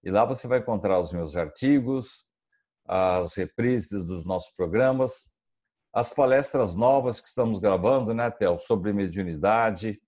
e 0.04 0.12
lá 0.12 0.26
você 0.26 0.48
vai 0.48 0.59
encontrar 0.59 1.00
os 1.00 1.14
meus 1.14 1.36
artigos, 1.36 2.26
as 2.86 3.36
reprises 3.36 4.06
dos 4.06 4.26
nossos 4.26 4.54
programas, 4.54 5.33
as 5.94 6.12
palestras 6.12 6.74
novas 6.76 7.22
que 7.22 7.28
estamos 7.28 7.60
gravando, 7.60 8.14
né, 8.14 8.32
Tel, 8.32 8.60
sobre 8.60 8.92
mediunidade, 8.92 10.02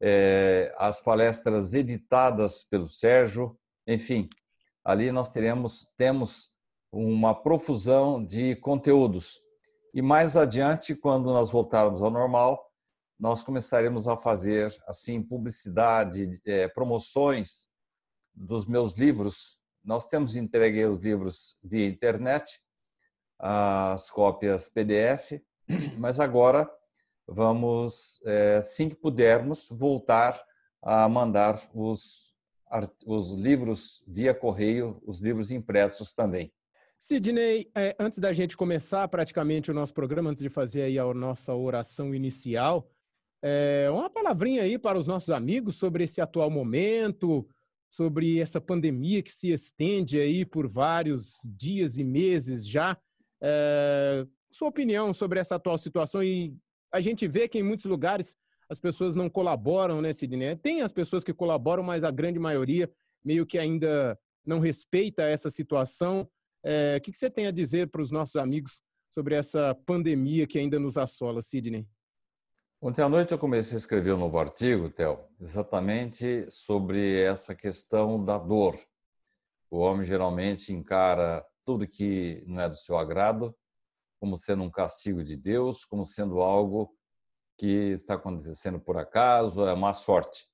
é, 0.00 0.74
as 0.76 1.00
palestras 1.00 1.72
editadas 1.72 2.62
pelo 2.64 2.86
Sérgio, 2.86 3.58
enfim, 3.86 4.28
ali 4.84 5.10
nós 5.10 5.30
teremos 5.30 5.90
temos 5.96 6.50
uma 6.92 7.34
profusão 7.34 8.24
de 8.24 8.54
conteúdos. 8.56 9.40
E 9.94 10.02
mais 10.02 10.36
adiante, 10.36 10.94
quando 10.94 11.32
nós 11.32 11.50
voltarmos 11.50 12.02
ao 12.02 12.10
normal, 12.10 12.70
nós 13.18 13.42
começaremos 13.42 14.06
a 14.06 14.16
fazer 14.16 14.72
assim 14.86 15.22
publicidade, 15.22 16.40
é, 16.46 16.68
promoções 16.68 17.68
dos 18.34 18.66
meus 18.66 18.92
livros 18.92 19.58
nós 19.84 20.06
temos 20.06 20.34
entregue 20.34 20.84
os 20.86 20.98
livros 20.98 21.58
via 21.62 21.86
internet, 21.86 22.60
as 23.46 24.08
cópias 24.08 24.70
PDF, 24.70 25.42
mas 25.98 26.18
agora 26.18 26.66
vamos, 27.28 28.18
é, 28.24 28.56
assim 28.56 28.88
que 28.88 28.94
pudermos, 28.94 29.68
voltar 29.70 30.42
a 30.82 31.06
mandar 31.10 31.60
os, 31.74 32.34
os 33.04 33.34
livros 33.34 34.02
via 34.08 34.32
correio, 34.32 34.98
os 35.06 35.20
livros 35.20 35.50
impressos 35.50 36.14
também. 36.14 36.50
Sidney, 36.98 37.70
é, 37.74 37.94
antes 37.98 38.18
da 38.18 38.32
gente 38.32 38.56
começar 38.56 39.06
praticamente 39.08 39.70
o 39.70 39.74
nosso 39.74 39.92
programa, 39.92 40.30
antes 40.30 40.42
de 40.42 40.48
fazer 40.48 40.80
aí 40.80 40.98
a 40.98 41.12
nossa 41.12 41.54
oração 41.54 42.14
inicial, 42.14 42.90
é, 43.42 43.90
uma 43.90 44.08
palavrinha 44.08 44.62
aí 44.62 44.78
para 44.78 44.98
os 44.98 45.06
nossos 45.06 45.28
amigos 45.28 45.76
sobre 45.76 46.04
esse 46.04 46.22
atual 46.22 46.48
momento, 46.48 47.46
sobre 47.90 48.40
essa 48.40 48.58
pandemia 48.58 49.22
que 49.22 49.30
se 49.30 49.52
estende 49.52 50.18
aí 50.18 50.46
por 50.46 50.66
vários 50.66 51.40
dias 51.44 51.98
e 51.98 52.04
meses 52.04 52.66
já. 52.66 52.96
É, 53.42 54.26
sua 54.50 54.68
opinião 54.68 55.12
sobre 55.12 55.40
essa 55.40 55.56
atual 55.56 55.76
situação 55.76 56.22
e 56.22 56.56
a 56.92 57.00
gente 57.00 57.26
vê 57.26 57.48
que 57.48 57.58
em 57.58 57.62
muitos 57.62 57.86
lugares 57.86 58.36
as 58.68 58.78
pessoas 58.78 59.14
não 59.14 59.28
colaboram, 59.28 60.00
né, 60.00 60.12
Sidney? 60.12 60.56
Tem 60.56 60.80
as 60.80 60.92
pessoas 60.92 61.24
que 61.24 61.34
colaboram, 61.34 61.82
mas 61.82 62.04
a 62.04 62.10
grande 62.10 62.38
maioria 62.38 62.90
meio 63.24 63.44
que 63.44 63.58
ainda 63.58 64.18
não 64.46 64.60
respeita 64.60 65.22
essa 65.22 65.50
situação. 65.50 66.28
É, 66.64 66.96
o 66.96 67.00
que 67.00 67.16
você 67.16 67.28
tem 67.28 67.46
a 67.46 67.50
dizer 67.50 67.88
para 67.88 68.00
os 68.00 68.10
nossos 68.10 68.36
amigos 68.36 68.80
sobre 69.10 69.34
essa 69.34 69.74
pandemia 69.86 70.46
que 70.46 70.58
ainda 70.58 70.78
nos 70.78 70.96
assola, 70.96 71.42
Sidney? 71.42 71.86
Ontem 72.80 73.02
à 73.02 73.08
noite 73.08 73.32
eu 73.32 73.38
comecei 73.38 73.76
a 73.76 73.78
escrever 73.78 74.12
um 74.12 74.18
novo 74.18 74.38
artigo, 74.38 74.90
Theo, 74.90 75.18
exatamente 75.40 76.46
sobre 76.50 77.20
essa 77.22 77.54
questão 77.54 78.22
da 78.22 78.38
dor. 78.38 78.76
O 79.70 79.78
homem 79.78 80.06
geralmente 80.06 80.72
encara 80.72 81.44
tudo 81.64 81.86
que 81.86 82.44
não 82.46 82.60
é 82.60 82.68
do 82.68 82.76
seu 82.76 82.96
agrado 82.96 83.54
como 84.24 84.38
sendo 84.38 84.62
um 84.62 84.70
castigo 84.70 85.22
de 85.22 85.36
Deus, 85.36 85.84
como 85.84 86.02
sendo 86.02 86.40
algo 86.40 86.96
que 87.58 87.92
está 87.92 88.14
acontecendo 88.14 88.80
por 88.80 88.96
acaso, 88.96 89.66
é 89.68 89.74
má 89.76 89.92
sorte. 89.92 90.48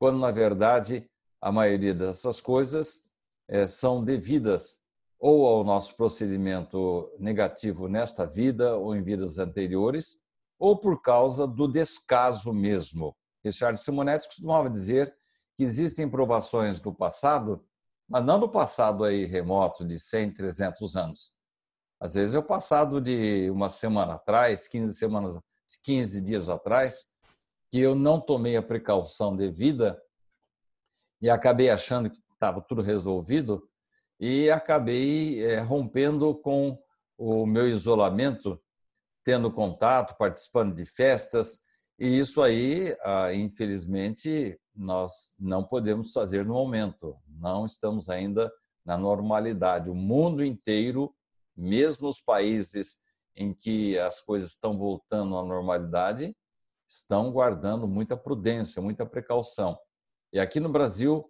Quando, 0.00 0.18
na 0.18 0.32
verdade, 0.32 1.08
a 1.40 1.52
maioria 1.52 1.94
dessas 1.94 2.40
coisas 2.40 3.04
é, 3.46 3.68
são 3.68 4.02
devidas 4.02 4.82
ou 5.16 5.46
ao 5.46 5.62
nosso 5.62 5.96
procedimento 5.96 7.08
negativo 7.20 7.88
nesta 7.88 8.26
vida 8.26 8.76
ou 8.76 8.96
em 8.96 9.02
vidas 9.02 9.38
anteriores, 9.38 10.20
ou 10.58 10.76
por 10.76 11.00
causa 11.00 11.46
do 11.46 11.68
descaso 11.68 12.52
mesmo. 12.52 13.16
Richard 13.44 13.78
Simonetti 13.78 14.26
costumava 14.26 14.68
dizer 14.68 15.14
que 15.56 15.62
existem 15.62 16.10
provações 16.10 16.80
do 16.80 16.92
passado, 16.92 17.64
mas 18.08 18.24
não 18.24 18.38
do 18.38 18.48
passado 18.48 19.04
aí 19.04 19.24
remoto 19.24 19.84
de 19.84 19.98
100, 19.98 20.32
300 20.32 20.96
anos. 20.96 21.32
Às 22.00 22.14
vezes 22.14 22.34
é 22.34 22.38
o 22.38 22.42
passado 22.42 23.00
de 23.00 23.50
uma 23.50 23.68
semana 23.68 24.14
atrás, 24.14 24.66
15 24.68 24.94
semanas, 24.94 25.38
15 25.82 26.20
dias 26.22 26.48
atrás, 26.48 27.06
que 27.70 27.78
eu 27.78 27.94
não 27.94 28.20
tomei 28.20 28.56
a 28.56 28.62
precaução 28.62 29.36
devida 29.36 30.00
e 31.20 31.28
acabei 31.28 31.68
achando 31.68 32.08
que 32.08 32.20
estava 32.32 32.60
tudo 32.60 32.80
resolvido 32.80 33.68
e 34.18 34.50
acabei 34.50 35.44
é, 35.44 35.58
rompendo 35.58 36.34
com 36.36 36.80
o 37.16 37.44
meu 37.44 37.68
isolamento 37.68 38.60
tendo 39.24 39.52
contato, 39.52 40.16
participando 40.16 40.74
de 40.74 40.86
festas, 40.86 41.60
e 41.98 42.18
isso 42.18 42.40
aí, 42.40 42.96
ah, 43.02 43.34
infelizmente, 43.34 44.58
nós 44.78 45.34
não 45.38 45.64
podemos 45.64 46.12
fazer 46.12 46.46
no 46.46 46.54
momento. 46.54 47.16
Não 47.26 47.66
estamos 47.66 48.08
ainda 48.08 48.50
na 48.84 48.96
normalidade. 48.96 49.90
O 49.90 49.94
mundo 49.94 50.44
inteiro, 50.44 51.12
mesmo 51.56 52.08
os 52.08 52.20
países 52.20 53.00
em 53.34 53.52
que 53.52 53.98
as 53.98 54.20
coisas 54.20 54.50
estão 54.50 54.78
voltando 54.78 55.36
à 55.36 55.42
normalidade, 55.42 56.34
estão 56.86 57.30
guardando 57.32 57.86
muita 57.88 58.16
prudência, 58.16 58.80
muita 58.80 59.04
precaução. 59.04 59.78
E 60.32 60.38
aqui 60.38 60.60
no 60.60 60.68
Brasil, 60.68 61.28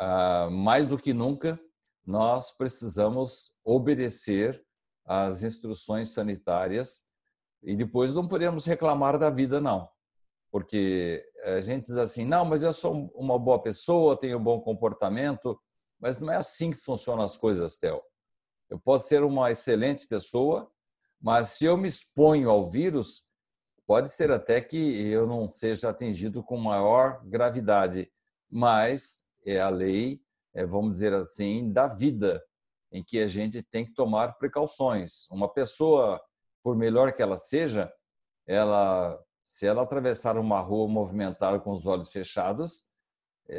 ah, 0.00 0.48
mais 0.50 0.86
do 0.86 0.98
que 0.98 1.12
nunca, 1.12 1.60
nós 2.04 2.50
precisamos 2.50 3.52
obedecer 3.64 4.64
as 5.04 5.42
instruções 5.42 6.10
sanitárias 6.10 7.02
e 7.62 7.76
depois 7.76 8.14
não 8.14 8.26
podemos 8.26 8.64
reclamar 8.64 9.18
da 9.18 9.30
vida, 9.30 9.60
não. 9.60 9.88
Porque 10.50 11.24
a 11.44 11.60
gente 11.60 11.86
diz 11.86 11.96
assim, 11.96 12.24
não, 12.24 12.44
mas 12.44 12.62
eu 12.62 12.72
sou 12.72 13.10
uma 13.14 13.38
boa 13.38 13.62
pessoa, 13.62 14.18
tenho 14.18 14.38
um 14.38 14.42
bom 14.42 14.60
comportamento, 14.60 15.60
mas 16.00 16.18
não 16.18 16.30
é 16.32 16.36
assim 16.36 16.70
que 16.70 16.76
funcionam 16.76 17.24
as 17.24 17.36
coisas, 17.36 17.76
Theo. 17.76 18.02
Eu 18.70 18.78
posso 18.78 19.08
ser 19.08 19.22
uma 19.22 19.50
excelente 19.50 20.06
pessoa, 20.06 20.70
mas 21.20 21.50
se 21.50 21.64
eu 21.64 21.76
me 21.76 21.88
exponho 21.88 22.50
ao 22.50 22.70
vírus, 22.70 23.26
Pode 23.86 24.10
ser 24.10 24.32
até 24.32 24.60
que 24.60 24.76
eu 25.06 25.28
não 25.28 25.48
seja 25.48 25.90
atingido 25.90 26.42
com 26.42 26.56
maior 26.56 27.22
gravidade, 27.24 28.10
mas 28.50 29.26
é 29.46 29.60
a 29.60 29.68
lei, 29.68 30.20
é, 30.52 30.66
vamos 30.66 30.92
dizer 30.92 31.12
assim, 31.12 31.70
da 31.72 31.86
vida, 31.86 32.44
em 32.90 33.04
que 33.04 33.20
a 33.20 33.28
gente 33.28 33.62
tem 33.62 33.84
que 33.84 33.94
tomar 33.94 34.38
precauções. 34.38 35.28
Uma 35.30 35.48
pessoa, 35.48 36.20
por 36.64 36.76
melhor 36.76 37.12
que 37.12 37.22
ela 37.22 37.36
seja, 37.36 37.92
ela, 38.44 39.16
se 39.46 39.64
ela 39.64 39.82
atravessar 39.82 40.36
uma 40.36 40.58
rua 40.58 40.88
movimentada 40.88 41.60
com 41.60 41.70
os 41.70 41.86
olhos 41.86 42.08
fechados, 42.08 42.84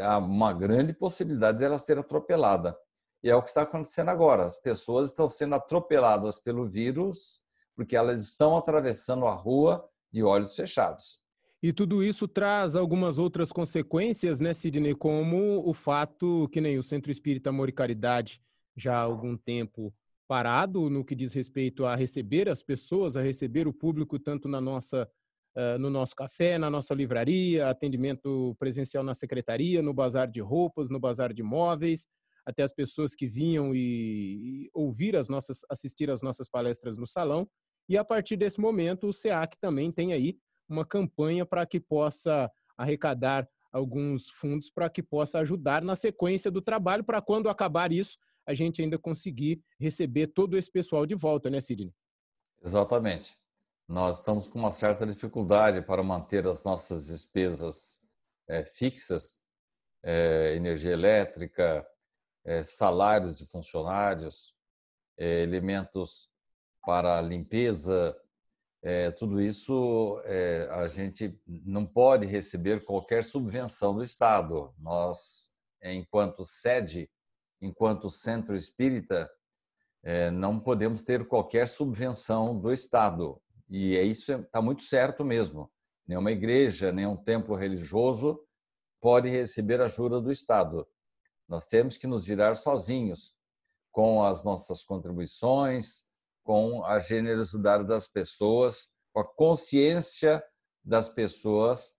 há 0.01 0.17
uma 0.17 0.51
grande 0.51 0.93
possibilidade 0.93 1.59
dela 1.59 1.79
ser 1.79 1.97
atropelada. 1.97 2.77
E 3.23 3.29
é 3.29 3.35
o 3.35 3.41
que 3.41 3.47
está 3.47 3.61
acontecendo 3.61 4.09
agora. 4.09 4.43
As 4.43 4.57
pessoas 4.57 5.09
estão 5.09 5.29
sendo 5.29 5.55
atropeladas 5.55 6.39
pelo 6.39 6.67
vírus 6.67 7.39
porque 7.73 7.95
elas 7.95 8.21
estão 8.21 8.57
atravessando 8.57 9.25
a 9.25 9.31
rua 9.31 9.87
de 10.11 10.23
olhos 10.23 10.55
fechados. 10.55 11.19
E 11.63 11.71
tudo 11.71 12.03
isso 12.03 12.27
traz 12.27 12.75
algumas 12.75 13.17
outras 13.17 13.51
consequências, 13.51 14.39
né, 14.39 14.53
Sidney? 14.53 14.93
Como 14.93 15.67
o 15.67 15.73
fato 15.73 16.49
que 16.51 16.59
nem 16.59 16.77
o 16.77 16.83
Centro 16.83 17.11
Espírita 17.11 17.49
Amor 17.49 17.69
e 17.69 17.71
Caridade 17.71 18.41
já 18.75 18.97
há 18.97 19.01
algum 19.01 19.37
tempo 19.37 19.93
parado 20.27 20.89
no 20.89 21.05
que 21.05 21.15
diz 21.15 21.33
respeito 21.33 21.85
a 21.85 21.95
receber 21.95 22.49
as 22.49 22.61
pessoas, 22.61 23.15
a 23.15 23.21
receber 23.21 23.67
o 23.67 23.73
público 23.73 24.19
tanto 24.19 24.49
na 24.49 24.59
nossa 24.59 25.09
no 25.79 25.89
nosso 25.89 26.15
café, 26.15 26.57
na 26.57 26.69
nossa 26.69 26.93
livraria, 26.93 27.69
atendimento 27.69 28.55
presencial 28.59 29.03
na 29.03 29.13
secretaria, 29.13 29.81
no 29.81 29.93
bazar 29.93 30.29
de 30.29 30.39
roupas, 30.39 30.89
no 30.89 30.99
bazar 30.99 31.33
de 31.33 31.41
móveis, 31.41 32.07
até 32.45 32.63
as 32.63 32.71
pessoas 32.71 33.15
que 33.15 33.27
vinham 33.27 33.73
e, 33.73 33.79
e 33.79 34.69
ouvir 34.73 35.15
as 35.15 35.27
nossas, 35.27 35.61
assistir 35.69 36.09
às 36.09 36.21
nossas 36.21 36.47
palestras 36.47 36.97
no 36.97 37.07
salão. 37.07 37.49
E 37.89 37.97
a 37.97 38.05
partir 38.05 38.37
desse 38.37 38.59
momento, 38.59 39.07
o 39.07 39.13
SEAC 39.13 39.57
também 39.59 39.91
tem 39.91 40.13
aí 40.13 40.37
uma 40.69 40.85
campanha 40.85 41.45
para 41.45 41.65
que 41.65 41.79
possa 41.79 42.51
arrecadar 42.77 43.47
alguns 43.71 44.29
fundos 44.29 44.69
para 44.69 44.89
que 44.89 45.03
possa 45.03 45.39
ajudar 45.39 45.81
na 45.81 45.95
sequência 45.95 46.49
do 46.49 46.61
trabalho, 46.61 47.03
para 47.03 47.21
quando 47.21 47.49
acabar 47.49 47.91
isso, 47.91 48.17
a 48.45 48.53
gente 48.53 48.81
ainda 48.81 48.97
conseguir 48.97 49.61
receber 49.79 50.27
todo 50.27 50.57
esse 50.57 50.71
pessoal 50.71 51.05
de 51.05 51.15
volta, 51.15 51.49
né, 51.49 51.59
Sidney? 51.59 51.93
Exatamente. 52.63 53.37
Nós 53.87 54.19
estamos 54.19 54.49
com 54.49 54.59
uma 54.59 54.71
certa 54.71 55.05
dificuldade 55.05 55.81
para 55.81 56.03
manter 56.03 56.45
as 56.45 56.63
nossas 56.63 57.07
despesas 57.07 58.01
é, 58.47 58.65
fixas, 58.65 59.39
é, 60.03 60.53
energia 60.55 60.91
elétrica, 60.91 61.87
é, 62.43 62.63
salários 62.63 63.37
de 63.37 63.45
funcionários, 63.45 64.53
elementos 65.17 66.29
para 66.85 67.21
limpeza, 67.21 68.15
é, 68.81 69.09
tudo 69.11 69.41
isso 69.41 70.21
é, 70.23 70.67
a 70.71 70.87
gente 70.87 71.37
não 71.45 71.85
pode 71.85 72.27
receber 72.27 72.85
qualquer 72.85 73.23
subvenção 73.23 73.95
do 73.95 74.03
Estado. 74.03 74.73
Nós, 74.77 75.53
enquanto 75.83 76.45
sede, 76.45 77.09
enquanto 77.61 78.09
centro 78.09 78.55
espírita, 78.55 79.29
é, 80.03 80.29
não 80.29 80.59
podemos 80.59 81.03
ter 81.03 81.27
qualquer 81.27 81.67
subvenção 81.67 82.57
do 82.57 82.71
Estado. 82.71 83.41
E 83.69 83.97
é 83.97 84.03
isso 84.03 84.31
está 84.31 84.61
muito 84.61 84.83
certo 84.83 85.23
mesmo. 85.23 85.71
Nenhuma 86.07 86.31
igreja, 86.31 86.91
nenhum 86.91 87.17
templo 87.17 87.55
religioso 87.55 88.39
pode 89.01 89.29
receber 89.29 89.81
ajuda 89.81 90.21
do 90.21 90.31
Estado. 90.31 90.87
Nós 91.47 91.67
temos 91.67 91.97
que 91.97 92.07
nos 92.07 92.25
virar 92.25 92.55
sozinhos 92.55 93.33
com 93.91 94.23
as 94.23 94.43
nossas 94.43 94.83
contribuições, 94.83 96.05
com 96.43 96.85
a 96.85 96.99
generosidade 96.99 97.85
das 97.85 98.07
pessoas, 98.07 98.89
com 99.13 99.19
a 99.19 99.27
consciência 99.27 100.43
das 100.83 101.09
pessoas 101.09 101.97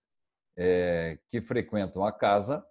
é, 0.57 1.19
que 1.29 1.41
frequentam 1.41 2.05
a 2.05 2.13
casa 2.13 2.65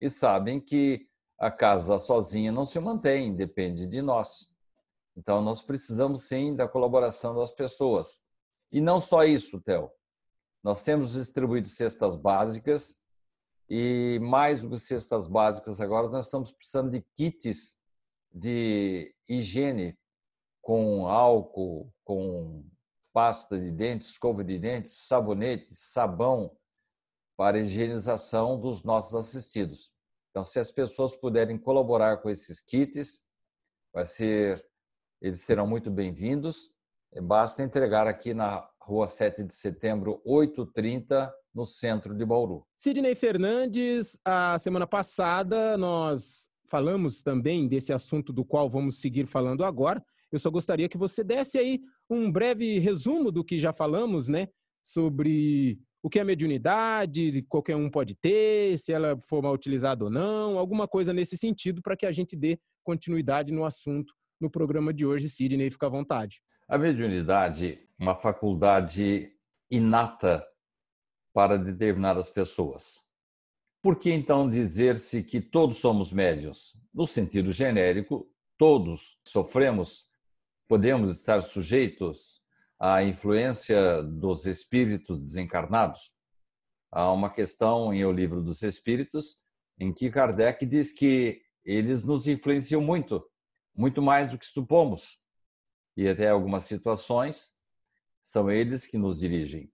e 0.00 0.08
sabem 0.08 0.60
que 0.60 1.08
a 1.38 1.50
casa 1.50 1.98
sozinha 1.98 2.50
não 2.52 2.66
se 2.66 2.78
mantém, 2.80 3.34
depende 3.34 3.86
de 3.86 4.02
nós. 4.02 4.50
Então, 5.16 5.40
nós 5.40 5.62
precisamos 5.62 6.24
sim 6.24 6.54
da 6.54 6.68
colaboração 6.68 7.34
das 7.34 7.50
pessoas. 7.50 8.20
E 8.72 8.80
não 8.80 9.00
só 9.00 9.24
isso, 9.24 9.60
Theo. 9.60 9.90
Nós 10.62 10.84
temos 10.84 11.12
distribuído 11.12 11.68
cestas 11.68 12.16
básicas 12.16 13.00
e 13.68 14.18
mais 14.20 14.60
do 14.60 14.68
que 14.68 14.78
cestas 14.78 15.26
básicas 15.26 15.80
agora, 15.80 16.08
nós 16.08 16.26
estamos 16.26 16.50
precisando 16.52 16.90
de 16.90 17.02
kits 17.14 17.78
de 18.32 19.14
higiene 19.28 19.98
com 20.60 21.06
álcool, 21.06 21.92
com 22.04 22.64
pasta 23.12 23.58
de 23.58 23.72
dentes, 23.72 24.08
escova 24.08 24.44
de 24.44 24.58
dentes, 24.58 24.92
sabonete, 24.92 25.74
sabão 25.74 26.56
para 27.36 27.58
higienização 27.58 28.60
dos 28.60 28.84
nossos 28.84 29.14
assistidos. 29.14 29.92
Então, 30.30 30.44
se 30.44 30.58
as 30.58 30.70
pessoas 30.70 31.14
puderem 31.14 31.58
colaborar 31.58 32.18
com 32.18 32.28
esses 32.28 32.60
kits, 32.60 33.28
vai 33.92 34.04
ser, 34.04 34.64
eles 35.20 35.40
serão 35.40 35.66
muito 35.66 35.90
bem-vindos. 35.90 36.74
Basta 37.18 37.62
entregar 37.62 38.06
aqui 38.06 38.32
na 38.32 38.68
Rua 38.80 39.08
7 39.08 39.42
de 39.44 39.52
Setembro, 39.54 40.20
830, 40.24 41.32
no 41.52 41.64
centro 41.64 42.14
de 42.14 42.24
Bauru. 42.24 42.64
Sidney 42.76 43.14
Fernandes, 43.14 44.18
a 44.24 44.58
semana 44.58 44.86
passada 44.86 45.76
nós 45.76 46.48
falamos 46.68 47.22
também 47.22 47.66
desse 47.66 47.92
assunto 47.92 48.32
do 48.32 48.44
qual 48.44 48.70
vamos 48.70 49.00
seguir 49.00 49.26
falando 49.26 49.64
agora, 49.64 50.04
eu 50.30 50.38
só 50.38 50.48
gostaria 50.48 50.88
que 50.88 50.96
você 50.96 51.24
desse 51.24 51.58
aí 51.58 51.80
um 52.08 52.30
breve 52.30 52.78
resumo 52.78 53.32
do 53.32 53.44
que 53.44 53.58
já 53.58 53.72
falamos, 53.72 54.28
né? 54.28 54.48
Sobre 54.82 55.80
o 56.02 56.08
que 56.08 56.20
é 56.20 56.24
mediunidade, 56.24 57.44
qualquer 57.48 57.76
um 57.76 57.90
pode 57.90 58.14
ter, 58.14 58.78
se 58.78 58.92
ela 58.92 59.18
for 59.28 59.42
mal 59.42 59.52
utilizada 59.52 60.04
ou 60.04 60.10
não, 60.10 60.56
alguma 60.56 60.86
coisa 60.86 61.12
nesse 61.12 61.36
sentido 61.36 61.82
para 61.82 61.96
que 61.96 62.06
a 62.06 62.12
gente 62.12 62.36
dê 62.36 62.58
continuidade 62.84 63.52
no 63.52 63.64
assunto 63.64 64.14
no 64.40 64.48
programa 64.48 64.94
de 64.94 65.04
hoje. 65.04 65.28
Sidney, 65.28 65.70
fica 65.70 65.86
à 65.86 65.90
vontade. 65.90 66.40
A 66.70 66.78
mediunidade 66.78 67.80
uma 67.98 68.14
faculdade 68.14 69.32
inata 69.68 70.46
para 71.34 71.58
determinadas 71.58 72.30
pessoas. 72.30 73.00
Por 73.82 73.98
que 73.98 74.12
então 74.12 74.48
dizer-se 74.48 75.24
que 75.24 75.40
todos 75.40 75.78
somos 75.78 76.12
médios? 76.12 76.80
No 76.94 77.08
sentido 77.08 77.50
genérico, 77.50 78.32
todos 78.56 79.20
sofremos 79.26 80.10
podemos 80.68 81.10
estar 81.10 81.42
sujeitos 81.42 82.40
à 82.78 83.02
influência 83.02 84.04
dos 84.04 84.46
espíritos 84.46 85.20
desencarnados. 85.20 86.12
Há 86.92 87.10
uma 87.10 87.30
questão 87.30 87.92
em 87.92 88.04
O 88.04 88.12
Livro 88.12 88.40
dos 88.40 88.62
Espíritos 88.62 89.42
em 89.76 89.92
que 89.92 90.08
Kardec 90.08 90.64
diz 90.64 90.92
que 90.92 91.42
eles 91.64 92.04
nos 92.04 92.28
influenciam 92.28 92.80
muito, 92.80 93.28
muito 93.74 94.00
mais 94.00 94.30
do 94.30 94.38
que 94.38 94.46
supomos. 94.46 95.19
E 95.96 96.08
até 96.08 96.28
algumas 96.28 96.64
situações 96.64 97.58
são 98.22 98.50
eles 98.50 98.86
que 98.86 98.98
nos 98.98 99.18
dirigem. 99.18 99.72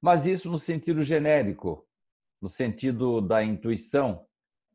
Mas 0.00 0.26
isso 0.26 0.50
no 0.50 0.58
sentido 0.58 1.02
genérico, 1.02 1.86
no 2.40 2.48
sentido 2.48 3.20
da 3.20 3.44
intuição. 3.44 4.26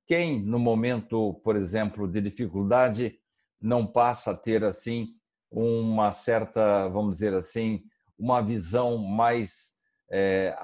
Quem, 0.06 0.40
no 0.40 0.60
momento, 0.60 1.34
por 1.44 1.56
exemplo, 1.56 2.08
de 2.08 2.22
dificuldade, 2.22 3.20
não 3.60 3.88
passa 3.88 4.32
a 4.32 4.38
ter 4.38 4.64
assim 4.64 5.16
uma 5.50 6.12
certa, 6.12 6.88
vamos 6.90 7.14
dizer 7.14 7.34
assim, 7.34 7.84
uma 8.18 8.42
visão 8.42 8.98
mais 8.98 9.76
é, 10.12 10.56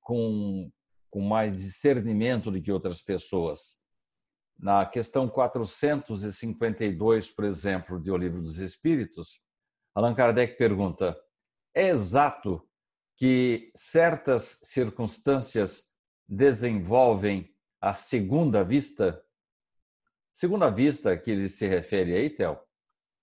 com, 0.00 0.70
com 1.10 1.20
mais 1.20 1.54
discernimento 1.54 2.50
do 2.50 2.62
que 2.62 2.72
outras 2.72 3.02
pessoas. 3.02 3.84
Na 4.58 4.86
questão 4.86 5.28
452, 5.28 7.30
por 7.30 7.44
exemplo, 7.44 8.00
de 8.00 8.10
O 8.10 8.16
Livro 8.16 8.40
dos 8.40 8.58
Espíritos, 8.58 9.42
Allan 9.96 10.14
Kardec 10.14 10.58
pergunta: 10.58 11.18
é 11.74 11.88
exato 11.88 12.62
que 13.16 13.72
certas 13.74 14.60
circunstâncias 14.64 15.94
desenvolvem 16.28 17.50
a 17.80 17.94
segunda 17.94 18.62
vista? 18.62 19.24
Segunda 20.34 20.68
vista 20.68 21.16
que 21.16 21.30
ele 21.30 21.48
se 21.48 21.66
refere 21.66 22.12
aí, 22.12 22.28
Théo, 22.28 22.58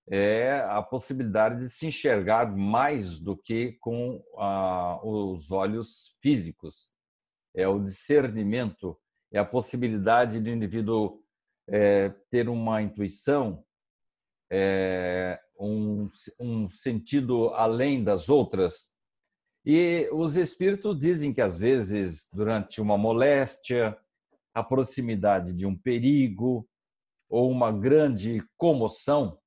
é 0.10 0.62
a 0.62 0.82
possibilidade 0.82 1.64
de 1.64 1.70
se 1.70 1.86
enxergar 1.86 2.52
mais 2.52 3.20
do 3.20 3.38
que 3.38 3.74
com 3.74 4.24
ah, 4.40 5.00
os 5.04 5.52
olhos 5.52 6.18
físicos. 6.24 6.90
É 7.56 7.68
o 7.68 7.80
discernimento, 7.80 9.00
é 9.32 9.38
a 9.38 9.46
possibilidade 9.46 10.40
do 10.40 10.50
indivíduo 10.50 11.24
é, 11.70 12.10
ter 12.32 12.50
uma 12.50 12.82
intuição, 12.82 13.64
é, 14.52 15.40
um, 15.64 16.10
um 16.40 16.70
sentido 16.70 17.50
além 17.50 18.04
das 18.04 18.30
outras. 18.30 18.92
E 19.66 20.10
os 20.12 20.36
espíritos 20.36 20.98
dizem 21.00 21.34
que, 21.34 21.42
às 21.42 21.58
vezes, 21.58 22.28
durante 22.34 22.82
uma 22.82 22.98
moléstia, 22.98 23.98
a 24.54 24.64
proximidade 24.64 25.54
de 25.54 25.66
um 25.66 25.76
perigo 25.76 26.68
ou 27.30 27.50
uma 27.50 27.72
grande 27.72 28.46
comoção, 28.58 29.40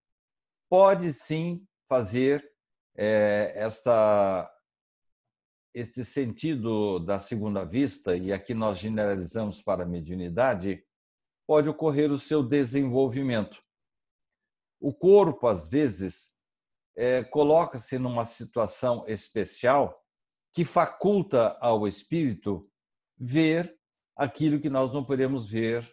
pode 0.69 1.13
sim 1.13 1.65
fazer 1.89 2.45
é, 2.97 3.53
esta, 3.55 4.51
este 5.75 6.05
sentido 6.05 6.99
da 6.99 7.19
segunda 7.19 7.65
vista, 7.65 8.17
e 8.17 8.33
aqui 8.33 8.55
nós 8.55 8.79
generalizamos 8.79 9.61
para 9.61 9.85
a 9.85 9.87
mediunidade, 9.87 10.83
pode 11.47 11.69
ocorrer 11.69 12.11
o 12.11 12.19
seu 12.19 12.43
desenvolvimento. 12.43 13.66
O 14.87 14.95
corpo, 14.95 15.49
às 15.49 15.67
vezes, 15.67 16.39
é, 16.95 17.25
coloca-se 17.25 17.99
numa 17.99 18.25
situação 18.25 19.05
especial 19.09 20.01
que 20.53 20.65
faculta 20.65 21.59
ao 21.61 21.89
espírito 21.89 22.71
ver 23.19 23.77
aquilo 24.15 24.61
que 24.61 24.71
nós 24.71 24.95
não 24.95 25.05
podemos 25.05 25.51
ver 25.51 25.85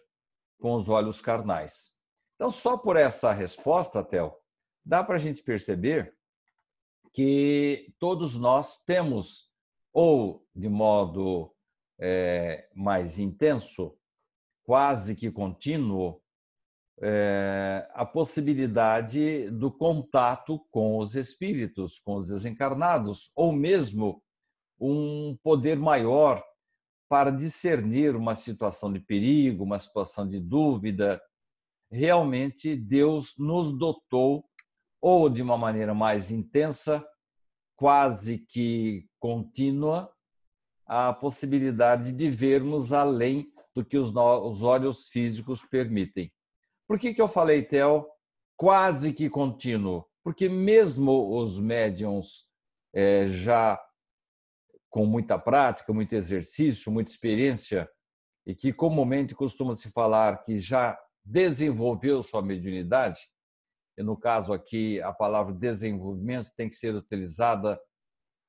com 0.60 0.74
os 0.74 0.88
olhos 0.88 1.20
carnais. 1.20 1.98
Então, 2.36 2.52
só 2.52 2.78
por 2.78 2.94
essa 2.94 3.32
resposta, 3.32 4.00
Tel, 4.04 4.40
dá 4.84 5.02
para 5.02 5.16
a 5.16 5.18
gente 5.18 5.42
perceber 5.42 6.16
que 7.12 7.92
todos 7.98 8.36
nós 8.36 8.84
temos, 8.84 9.50
ou 9.92 10.46
de 10.54 10.68
modo 10.68 11.52
é, 11.98 12.70
mais 12.72 13.18
intenso, 13.18 13.98
quase 14.62 15.16
que 15.16 15.32
contínuo, 15.32 16.22
é, 17.00 17.88
a 17.92 18.04
possibilidade 18.04 19.50
do 19.50 19.70
contato 19.70 20.60
com 20.70 20.98
os 20.98 21.14
espíritos, 21.14 21.98
com 21.98 22.14
os 22.16 22.28
desencarnados, 22.28 23.30
ou 23.34 23.52
mesmo 23.52 24.22
um 24.78 25.36
poder 25.42 25.78
maior 25.78 26.42
para 27.08 27.30
discernir 27.30 28.16
uma 28.16 28.34
situação 28.34 28.92
de 28.92 29.00
perigo, 29.00 29.64
uma 29.64 29.78
situação 29.78 30.28
de 30.28 30.40
dúvida. 30.40 31.20
Realmente, 31.90 32.74
Deus 32.74 33.34
nos 33.38 33.76
dotou, 33.76 34.44
ou 35.00 35.28
de 35.28 35.42
uma 35.42 35.56
maneira 35.56 35.94
mais 35.94 36.30
intensa, 36.30 37.06
quase 37.76 38.38
que 38.38 39.06
contínua, 39.18 40.10
a 40.86 41.12
possibilidade 41.12 42.12
de 42.12 42.30
vermos 42.30 42.92
além 42.92 43.52
do 43.74 43.84
que 43.84 43.98
os, 43.98 44.14
olhos 44.14 45.08
físicos 45.08 45.62
permitem. 45.62 46.32
Por 46.86 46.98
que, 46.98 47.14
que 47.14 47.22
eu 47.22 47.28
falei, 47.28 47.62
Theo, 47.62 48.06
quase 48.56 49.12
que 49.12 49.30
contínuo? 49.30 50.06
Porque 50.22 50.48
mesmo 50.48 51.38
os 51.38 51.58
médiums 51.58 52.46
é, 52.94 53.26
já 53.26 53.80
com 54.90 55.04
muita 55.06 55.38
prática, 55.38 55.92
muito 55.92 56.12
exercício, 56.14 56.92
muita 56.92 57.10
experiência, 57.10 57.90
e 58.46 58.54
que 58.54 58.72
comumente 58.72 59.34
costuma 59.34 59.74
se 59.74 59.90
falar 59.90 60.40
que 60.42 60.58
já 60.58 60.98
desenvolveu 61.24 62.22
sua 62.22 62.42
mediunidade, 62.42 63.20
e 63.98 64.02
no 64.02 64.16
caso 64.16 64.52
aqui 64.52 65.00
a 65.02 65.12
palavra 65.12 65.52
desenvolvimento 65.52 66.52
tem 66.56 66.68
que 66.68 66.76
ser 66.76 66.94
utilizada 66.94 67.80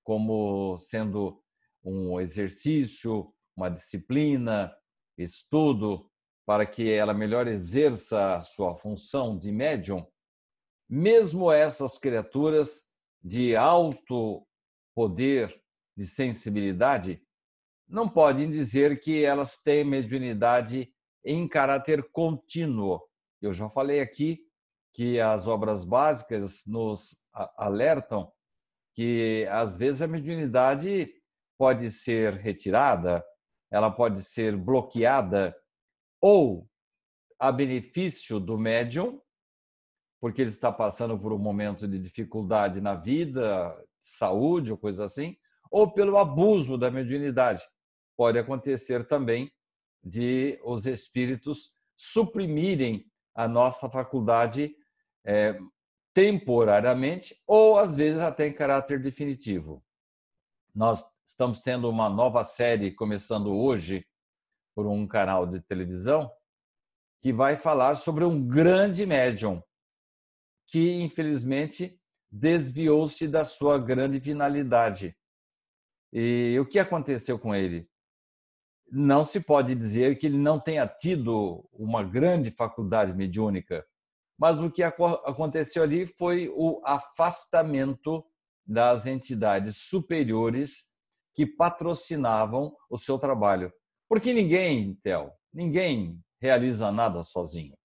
como 0.04 0.77
sendo 0.77 1.42
um 1.84 2.20
exercício, 2.20 3.34
uma 3.56 3.70
disciplina, 3.70 4.75
estudo, 5.18 6.12
para 6.46 6.66
que 6.66 6.92
ela 6.92 7.14
melhor 7.14 7.48
exerça 7.48 8.36
a 8.36 8.42
sua 8.42 8.75
função 8.75 9.38
de 9.38 9.52
médium, 9.52 10.06
mesmo 10.88 11.52
essas 11.52 11.98
criaturas 11.98 12.92
de 13.24 13.56
alto 13.56 14.46
poder 14.96 15.60
de 15.98 16.06
sensibilidade, 16.06 17.22
não 17.88 18.08
podem 18.08 18.50
dizer 18.50 19.00
que 19.00 19.24
elas 19.24 19.58
têm 19.58 19.84
mediunidade 19.84 20.94
em 21.24 21.48
caráter 21.48 22.08
contínuo. 22.12 23.02
Eu 23.42 23.52
já 23.54 23.68
falei 23.70 24.00
aqui 24.00 24.46
que 24.94 25.20
as 25.20 25.48
obras 25.48 25.84
básicas 25.84 26.64
nos 26.68 27.25
alertam 27.58 28.32
que 28.94 29.46
às 29.52 29.75
vezes 29.75 30.02
a 30.02 30.08
mediunidade 30.08 31.12
pode 31.58 31.92
ser 31.92 32.34
retirada, 32.34 33.24
ela 33.70 33.92
pode 33.92 34.24
ser 34.24 34.56
bloqueada 34.56 35.56
ou 36.27 36.67
a 37.38 37.51
benefício 37.51 38.39
do 38.39 38.58
médium, 38.58 39.22
porque 40.20 40.41
ele 40.41 40.50
está 40.50 40.72
passando 40.72 41.20
por 41.20 41.32
um 41.32 41.38
momento 41.38 41.88
de 41.88 42.00
dificuldade 42.00 42.82
na 42.82 42.96
vida, 42.96 43.79
saúde 44.00 44.72
ou 44.72 44.77
coisa 44.77 45.05
assim, 45.05 45.38
ou 45.70 45.91
pelo 45.94 46.17
abuso 46.17 46.79
da 46.79 46.89
mediunidade. 46.89 47.62
Pode 48.17 48.39
acontecer 48.39 49.08
também 49.08 49.51
de 50.03 50.60
os 50.63 50.88
espíritos 50.88 51.74
suprimirem 51.96 53.05
a 53.36 53.48
nossa 53.48 53.88
faculdade 53.88 54.75
é, 55.24 55.60
temporariamente 56.12 57.39
ou 57.46 57.77
às 57.77 57.96
vezes 57.96 58.20
até 58.20 58.48
em 58.48 58.53
caráter 58.53 59.00
definitivo. 59.00 59.86
Nós 60.74 61.05
estamos 61.24 61.62
tendo 61.62 61.88
uma 61.88 62.10
nova 62.10 62.44
série 62.44 62.89
começando 62.89 63.55
hoje 63.55 64.08
por 64.75 64.86
um 64.86 65.08
canal 65.08 65.48
de 65.48 65.62
televisão 65.62 66.29
que 67.22 67.34
vai 67.34 67.55
falar 67.55 67.96
sobre 67.96 68.25
um 68.25 68.46
grande 68.46 69.05
médium 69.05 69.63
que 70.67 71.01
infelizmente 71.01 72.00
desviou-se 72.29 73.27
da 73.27 73.46
sua 73.46 73.77
grande 73.77 74.20
finalidade. 74.20 75.17
E 76.12 76.58
o 76.60 76.65
que 76.65 76.77
aconteceu 76.77 77.39
com 77.39 77.55
ele? 77.55 77.89
Não 78.91 79.24
se 79.24 79.39
pode 79.39 79.74
dizer 79.74 80.17
que 80.17 80.27
ele 80.27 80.38
não 80.38 80.60
tenha 80.60 80.88
tido 80.88 81.67
uma 81.74 82.03
grande 82.03 82.51
faculdade 82.51 83.13
mediúnica, 83.13 83.86
mas 84.38 84.62
o 84.62 84.70
que 84.70 84.84
aconteceu 84.84 85.82
ali 85.82 86.05
foi 86.05 86.50
o 86.55 86.82
afastamento 86.86 88.24
das 88.65 89.05
entidades 89.05 89.77
superiores 89.77 90.94
que 91.34 91.46
patrocinavam 91.46 92.75
o 92.89 92.98
seu 92.98 93.17
trabalho. 93.17 93.72
Porque 94.15 94.31
ninguém, 94.31 94.93
Theo, 95.03 95.29
ninguém 95.53 96.24
realiza 96.39 96.89
nada 96.89 97.22
sozinho. 97.22 97.77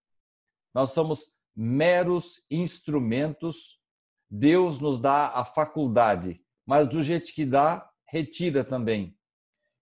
Nós 0.73 0.93
somos 0.93 1.25
meros 1.57 2.45
instrumentos. 2.49 3.81
Deus 4.31 4.79
nos 4.79 5.01
dá 5.01 5.31
a 5.31 5.45
faculdade, 5.45 6.41
mas 6.65 6.87
do 6.87 7.03
jeito 7.03 7.35
que 7.35 7.45
dá, 7.45 7.91
retira 8.09 8.63
também. 8.63 9.19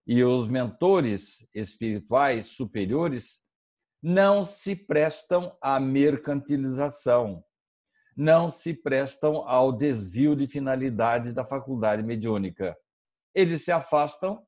E 0.07 0.25
os 0.25 0.49
mentores 0.49 1.51
espirituais 1.55 2.47
superiores 2.47 3.41
não 4.03 4.43
se 4.43 4.75
prestam 4.75 5.55
à 5.61 5.79
mercantilização, 5.79 7.45
não 8.17 8.49
se 8.49 8.73
prestam 8.73 9.47
ao 9.47 9.71
desvio 9.71 10.35
de 10.35 10.49
finalidade 10.49 11.35
da 11.35 11.45
faculdade 11.45 12.03
mediúnica. 12.03 12.75
Eles 13.35 13.67
se 13.67 13.71
afastam 13.71 14.48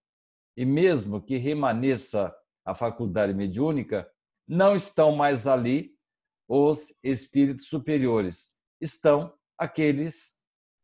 e, 0.60 0.66
mesmo 0.66 1.22
que 1.22 1.38
remaneça 1.38 2.36
a 2.66 2.74
faculdade 2.74 3.32
mediúnica, 3.32 4.06
não 4.46 4.76
estão 4.76 5.16
mais 5.16 5.46
ali 5.46 5.96
os 6.46 6.98
espíritos 7.02 7.68
superiores, 7.68 8.58
estão 8.78 9.32
aqueles 9.56 10.38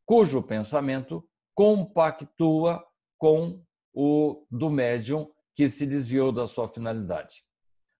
cujo 0.06 0.42
pensamento 0.42 1.28
compactua 1.54 2.82
com 3.18 3.62
o 3.92 4.46
do 4.50 4.70
médium 4.70 5.30
que 5.54 5.68
se 5.68 5.86
desviou 5.86 6.32
da 6.32 6.46
sua 6.46 6.66
finalidade. 6.68 7.44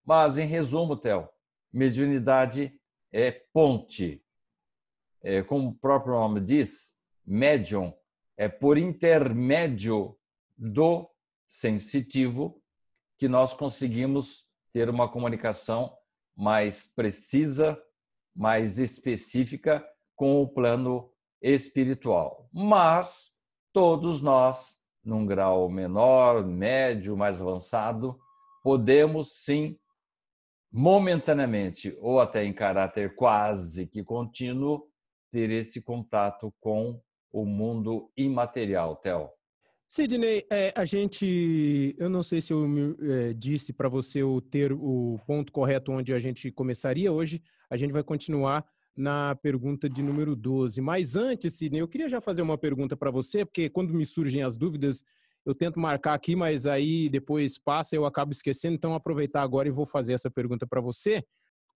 Mas, 0.03 0.39
em 0.39 0.47
resumo, 0.47 0.97
Theo, 0.97 1.29
mediunidade 1.71 2.75
é 3.13 3.29
ponte. 3.53 4.25
É, 5.21 5.43
como 5.43 5.69
o 5.69 5.75
próprio 5.75 6.15
nome 6.15 6.39
diz, 6.39 6.99
médium 7.23 7.93
é 8.35 8.49
por 8.49 8.79
intermédio 8.79 10.17
do 10.57 11.07
sensitivo 11.47 12.61
que 13.17 13.27
nós 13.27 13.53
conseguimos 13.53 14.51
ter 14.71 14.89
uma 14.89 15.09
comunicação 15.09 15.95
mais 16.35 16.85
precisa, 16.93 17.81
mais 18.35 18.77
específica 18.77 19.83
com 20.15 20.41
o 20.41 20.47
plano 20.47 21.11
espiritual. 21.41 22.47
Mas 22.53 23.41
todos 23.73 24.21
nós, 24.21 24.77
num 25.03 25.25
grau 25.25 25.69
menor, 25.69 26.45
médio, 26.45 27.17
mais 27.17 27.41
avançado, 27.41 28.19
podemos 28.61 29.43
sim, 29.43 29.79
momentaneamente 30.71 31.97
ou 32.01 32.19
até 32.19 32.43
em 32.43 32.53
caráter 32.53 33.15
quase 33.15 33.87
que 33.87 34.03
contínuo, 34.03 34.87
ter 35.31 35.49
esse 35.49 35.81
contato 35.81 36.53
com 36.59 37.01
o 37.31 37.45
mundo 37.45 38.11
imaterial, 38.15 38.95
Theo. 38.97 39.29
Sidney, 39.89 40.45
é, 40.51 40.73
a 40.75 40.83
gente, 40.83 41.95
eu 41.97 42.09
não 42.09 42.21
sei 42.21 42.41
se 42.41 42.51
eu 42.51 42.67
é, 43.01 43.33
disse 43.33 43.71
para 43.71 43.87
você 43.87 44.21
o 44.21 44.41
ter 44.41 44.73
o 44.73 45.17
ponto 45.25 45.49
correto 45.49 45.93
onde 45.93 46.13
a 46.13 46.19
gente 46.19 46.51
começaria 46.51 47.09
hoje. 47.09 47.41
A 47.69 47.77
gente 47.77 47.93
vai 47.93 48.03
continuar 48.03 48.65
na 48.97 49.33
pergunta 49.35 49.87
de 49.87 50.01
número 50.01 50.35
12. 50.35 50.81
Mas 50.81 51.15
antes, 51.15 51.53
Sidney, 51.53 51.79
eu 51.79 51.87
queria 51.87 52.09
já 52.09 52.19
fazer 52.19 52.41
uma 52.41 52.57
pergunta 52.57 52.97
para 52.97 53.09
você, 53.09 53.45
porque 53.45 53.69
quando 53.69 53.93
me 53.93 54.05
surgem 54.05 54.43
as 54.43 54.57
dúvidas, 54.57 55.05
eu 55.45 55.55
tento 55.55 55.79
marcar 55.79 56.15
aqui, 56.15 56.35
mas 56.35 56.67
aí 56.67 57.07
depois 57.07 57.57
passa 57.57 57.95
eu 57.95 58.05
acabo 58.05 58.33
esquecendo. 58.33 58.75
Então, 58.75 58.93
aproveitar 58.93 59.41
agora 59.41 59.69
e 59.69 59.71
vou 59.71 59.85
fazer 59.85 60.11
essa 60.11 60.29
pergunta 60.29 60.67
para 60.67 60.81
você. 60.81 61.23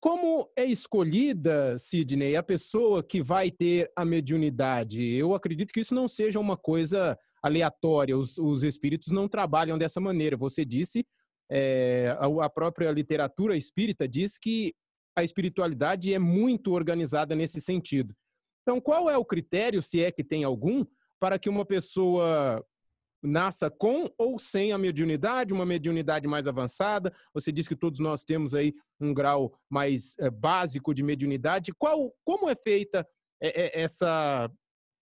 Como 0.02 0.52
é 0.58 0.66
escolhida, 0.66 1.78
Sidney, 1.78 2.36
a 2.36 2.44
pessoa 2.44 3.02
que 3.02 3.24
vai 3.24 3.50
ter 3.50 3.90
a 3.96 4.04
mediunidade? 4.04 5.02
Eu 5.14 5.34
acredito 5.34 5.72
que 5.72 5.80
isso 5.80 5.96
não 5.96 6.10
seja 6.10 6.40
uma 6.40 6.58
coisa 6.58 7.18
aleatória. 7.42 8.18
Os, 8.18 8.38
os 8.38 8.64
espíritos 8.64 9.12
não 9.12 9.28
trabalham 9.28 9.78
dessa 9.78 10.00
maneira. 10.00 10.38
Você 10.38 10.64
disse, 10.64 11.06
é, 11.50 12.16
a, 12.20 12.50
própria 12.50 12.92
literatura 12.92 13.58
espírita 13.58 14.08
diz 14.08 14.38
que 14.38 14.74
a 15.16 15.24
espiritualidade 15.24 16.14
é 16.14 16.20
muito 16.20 16.72
organizada 16.72 17.36
nesse 17.36 17.60
sentido. 17.60 18.16
Então, 18.62 18.80
qual 18.80 19.10
é 19.10 19.18
o 19.18 19.26
critério, 19.26 19.82
se 19.82 20.02
é 20.02 20.12
que 20.12 20.24
tem 20.24 20.44
algum, 20.44 20.86
para 21.20 21.38
que 21.38 21.50
uma 21.50 21.66
pessoa 21.66 22.66
nasça 23.24 23.70
com 23.70 24.10
ou 24.18 24.40
sem 24.40 24.72
a 24.72 24.78
mediunidade, 24.78 25.54
uma 25.54 25.66
mediunidade 25.66 26.28
mais 26.28 26.48
avançada? 26.48 27.14
Você 27.34 27.52
diz 27.52 27.68
que 27.68 27.76
todos 27.76 28.00
nós 28.00 28.24
temos 28.24 28.54
aí 28.54 28.74
um 29.00 29.14
grau 29.14 29.54
mais 29.70 30.16
é, 30.20 30.30
básico 30.30 30.94
de 30.94 31.04
mediunidade. 31.04 31.74
Qual, 31.78 32.16
como 32.24 32.50
é 32.50 32.56
feita 32.56 33.06
é, 33.42 33.82
essa, 33.82 34.50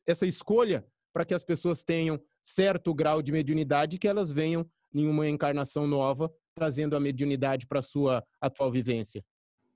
essa 0.08 0.25
escolha 0.25 0.84
para 1.20 1.26
que 1.26 1.34
as 1.34 1.44
pessoas 1.44 1.84
tenham 1.84 2.18
certo 2.42 2.94
grau 2.94 3.22
de 3.22 3.30
mediunidade 3.30 3.98
e 3.98 4.00
que 4.00 4.08
elas 4.08 4.32
venham 4.32 4.66
em 4.94 5.06
uma 5.06 5.28
encarnação 5.28 5.86
nova, 5.86 6.34
trazendo 6.56 6.96
a 6.96 7.00
mediunidade 7.00 7.68
para 7.68 7.80
a 7.80 7.82
sua 7.82 8.26
atual 8.40 8.72
vivência? 8.72 9.22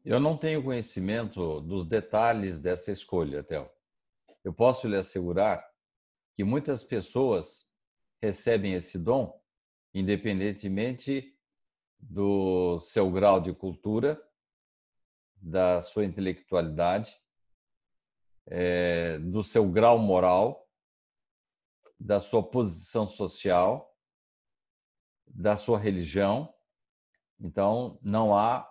Eu 0.05 0.21
não 0.21 0.37
tenho 0.37 0.63
conhecimento 0.63 1.59
dos 1.59 1.83
detalhes 1.83 2.61
dessa 2.61 2.93
escolha, 2.93 3.43
Théo. 3.43 3.69
Eu 4.41 4.53
posso 4.53 4.87
lhe 4.87 4.95
assegurar 4.95 5.69
que 6.33 6.45
muitas 6.45 6.81
pessoas 6.81 7.69
recebem 8.21 8.73
esse 8.75 8.97
dom, 8.97 9.37
independentemente 9.93 11.37
do 11.99 12.79
seu 12.79 13.11
grau 13.11 13.41
de 13.41 13.51
cultura, 13.51 14.17
da 15.35 15.81
sua 15.81 16.05
intelectualidade, 16.05 17.13
é, 18.47 19.19
do 19.19 19.43
seu 19.43 19.69
grau 19.69 19.99
moral, 19.99 20.62
da 21.99 22.19
sua 22.19 22.43
posição 22.43 23.05
social, 23.05 23.95
da 25.27 25.55
sua 25.55 25.77
religião. 25.77 26.53
Então, 27.39 27.99
não 28.01 28.35
há 28.35 28.69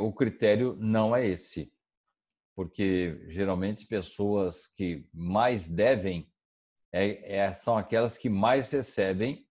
o 0.00 0.12
critério 0.12 0.76
não 0.76 1.14
é 1.14 1.24
esse, 1.24 1.72
porque 2.54 3.24
geralmente 3.28 3.86
pessoas 3.86 4.66
que 4.66 5.08
mais 5.12 5.70
devem 5.70 6.28
é, 6.92 7.36
é, 7.36 7.52
são 7.52 7.76
aquelas 7.76 8.18
que 8.18 8.28
mais 8.28 8.70
recebem 8.72 9.46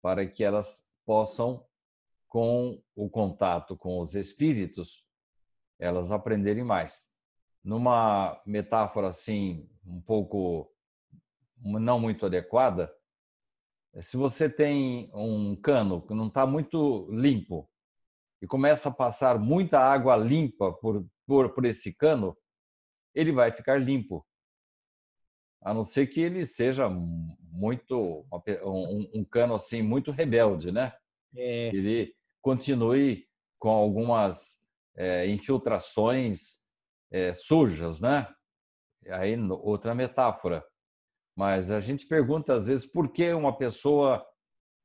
para 0.00 0.26
que 0.26 0.42
elas 0.42 0.90
possam, 1.04 1.66
com 2.28 2.82
o 2.96 3.10
contato 3.10 3.76
com 3.76 4.00
os 4.00 4.14
espíritos, 4.14 5.06
elas 5.78 6.10
aprenderem 6.10 6.64
mais. 6.64 7.12
Numa 7.62 8.40
metáfora 8.46 9.08
assim, 9.08 9.68
um 9.84 10.00
pouco 10.00 10.71
não 11.62 12.00
muito 12.00 12.26
adequada, 12.26 12.92
se 14.00 14.16
você 14.16 14.48
tem 14.48 15.10
um 15.14 15.54
cano 15.54 16.00
que 16.06 16.14
não 16.14 16.28
está 16.28 16.46
muito 16.46 17.08
limpo 17.10 17.68
e 18.40 18.46
começa 18.46 18.88
a 18.88 18.94
passar 18.94 19.38
muita 19.38 19.78
água 19.78 20.16
limpa 20.16 20.72
por, 20.72 21.06
por, 21.26 21.54
por 21.54 21.64
esse 21.64 21.94
cano, 21.94 22.36
ele 23.14 23.32
vai 23.32 23.52
ficar 23.52 23.80
limpo. 23.80 24.26
A 25.60 25.72
não 25.72 25.84
ser 25.84 26.06
que 26.08 26.20
ele 26.20 26.44
seja 26.46 26.88
muito 26.88 28.26
um, 28.64 29.10
um 29.14 29.24
cano 29.24 29.54
assim 29.54 29.82
muito 29.82 30.10
rebelde, 30.10 30.72
né? 30.72 30.92
É. 31.36 31.68
Ele 31.68 32.14
continue 32.40 33.28
com 33.58 33.70
algumas 33.70 34.66
é, 34.96 35.26
infiltrações 35.28 36.66
é, 37.10 37.32
sujas, 37.32 38.00
né? 38.00 38.26
Aí 39.08 39.36
outra 39.50 39.94
metáfora. 39.94 40.64
Mas 41.36 41.70
a 41.70 41.80
gente 41.80 42.06
pergunta 42.06 42.54
às 42.54 42.66
vezes 42.66 42.86
por 42.86 43.10
que 43.10 43.32
uma 43.32 43.56
pessoa 43.56 44.24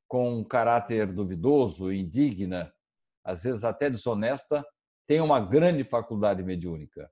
com 0.07 0.39
um 0.39 0.43
caráter 0.43 1.11
duvidoso, 1.11 1.91
indigna, 1.91 2.73
às 3.23 3.43
vezes 3.43 3.63
até 3.63 3.89
desonesta, 3.89 4.65
tem 5.05 5.19
uma 5.21 5.39
grande 5.39 5.83
faculdade 5.83 6.41
mediúnica. 6.43 7.11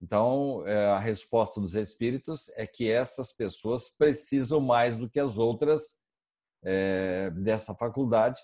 Então, 0.00 0.66
é, 0.66 0.86
a 0.86 0.98
resposta 0.98 1.60
dos 1.60 1.74
espíritos 1.74 2.48
é 2.50 2.66
que 2.66 2.90
essas 2.90 3.32
pessoas 3.32 3.88
precisam 3.88 4.60
mais 4.60 4.96
do 4.96 5.08
que 5.08 5.18
as 5.18 5.38
outras 5.38 5.98
é, 6.62 7.30
dessa 7.30 7.74
faculdade 7.74 8.38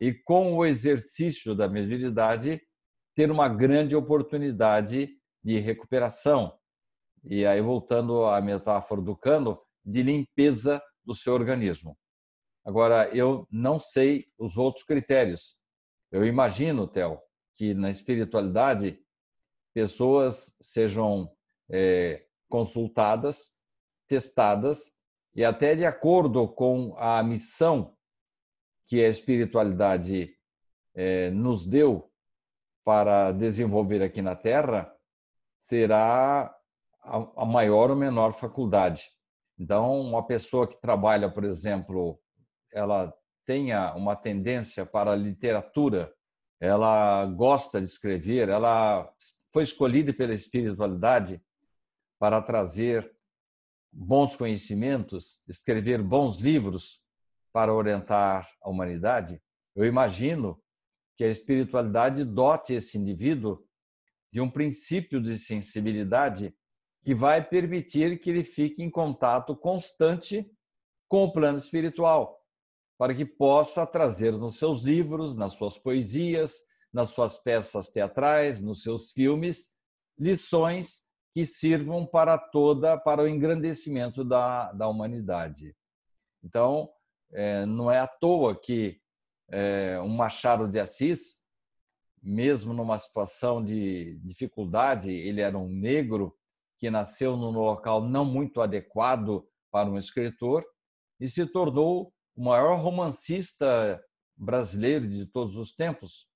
e, 0.00 0.14
com 0.14 0.54
o 0.54 0.64
exercício 0.64 1.54
da 1.54 1.68
mediunidade, 1.68 2.60
ter 3.16 3.30
uma 3.30 3.48
grande 3.48 3.96
oportunidade 3.96 5.10
de 5.42 5.58
recuperação. 5.58 6.57
E 7.24 7.46
aí, 7.46 7.60
voltando 7.60 8.24
à 8.26 8.40
metáfora 8.40 9.00
do 9.00 9.16
cano, 9.16 9.60
de 9.84 10.02
limpeza 10.02 10.82
do 11.04 11.14
seu 11.14 11.32
organismo. 11.32 11.96
Agora, 12.64 13.08
eu 13.16 13.46
não 13.50 13.78
sei 13.78 14.26
os 14.38 14.56
outros 14.56 14.84
critérios. 14.84 15.58
Eu 16.12 16.26
imagino, 16.26 16.86
Theo, 16.86 17.18
que 17.54 17.74
na 17.74 17.90
espiritualidade 17.90 19.00
pessoas 19.72 20.56
sejam 20.60 21.30
é, 21.70 22.26
consultadas, 22.48 23.56
testadas 24.06 24.96
e 25.34 25.44
até 25.44 25.74
de 25.74 25.86
acordo 25.86 26.48
com 26.48 26.94
a 26.98 27.22
missão 27.22 27.96
que 28.86 29.04
a 29.04 29.08
espiritualidade 29.08 30.34
é, 30.94 31.30
nos 31.30 31.66
deu 31.66 32.10
para 32.84 33.32
desenvolver 33.32 34.02
aqui 34.02 34.22
na 34.22 34.34
Terra, 34.34 34.92
será 35.58 36.57
a 37.36 37.44
maior 37.44 37.90
ou 37.90 37.96
menor 37.96 38.32
faculdade. 38.32 39.04
Então, 39.58 40.00
uma 40.00 40.26
pessoa 40.26 40.66
que 40.66 40.80
trabalha, 40.80 41.30
por 41.30 41.44
exemplo, 41.44 42.20
ela 42.72 43.12
tenha 43.44 43.94
uma 43.94 44.14
tendência 44.14 44.84
para 44.84 45.12
a 45.12 45.16
literatura, 45.16 46.12
ela 46.60 47.24
gosta 47.26 47.80
de 47.80 47.86
escrever, 47.86 48.48
ela 48.48 49.10
foi 49.52 49.62
escolhida 49.62 50.12
pela 50.12 50.34
espiritualidade 50.34 51.42
para 52.18 52.42
trazer 52.42 53.10
bons 53.90 54.36
conhecimentos, 54.36 55.42
escrever 55.48 56.02
bons 56.02 56.36
livros 56.36 57.04
para 57.52 57.72
orientar 57.72 58.48
a 58.62 58.68
humanidade. 58.68 59.42
Eu 59.74 59.86
imagino 59.86 60.60
que 61.16 61.24
a 61.24 61.28
espiritualidade 61.28 62.24
dote 62.24 62.74
esse 62.74 62.98
indivíduo 62.98 63.64
de 64.32 64.40
um 64.40 64.50
princípio 64.50 65.20
de 65.20 65.38
sensibilidade 65.38 66.54
que 67.08 67.14
vai 67.14 67.42
permitir 67.42 68.20
que 68.20 68.28
ele 68.28 68.44
fique 68.44 68.82
em 68.82 68.90
contato 68.90 69.56
constante 69.56 70.46
com 71.08 71.24
o 71.24 71.32
plano 71.32 71.56
espiritual 71.56 72.38
para 72.98 73.14
que 73.14 73.24
possa 73.24 73.86
trazer 73.86 74.32
nos 74.32 74.58
seus 74.58 74.82
livros, 74.82 75.34
nas 75.34 75.54
suas 75.54 75.78
poesias, 75.78 76.56
nas 76.92 77.08
suas 77.08 77.38
peças 77.38 77.88
teatrais, 77.88 78.60
nos 78.60 78.82
seus 78.82 79.10
filmes, 79.10 79.70
lições 80.18 81.04
que 81.32 81.46
sirvam 81.46 82.04
para 82.04 82.36
toda, 82.36 82.98
para 82.98 83.22
o 83.22 83.26
engrandecimento 83.26 84.22
da, 84.22 84.70
da 84.72 84.86
humanidade. 84.86 85.74
Então, 86.44 86.90
é, 87.32 87.64
não 87.64 87.90
é 87.90 88.00
à 88.00 88.06
toa 88.06 88.54
que 88.54 89.00
é, 89.50 89.98
um 89.98 90.10
Machado 90.10 90.68
de 90.68 90.78
Assis, 90.78 91.40
mesmo 92.22 92.74
numa 92.74 92.98
situação 92.98 93.64
de 93.64 94.20
dificuldade, 94.22 95.10
ele 95.10 95.40
era 95.40 95.56
um 95.56 95.70
negro 95.70 96.37
que 96.78 96.90
nasceu 96.90 97.36
num 97.36 97.50
local 97.50 98.02
não 98.02 98.24
muito 98.24 98.60
adequado 98.60 99.46
para 99.70 99.88
um 99.90 99.98
escritor 99.98 100.64
e 101.20 101.28
se 101.28 101.46
tornou 101.46 102.12
o 102.36 102.44
maior 102.44 102.76
romancista 102.76 104.02
brasileiro 104.36 105.08
de 105.08 105.26
todos 105.26 105.56
os 105.56 105.74
tempos. 105.74 106.28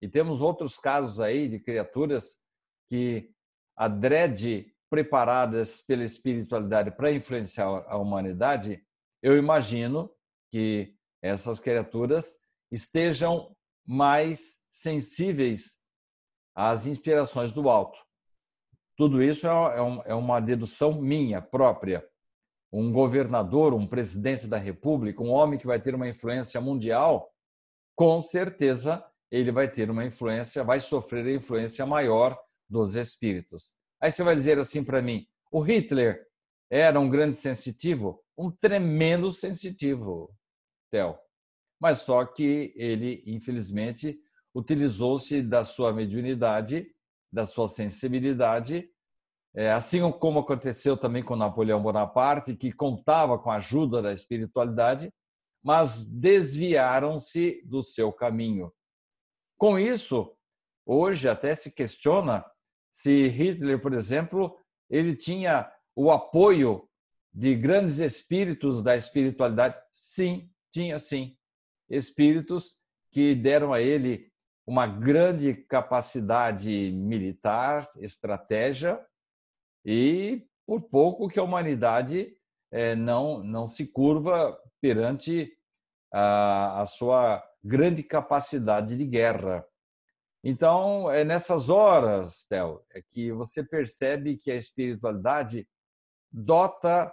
E 0.00 0.08
temos 0.08 0.40
outros 0.40 0.76
casos 0.76 1.20
aí 1.20 1.48
de 1.48 1.58
criaturas 1.58 2.42
que 2.88 3.30
adrede 3.76 4.72
preparadas 4.90 5.80
pela 5.80 6.04
espiritualidade 6.04 6.90
para 6.90 7.10
influenciar 7.10 7.66
a 7.86 7.96
humanidade, 7.96 8.84
eu 9.22 9.38
imagino 9.38 10.14
que 10.50 10.94
essas 11.22 11.58
criaturas 11.58 12.40
estejam 12.70 13.56
mais 13.86 14.66
sensíveis 14.70 15.82
às 16.54 16.84
inspirações 16.84 17.52
do 17.52 17.70
alto. 17.70 17.98
Tudo 19.02 19.20
isso 19.20 19.48
é, 19.48 19.50
é, 19.50 20.12
é 20.12 20.14
uma 20.14 20.38
dedução 20.38 21.02
minha 21.02 21.42
própria 21.42 22.08
um 22.72 22.92
governador, 22.92 23.74
um 23.74 23.84
presidente 23.84 24.46
da 24.46 24.56
República, 24.56 25.20
um 25.20 25.30
homem 25.30 25.58
que 25.58 25.66
vai 25.66 25.80
ter 25.80 25.92
uma 25.92 26.08
influência 26.08 26.60
mundial, 26.60 27.28
com 27.96 28.20
certeza 28.20 29.04
ele 29.28 29.50
vai 29.50 29.68
ter 29.68 29.90
uma 29.90 30.04
influência, 30.04 30.62
vai 30.62 30.78
sofrer 30.78 31.26
a 31.26 31.32
influência 31.32 31.84
maior 31.84 32.38
dos 32.70 32.94
espíritos. 32.94 33.72
Aí 34.00 34.12
você 34.12 34.22
vai 34.22 34.36
dizer 34.36 34.56
assim 34.60 34.84
para 34.84 35.02
mim: 35.02 35.26
o 35.50 35.60
Hitler 35.60 36.24
era 36.70 37.00
um 37.00 37.10
grande 37.10 37.34
sensitivo? 37.34 38.22
Um 38.38 38.52
tremendo 38.52 39.32
sensitivo, 39.32 40.32
Theo. 40.92 41.18
Mas 41.80 42.02
só 42.02 42.24
que 42.24 42.72
ele, 42.76 43.20
infelizmente, 43.26 44.16
utilizou-se 44.54 45.42
da 45.42 45.64
sua 45.64 45.92
mediunidade, 45.92 46.86
da 47.32 47.44
sua 47.44 47.66
sensibilidade 47.66 48.91
é, 49.54 49.70
assim 49.70 50.10
como 50.12 50.40
aconteceu 50.40 50.96
também 50.96 51.22
com 51.22 51.36
Napoleão 51.36 51.82
Bonaparte, 51.82 52.56
que 52.56 52.72
contava 52.72 53.38
com 53.38 53.50
a 53.50 53.56
ajuda 53.56 54.00
da 54.00 54.12
espiritualidade, 54.12 55.12
mas 55.62 56.10
desviaram-se 56.10 57.62
do 57.64 57.82
seu 57.82 58.12
caminho. 58.12 58.72
Com 59.58 59.78
isso, 59.78 60.34
hoje 60.86 61.28
até 61.28 61.54
se 61.54 61.72
questiona 61.72 62.44
se 62.90 63.28
Hitler, 63.28 63.80
por 63.80 63.94
exemplo, 63.94 64.58
ele 64.90 65.16
tinha 65.16 65.72
o 65.96 66.10
apoio 66.10 66.88
de 67.32 67.54
grandes 67.54 67.98
espíritos 67.98 68.82
da 68.82 68.96
espiritualidade. 68.96 69.76
Sim, 69.90 70.50
tinha 70.70 70.98
sim. 70.98 71.36
Espíritos 71.88 72.82
que 73.10 73.34
deram 73.34 73.72
a 73.72 73.80
ele 73.80 74.30
uma 74.66 74.86
grande 74.86 75.54
capacidade 75.54 76.92
militar, 76.92 77.88
estratégia, 77.98 79.04
e 79.84 80.46
por 80.66 80.82
pouco 80.82 81.28
que 81.28 81.38
a 81.38 81.42
humanidade 81.42 82.36
é, 82.70 82.94
não, 82.94 83.42
não 83.42 83.66
se 83.66 83.92
curva 83.92 84.58
perante 84.80 85.52
a, 86.12 86.80
a 86.80 86.86
sua 86.86 87.42
grande 87.62 88.02
capacidade 88.02 88.96
de 88.96 89.04
guerra. 89.04 89.64
Então, 90.44 91.10
é 91.10 91.24
nessas 91.24 91.68
horas, 91.68 92.44
Theo, 92.48 92.84
é 92.92 93.00
que 93.00 93.30
você 93.32 93.62
percebe 93.62 94.36
que 94.36 94.50
a 94.50 94.56
espiritualidade 94.56 95.68
dota 96.30 97.12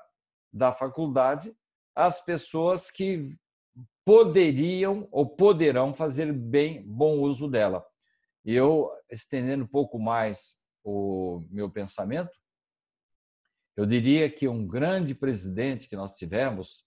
da 0.51 0.73
faculdade 0.73 1.55
as 1.95 2.23
pessoas 2.23 2.89
que 2.89 3.37
poderiam 4.05 5.07
ou 5.11 5.27
poderão 5.27 5.93
fazer 5.93 6.31
bem 6.31 6.81
bom 6.83 7.19
uso 7.19 7.47
dela. 7.47 7.85
Eu 8.43 8.89
estendendo 9.11 9.65
um 9.65 9.67
pouco 9.67 9.99
mais 9.99 10.59
o 10.83 11.43
meu 11.51 11.69
pensamento, 11.69 12.31
eu 13.79 13.85
diria 13.85 14.29
que 14.29 14.45
um 14.45 14.67
grande 14.67 15.15
presidente 15.15 15.87
que 15.87 15.95
nós 15.95 16.11
tivemos, 16.15 16.83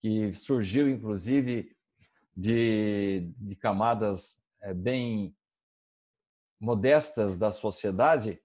que 0.00 0.32
surgiu 0.32 0.88
inclusive 0.88 1.76
de, 2.32 3.32
de 3.36 3.56
camadas 3.56 4.40
eh, 4.62 4.72
bem 4.72 5.36
modestas 6.60 7.36
da 7.36 7.50
sociedade, 7.50 8.40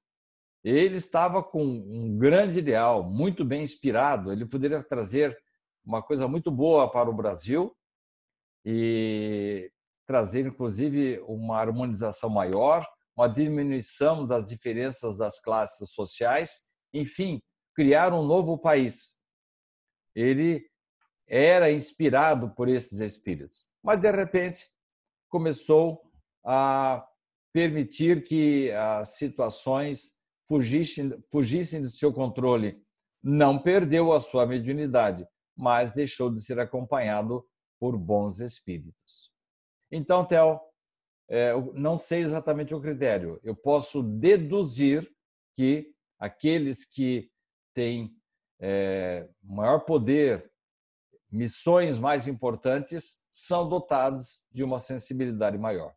ele 0.64 0.96
estava 0.96 1.44
com 1.44 1.64
um 1.64 2.18
grande 2.18 2.58
ideal, 2.58 3.04
muito 3.04 3.46
bem 3.46 3.62
inspirado. 3.62 4.32
Ele 4.32 4.48
poderia 4.48 4.82
trazer 4.82 5.38
uma 5.86 6.02
coisa 6.02 6.28
muito 6.28 6.50
boa 6.50 6.92
para 6.92 7.12
o 7.12 7.16
Brasil 7.16 7.78
e 8.66 9.72
trazer, 10.08 10.48
inclusive, 10.48 11.20
uma 11.28 11.60
harmonização 11.60 12.32
maior, 12.32 12.84
uma 13.16 13.28
diminuição 13.28 14.26
das 14.26 14.50
diferenças 14.50 15.16
das 15.16 15.40
classes 15.40 15.92
sociais, 15.92 16.62
enfim, 16.92 17.40
criar 17.78 18.12
um 18.12 18.24
novo 18.24 18.58
país. 18.58 19.16
Ele 20.16 20.68
era 21.28 21.72
inspirado 21.72 22.50
por 22.56 22.68
esses 22.68 23.00
espíritos, 23.00 23.68
mas 23.84 24.02
de 24.02 24.10
repente 24.12 24.66
começou 25.30 26.02
a 26.44 27.08
permitir 27.54 28.24
que 28.24 28.72
as 28.72 29.18
situações 29.18 30.14
fugissem, 30.50 31.24
fugissem 31.32 31.80
do 31.84 31.90
seu 31.90 32.12
controle. 32.12 32.82
Não 33.22 33.62
perdeu 33.62 34.12
a 34.12 34.20
sua 34.20 34.48
mediunidade, 34.48 35.28
mas 35.56 35.92
deixou 35.92 36.32
de 36.32 36.42
ser 36.42 36.60
acompanhado 36.60 37.48
por 37.80 37.96
bons 37.96 38.40
espíritos. 38.40 39.32
Então, 39.92 40.26
Theo, 40.26 40.60
é, 41.30 41.52
não 41.76 41.96
sei 41.96 42.22
exatamente 42.22 42.74
o 42.74 42.82
critério. 42.82 43.40
Eu 43.44 43.56
posso 43.56 44.02
deduzir 44.02 45.08
que 45.54 45.94
aqueles 46.20 46.84
que 46.84 47.30
têm 47.78 48.12
é, 48.60 49.30
maior 49.44 49.82
poder, 49.82 50.52
missões 51.32 52.00
mais 52.00 52.28
importantes, 52.28 53.24
são 53.30 53.70
dotados 53.70 54.44
de 54.52 54.64
uma 54.64 54.80
sensibilidade 54.80 55.60
maior. 55.60 55.94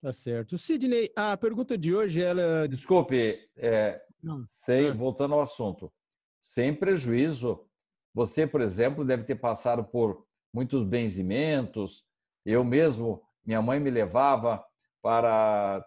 Tá 0.00 0.12
certo. 0.12 0.56
Sidney, 0.56 1.12
a 1.16 1.36
pergunta 1.36 1.76
de 1.76 1.92
hoje, 1.92 2.22
ela. 2.22 2.68
Desculpe, 2.68 3.50
é, 3.56 4.00
sem, 4.44 4.96
voltando 4.96 5.34
ao 5.34 5.40
assunto, 5.40 5.92
sem 6.40 6.72
prejuízo, 6.72 7.68
você, 8.14 8.46
por 8.46 8.60
exemplo, 8.60 9.04
deve 9.04 9.24
ter 9.24 9.34
passado 9.34 9.82
por 9.82 10.24
muitos 10.54 10.84
benzimentos. 10.84 12.06
Eu 12.46 12.62
mesmo, 12.62 13.20
minha 13.44 13.60
mãe 13.60 13.80
me 13.80 13.90
levava 13.90 14.64
para 15.02 15.84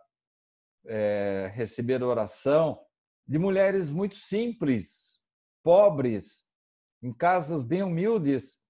é, 0.86 1.50
receber 1.54 2.04
oração 2.04 2.78
de 3.28 3.40
mulheres 3.40 3.92
muito 3.92 4.16
simples, 4.16 5.22
pobres, 5.64 6.48
em 7.02 7.14
casas 7.14 7.64
bem 7.64 7.84
humildes 7.84 8.64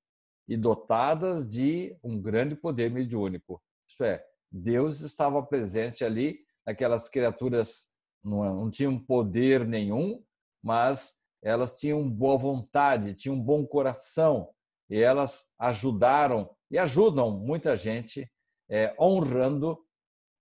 e 0.47 0.57
dotadas 0.57 1.47
de 1.47 1.97
um 2.03 2.21
grande 2.21 2.55
poder 2.55 2.91
mediúnico. 2.91 3.61
Isto 3.87 4.03
é, 4.03 4.23
Deus 4.51 5.01
estava 5.01 5.41
presente 5.43 6.03
ali, 6.03 6.39
aquelas 6.65 7.09
criaturas 7.09 7.87
não, 8.23 8.43
não 8.55 8.71
tinham 8.71 8.97
poder 8.97 9.67
nenhum, 9.67 10.23
mas 10.61 11.21
elas 11.41 11.75
tinham 11.75 12.09
boa 12.09 12.37
vontade, 12.37 13.13
tinham 13.13 13.35
um 13.35 13.43
bom 13.43 13.65
coração 13.65 14.49
e 14.89 14.99
elas 14.99 15.51
ajudaram 15.59 16.49
e 16.71 16.77
ajudam 16.77 17.31
muita 17.31 17.75
gente 17.75 18.31
é, 18.69 18.95
honrando 18.99 19.77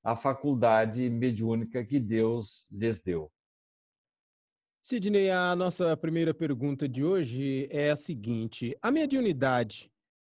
a 0.05 0.17
faculdade 0.17 1.09
mediúnica 1.11 1.85
que 1.85 1.99
Deus 2.01 2.67
lhes 2.71 3.01
deu. 3.01 3.31
Sidney, 4.85 5.31
a 5.31 5.55
nossa 5.55 5.97
primeira 5.97 6.35
pergunta 6.35 6.89
de 6.89 7.05
hoje 7.05 7.69
é 7.71 7.93
a 7.93 7.97
seguinte: 7.97 8.77
a 8.83 8.91
mediunidade 8.91 9.89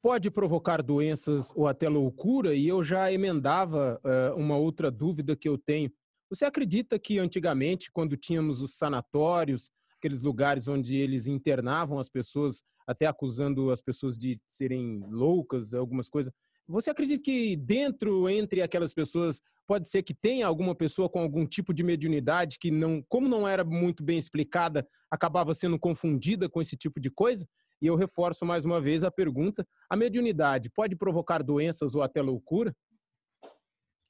pode 0.02 0.30
provocar 0.30 0.82
doenças 0.82 1.50
ou 1.56 1.66
até 1.66 1.88
loucura? 1.88 2.54
E 2.54 2.68
eu 2.68 2.84
já 2.84 3.10
emendava 3.10 3.98
uh, 4.04 4.38
uma 4.38 4.58
outra 4.58 4.90
dúvida 4.90 5.34
que 5.34 5.48
eu 5.48 5.56
tenho. 5.56 5.90
Você 6.28 6.44
acredita 6.44 6.98
que 6.98 7.18
antigamente, 7.18 7.90
quando 7.90 8.18
tínhamos 8.18 8.60
os 8.60 8.74
sanatórios, 8.74 9.70
aqueles 9.96 10.20
lugares 10.20 10.68
onde 10.68 10.94
eles 10.94 11.26
internavam 11.26 11.98
as 11.98 12.10
pessoas, 12.10 12.62
até 12.86 13.06
acusando 13.06 13.70
as 13.70 13.80
pessoas 13.80 14.14
de 14.14 14.38
serem 14.46 15.02
loucas, 15.08 15.72
algumas 15.72 16.06
coisas, 16.10 16.30
você 16.66 16.90
acredita 16.90 17.22
que 17.22 17.56
dentro, 17.56 18.28
entre 18.28 18.62
aquelas 18.62 18.94
pessoas, 18.94 19.40
pode 19.66 19.88
ser 19.88 20.02
que 20.02 20.14
tenha 20.14 20.46
alguma 20.46 20.74
pessoa 20.74 21.08
com 21.08 21.20
algum 21.20 21.46
tipo 21.46 21.74
de 21.74 21.82
mediunidade 21.82 22.58
que, 22.58 22.70
não, 22.70 23.02
como 23.08 23.28
não 23.28 23.46
era 23.46 23.64
muito 23.64 24.02
bem 24.02 24.18
explicada, 24.18 24.86
acabava 25.10 25.54
sendo 25.54 25.78
confundida 25.78 26.48
com 26.48 26.60
esse 26.60 26.76
tipo 26.76 26.98
de 27.00 27.10
coisa? 27.10 27.46
E 27.82 27.86
eu 27.86 27.96
reforço 27.96 28.46
mais 28.46 28.64
uma 28.64 28.80
vez 28.80 29.04
a 29.04 29.10
pergunta: 29.10 29.66
a 29.90 29.96
mediunidade 29.96 30.70
pode 30.70 30.96
provocar 30.96 31.42
doenças 31.42 31.94
ou 31.94 32.02
até 32.02 32.22
loucura? 32.22 32.74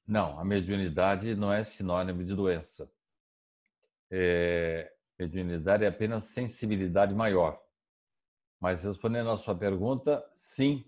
Não, 0.07 0.39
a 0.39 0.45
mediunidade 0.45 1.35
não 1.35 1.51
é 1.51 1.63
sinônimo 1.63 2.23
de 2.23 2.35
doença. 2.35 2.89
É, 4.11 4.93
mediunidade 5.19 5.83
é 5.83 5.87
apenas 5.87 6.25
sensibilidade 6.25 7.13
maior. 7.13 7.59
Mas 8.59 8.83
respondendo 8.83 9.29
à 9.29 9.37
sua 9.37 9.55
pergunta, 9.55 10.25
sim, 10.31 10.85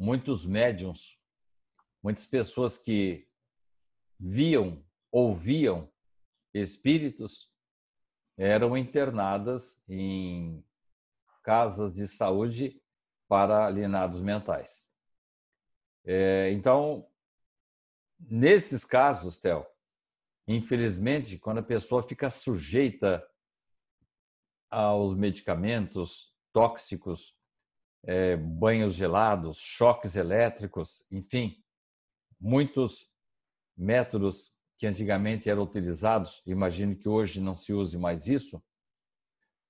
muitos 0.00 0.46
médiums, 0.46 1.20
muitas 2.02 2.24
pessoas 2.24 2.78
que 2.78 3.28
viam, 4.18 4.82
ouviam 5.12 5.92
espíritos, 6.54 7.52
eram 8.34 8.78
internadas 8.78 9.82
em 9.86 10.64
casas 11.42 11.96
de 11.96 12.08
saúde 12.08 12.82
para 13.28 13.66
alienados 13.66 14.22
mentais. 14.22 14.90
É, 16.02 16.50
então, 16.50 17.06
nesses 18.18 18.86
casos, 18.86 19.36
Theo, 19.36 19.66
infelizmente, 20.48 21.36
quando 21.36 21.58
a 21.58 21.62
pessoa 21.62 22.02
fica 22.02 22.30
sujeita 22.30 23.22
aos 24.70 25.14
medicamentos 25.14 26.34
tóxicos, 26.54 27.38
é, 28.04 28.36
banhos 28.36 28.94
gelados, 28.94 29.58
choques 29.58 30.16
elétricos, 30.16 31.06
enfim, 31.10 31.56
muitos 32.40 33.08
métodos 33.76 34.54
que 34.78 34.86
antigamente 34.86 35.50
eram 35.50 35.62
utilizados, 35.62 36.42
imagino 36.46 36.96
que 36.96 37.08
hoje 37.08 37.40
não 37.40 37.54
se 37.54 37.72
use 37.72 37.98
mais 37.98 38.26
isso, 38.26 38.62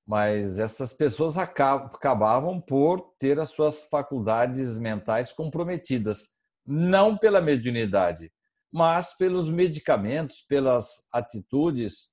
mas 0.06 0.58
essas 0.58 0.92
pessoas 0.92 1.36
acabavam 1.36 2.60
por 2.60 3.14
ter 3.18 3.38
as 3.38 3.50
suas 3.50 3.84
faculdades 3.84 4.78
mentais 4.78 5.32
comprometidas, 5.32 6.34
não 6.66 7.16
pela 7.16 7.40
mediunidade, 7.40 8.32
mas 8.72 9.16
pelos 9.16 9.48
medicamentos, 9.48 10.42
pelas 10.42 11.06
atitudes, 11.12 12.10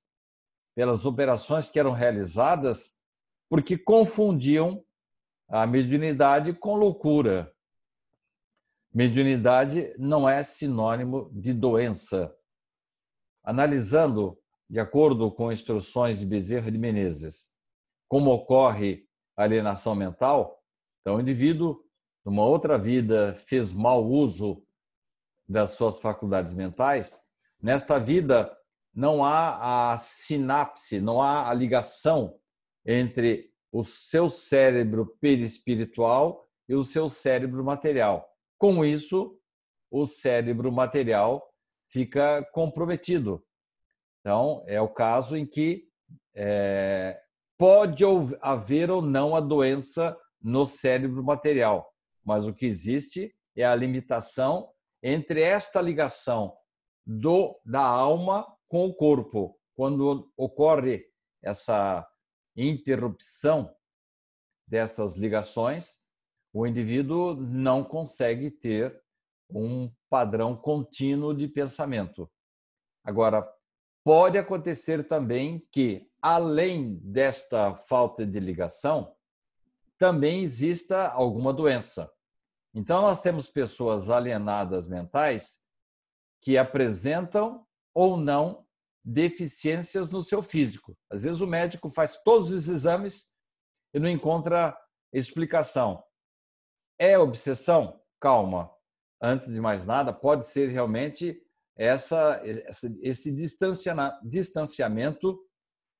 pelas 0.74 1.04
operações 1.04 1.70
que 1.70 1.78
eram 1.78 1.92
realizadas, 1.92 2.92
porque 3.48 3.78
confundiam 3.78 4.84
a 5.48 5.66
mediunidade 5.66 6.52
com 6.52 6.74
loucura. 6.74 7.52
Mediunidade 8.92 9.94
não 9.98 10.28
é 10.28 10.42
sinônimo 10.42 11.30
de 11.32 11.54
doença. 11.54 12.34
Analisando 13.42 14.38
de 14.68 14.78
acordo 14.78 15.32
com 15.32 15.50
instruções 15.50 16.18
de 16.18 16.26
Bezerra 16.26 16.70
de 16.70 16.76
Menezes, 16.76 17.54
como 18.06 18.30
ocorre 18.30 19.08
alienação 19.34 19.94
mental, 19.94 20.62
então 21.00 21.16
o 21.16 21.20
indivíduo, 21.20 21.82
numa 22.24 22.44
outra 22.44 22.76
vida, 22.76 23.34
fez 23.34 23.72
mau 23.72 24.04
uso 24.04 24.62
das 25.48 25.70
suas 25.70 25.98
faculdades 25.98 26.52
mentais, 26.52 27.20
nesta 27.62 27.98
vida 27.98 28.54
não 28.92 29.24
há 29.24 29.92
a 29.92 29.96
sinapse, 29.96 31.00
não 31.00 31.22
há 31.22 31.48
a 31.48 31.54
ligação 31.54 32.38
entre 32.84 33.47
o 33.72 33.84
seu 33.84 34.28
cérebro 34.28 35.16
perispiritual 35.20 36.48
e 36.68 36.74
o 36.74 36.82
seu 36.82 37.08
cérebro 37.08 37.64
material. 37.64 38.28
Com 38.58 38.84
isso, 38.84 39.38
o 39.90 40.06
cérebro 40.06 40.70
material 40.72 41.42
fica 41.88 42.44
comprometido. 42.52 43.44
Então, 44.20 44.62
é 44.66 44.80
o 44.80 44.88
caso 44.88 45.36
em 45.36 45.46
que 45.46 45.88
é, 46.34 47.20
pode 47.56 48.04
haver 48.40 48.90
ou 48.90 49.02
não 49.02 49.34
a 49.34 49.40
doença 49.40 50.16
no 50.40 50.64
cérebro 50.66 51.24
material, 51.24 51.92
mas 52.24 52.46
o 52.46 52.54
que 52.54 52.66
existe 52.66 53.34
é 53.56 53.64
a 53.64 53.74
limitação 53.74 54.70
entre 55.02 55.42
esta 55.42 55.80
ligação 55.80 56.54
do 57.04 57.58
da 57.64 57.82
alma 57.82 58.46
com 58.68 58.86
o 58.86 58.94
corpo. 58.94 59.58
Quando 59.74 60.30
ocorre 60.36 61.04
essa 61.42 62.07
interrupção 62.58 63.74
dessas 64.66 65.16
ligações, 65.16 66.04
o 66.52 66.66
indivíduo 66.66 67.34
não 67.34 67.84
consegue 67.84 68.50
ter 68.50 69.00
um 69.48 69.90
padrão 70.10 70.56
contínuo 70.56 71.32
de 71.32 71.46
pensamento. 71.46 72.30
Agora, 73.04 73.48
pode 74.04 74.36
acontecer 74.36 75.06
também 75.06 75.66
que, 75.70 76.10
além 76.20 76.96
desta 76.96 77.74
falta 77.74 78.26
de 78.26 78.40
ligação, 78.40 79.14
também 79.96 80.42
exista 80.42 81.08
alguma 81.08 81.52
doença. 81.52 82.10
Então, 82.74 83.02
nós 83.02 83.22
temos 83.22 83.48
pessoas 83.48 84.10
alienadas 84.10 84.86
mentais 84.86 85.64
que 86.40 86.58
apresentam 86.58 87.66
ou 87.94 88.16
não 88.16 88.67
deficiências 89.08 90.10
no 90.10 90.20
seu 90.20 90.42
físico. 90.42 90.94
Às 91.10 91.22
vezes, 91.22 91.40
o 91.40 91.46
médico 91.46 91.88
faz 91.88 92.22
todos 92.22 92.52
os 92.52 92.68
exames 92.68 93.32
e 93.94 93.98
não 93.98 94.08
encontra 94.08 94.78
explicação. 95.10 96.04
É 96.98 97.18
obsessão? 97.18 98.02
Calma. 98.20 98.70
Antes 99.20 99.54
de 99.54 99.60
mais 99.62 99.86
nada, 99.86 100.12
pode 100.12 100.44
ser 100.46 100.68
realmente 100.68 101.42
essa, 101.74 102.42
esse 103.00 103.34
distanciamento 104.22 105.40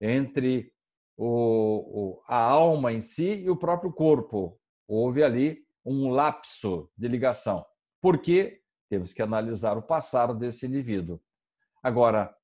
entre 0.01 0.71
o, 1.17 2.21
a 2.29 2.37
alma 2.37 2.93
em 2.93 3.01
si 3.01 3.37
e 3.37 3.49
o 3.49 3.57
próprio 3.57 3.91
corpo. 3.91 4.61
Houve 4.87 5.25
ali 5.25 5.67
um 5.85 6.11
lapso 6.11 6.91
de 6.97 7.09
ligação. 7.09 7.65
Por 8.03 8.19
quê? 8.19 8.61
Temos 8.91 9.15
que 9.15 9.23
analisar 9.23 9.79
o 9.79 9.83
passado 9.83 10.35
desse 10.35 10.67
indivíduo. 10.67 11.19
Agora, 11.83 12.37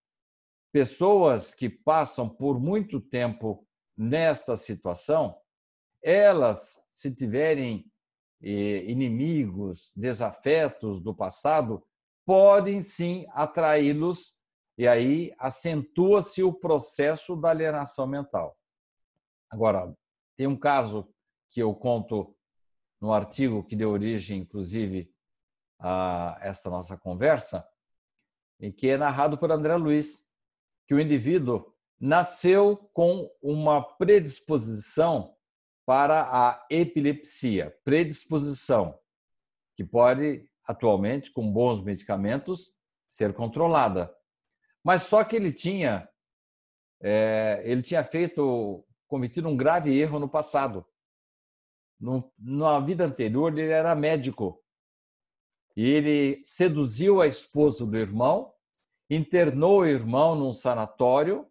pessoas 0.74 1.54
que 1.54 1.68
passam 1.68 2.28
por 2.28 2.58
muito 2.58 3.00
tempo 3.00 3.64
nesta 3.96 4.56
situação, 4.56 5.38
elas, 6.02 6.88
se 6.90 7.14
tiverem 7.14 7.88
eh, 8.42 8.82
inimigos, 8.90 9.92
desafetos 9.94 11.00
do 11.00 11.14
passado, 11.14 11.87
podem 12.26 12.82
sim 12.82 13.24
atraí-los 13.30 14.34
e 14.76 14.88
aí 14.88 15.32
acentua-se 15.38 16.42
o 16.42 16.52
processo 16.52 17.37
da 17.37 17.50
alienação 17.50 18.08
mental. 18.08 18.58
Agora, 19.48 19.96
tem 20.37 20.48
um 20.48 20.58
caso 20.58 21.08
que 21.50 21.62
eu 21.62 21.72
conto 21.72 22.37
no 23.00 23.12
artigo 23.12 23.62
que 23.62 23.76
deu 23.76 23.90
origem, 23.90 24.40
inclusive, 24.40 25.08
a 25.78 26.37
esta 26.40 26.68
nossa 26.68 26.98
conversa, 26.98 27.64
em 28.58 28.72
que 28.72 28.88
é 28.88 28.96
narrado 28.96 29.38
por 29.38 29.52
André 29.52 29.76
Luiz, 29.76 30.34
que 30.87 30.94
o 30.94 31.01
indivíduo 31.01 31.73
nasceu 32.01 32.77
com 32.92 33.31
uma 33.42 33.83
predisposição 33.83 35.35
para 35.87 36.23
a 36.23 36.66
epilepsia, 36.70 37.77
predisposição, 37.85 38.99
que 39.77 39.85
pode 39.85 40.49
atualmente, 40.66 41.31
com 41.31 41.51
bons 41.51 41.83
medicamentos, 41.83 42.75
ser 43.09 43.33
controlada. 43.35 44.14
Mas 44.83 45.03
só 45.03 45.23
que 45.23 45.37
ele 45.37 45.53
tinha, 45.53 46.09
é, 47.01 47.62
ele 47.64 47.83
tinha 47.83 48.03
feito, 48.03 48.85
cometido 49.07 49.49
um 49.49 49.57
grave 49.57 49.97
erro 49.97 50.18
no 50.18 50.29
passado. 50.29 50.87
No, 52.01 52.33
na 52.38 52.81
vida 52.81 53.05
anterior, 53.05 53.53
ele 53.53 53.70
era 53.70 53.94
médico. 53.94 54.62
E 55.77 55.88
ele 55.88 56.42
seduziu 56.44 57.20
a 57.20 57.27
esposa 57.27 57.85
do 57.85 57.97
irmão, 57.97 58.53
internou 59.08 59.80
o 59.80 59.86
irmão 59.86 60.34
num 60.34 60.52
sanatório, 60.52 61.50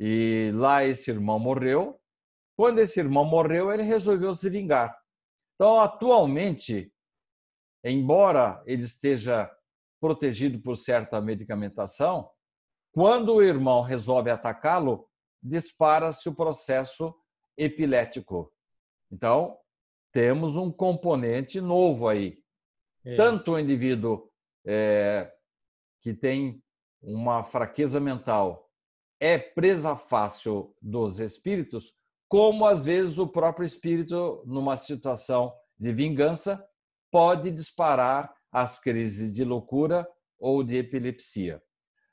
e 0.00 0.52
lá 0.54 0.84
esse 0.84 1.10
irmão 1.10 1.38
morreu. 1.38 2.00
Quando 2.56 2.78
esse 2.78 2.98
irmão 3.00 3.24
morreu, 3.24 3.72
ele 3.72 3.82
resolveu 3.82 4.34
se 4.34 4.48
vingar. 4.48 4.96
Então, 5.54 5.80
atualmente, 5.80 6.92
embora 7.84 8.62
ele 8.66 8.82
esteja 8.82 9.50
protegido 10.00 10.60
por 10.60 10.76
certa 10.76 11.20
medicamentação, 11.20 12.30
quando 12.92 13.34
o 13.34 13.42
irmão 13.42 13.82
resolve 13.82 14.30
atacá-lo, 14.30 15.08
dispara-se 15.42 16.28
o 16.28 16.34
processo 16.34 17.14
epilético. 17.56 18.52
Então, 19.10 19.58
temos 20.12 20.56
um 20.56 20.70
componente 20.70 21.60
novo 21.60 22.08
aí. 22.08 22.42
É. 23.04 23.16
Tanto 23.16 23.52
o 23.52 23.58
indivíduo 23.58 24.30
é, 24.66 25.32
que 26.00 26.14
tem 26.14 26.62
uma 27.02 27.44
fraqueza 27.44 28.00
mental 28.00 28.68
é 29.20 29.38
presa 29.38 29.96
fácil 29.96 30.74
dos 30.80 31.18
espíritos, 31.18 31.92
como 32.28 32.66
às 32.66 32.84
vezes 32.84 33.18
o 33.18 33.26
próprio 33.26 33.66
espírito, 33.66 34.42
numa 34.46 34.76
situação 34.76 35.52
de 35.78 35.92
vingança, 35.92 36.64
pode 37.10 37.50
disparar 37.50 38.32
as 38.52 38.78
crises 38.78 39.32
de 39.32 39.44
loucura 39.44 40.08
ou 40.38 40.62
de 40.62 40.76
epilepsia. 40.76 41.62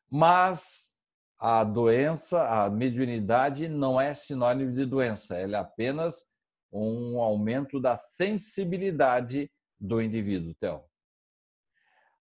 Mas 0.10 0.96
a 1.38 1.64
doença, 1.64 2.48
a 2.48 2.70
mediunidade 2.70 3.68
não 3.68 4.00
é 4.00 4.14
sinônimo 4.14 4.72
de 4.72 4.86
doença, 4.86 5.36
ela 5.36 5.58
é 5.58 5.60
apenas 5.60 6.34
um 6.72 7.20
aumento 7.20 7.80
da 7.80 7.96
sensibilidade 7.96 9.52
do 9.80 10.02
indivíduo, 10.02 10.56
Theo. 10.56 10.84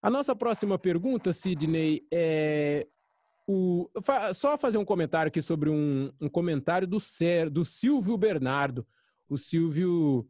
A 0.05 0.11
nossa 0.11 0.37
próxima 0.37 0.79
pergunta, 0.79 1.33
Sidney, 1.33 2.07
é 2.13 2.87
o, 3.49 3.89
só 4.35 4.59
fazer 4.59 4.77
um 4.77 4.85
comentário 4.85 5.29
aqui 5.29 5.41
sobre 5.41 5.71
um, 5.71 6.13
um 6.21 6.29
comentário 6.29 6.87
do, 6.87 7.01
Ser, 7.01 7.49
do 7.49 7.65
Silvio 7.65 8.19
Bernardo. 8.19 8.87
O 9.27 9.39
Silvio 9.39 10.29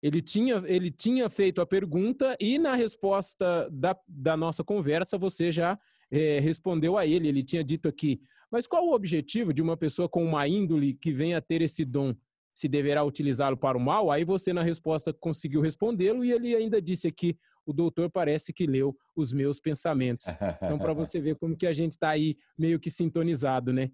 ele 0.00 0.22
tinha, 0.22 0.62
ele 0.66 0.92
tinha 0.92 1.28
feito 1.28 1.60
a 1.60 1.66
pergunta 1.66 2.36
e 2.40 2.56
na 2.56 2.76
resposta 2.76 3.68
da, 3.68 3.98
da 4.06 4.36
nossa 4.36 4.62
conversa 4.62 5.18
você 5.18 5.50
já 5.50 5.76
é, 6.08 6.38
respondeu 6.38 6.96
a 6.96 7.04
ele. 7.04 7.26
Ele 7.26 7.42
tinha 7.42 7.64
dito 7.64 7.88
aqui, 7.88 8.20
mas 8.48 8.64
qual 8.64 8.86
o 8.86 8.94
objetivo 8.94 9.52
de 9.52 9.60
uma 9.60 9.76
pessoa 9.76 10.08
com 10.08 10.24
uma 10.24 10.46
índole 10.46 10.94
que 10.94 11.12
venha 11.12 11.38
a 11.38 11.42
ter 11.42 11.62
esse 11.62 11.84
dom? 11.84 12.14
Se 12.54 12.68
deverá 12.68 13.02
utilizá-lo 13.02 13.56
para 13.56 13.76
o 13.76 13.80
mal? 13.80 14.08
Aí 14.08 14.24
você 14.24 14.52
na 14.52 14.62
resposta 14.62 15.12
conseguiu 15.12 15.60
respondê-lo 15.60 16.24
e 16.24 16.30
ele 16.30 16.54
ainda 16.54 16.80
disse 16.80 17.08
aqui, 17.08 17.36
o 17.66 17.72
doutor 17.72 18.10
parece 18.10 18.52
que 18.52 18.66
leu 18.66 18.96
os 19.14 19.32
meus 19.32 19.60
pensamentos. 19.60 20.26
Então 20.62 20.78
para 20.78 20.92
você 20.92 21.20
ver 21.20 21.36
como 21.36 21.56
que 21.56 21.66
a 21.66 21.72
gente 21.72 21.92
está 21.92 22.10
aí 22.10 22.36
meio 22.56 22.78
que 22.78 22.90
sintonizado, 22.90 23.72
né? 23.72 23.90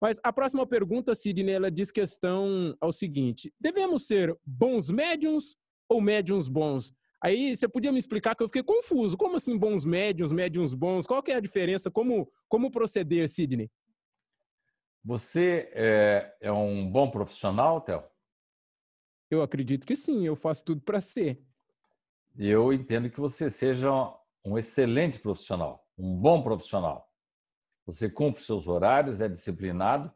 Mas 0.00 0.20
a 0.22 0.32
próxima 0.32 0.64
pergunta, 0.64 1.14
Sidney, 1.14 1.52
ela 1.54 1.70
diz 1.70 1.90
questão 1.90 2.74
ao 2.80 2.92
seguinte: 2.92 3.52
devemos 3.60 4.06
ser 4.06 4.36
bons 4.46 4.90
médiums 4.90 5.56
ou 5.88 6.00
médiums 6.00 6.48
bons? 6.48 6.92
Aí 7.20 7.56
você 7.56 7.68
podia 7.68 7.90
me 7.90 7.98
explicar 7.98 8.36
que 8.36 8.42
eu 8.44 8.48
fiquei 8.48 8.62
confuso. 8.62 9.16
Como 9.16 9.34
assim 9.34 9.58
bons 9.58 9.84
médiums, 9.84 10.30
médiums 10.30 10.72
bons? 10.72 11.04
Qual 11.04 11.20
que 11.20 11.32
é 11.32 11.34
a 11.34 11.40
diferença? 11.40 11.90
Como, 11.90 12.30
como 12.48 12.70
proceder, 12.70 13.28
Sidney? 13.28 13.68
Você 15.04 15.68
é, 15.72 16.36
é 16.40 16.52
um 16.52 16.88
bom 16.88 17.10
profissional, 17.10 17.80
Théo? 17.80 18.04
Eu 19.30 19.42
acredito 19.42 19.86
que 19.86 19.96
sim, 19.96 20.24
eu 20.24 20.36
faço 20.36 20.64
tudo 20.64 20.80
para 20.80 21.00
ser. 21.00 21.42
Eu 22.40 22.72
entendo 22.72 23.10
que 23.10 23.18
você 23.18 23.50
seja 23.50 23.90
um 24.44 24.56
excelente 24.56 25.18
profissional, 25.18 25.84
um 25.98 26.14
bom 26.14 26.40
profissional. 26.40 27.10
Você 27.84 28.08
cumpre 28.08 28.40
seus 28.40 28.68
horários, 28.68 29.20
é 29.20 29.28
disciplinado, 29.28 30.14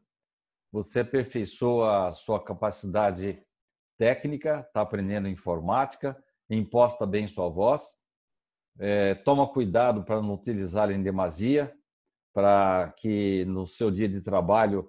você 0.71 1.01
aperfeiçoa 1.01 2.07
a 2.07 2.13
sua 2.13 2.41
capacidade 2.41 3.45
técnica, 3.99 4.61
está 4.61 4.83
aprendendo 4.83 5.27
informática, 5.27 6.17
imposta 6.49 7.05
bem 7.05 7.27
sua 7.27 7.49
voz, 7.49 7.97
é, 8.79 9.17
toma 9.17 9.49
cuidado 9.49 10.05
para 10.05 10.23
não 10.23 10.35
utilizá-la 10.35 10.93
em 10.93 11.03
demasia, 11.03 11.77
para 12.33 12.95
que 12.99 13.45
no 13.47 13.67
seu 13.67 13.91
dia 13.91 14.09
de 14.09 14.21
trabalho 14.21 14.89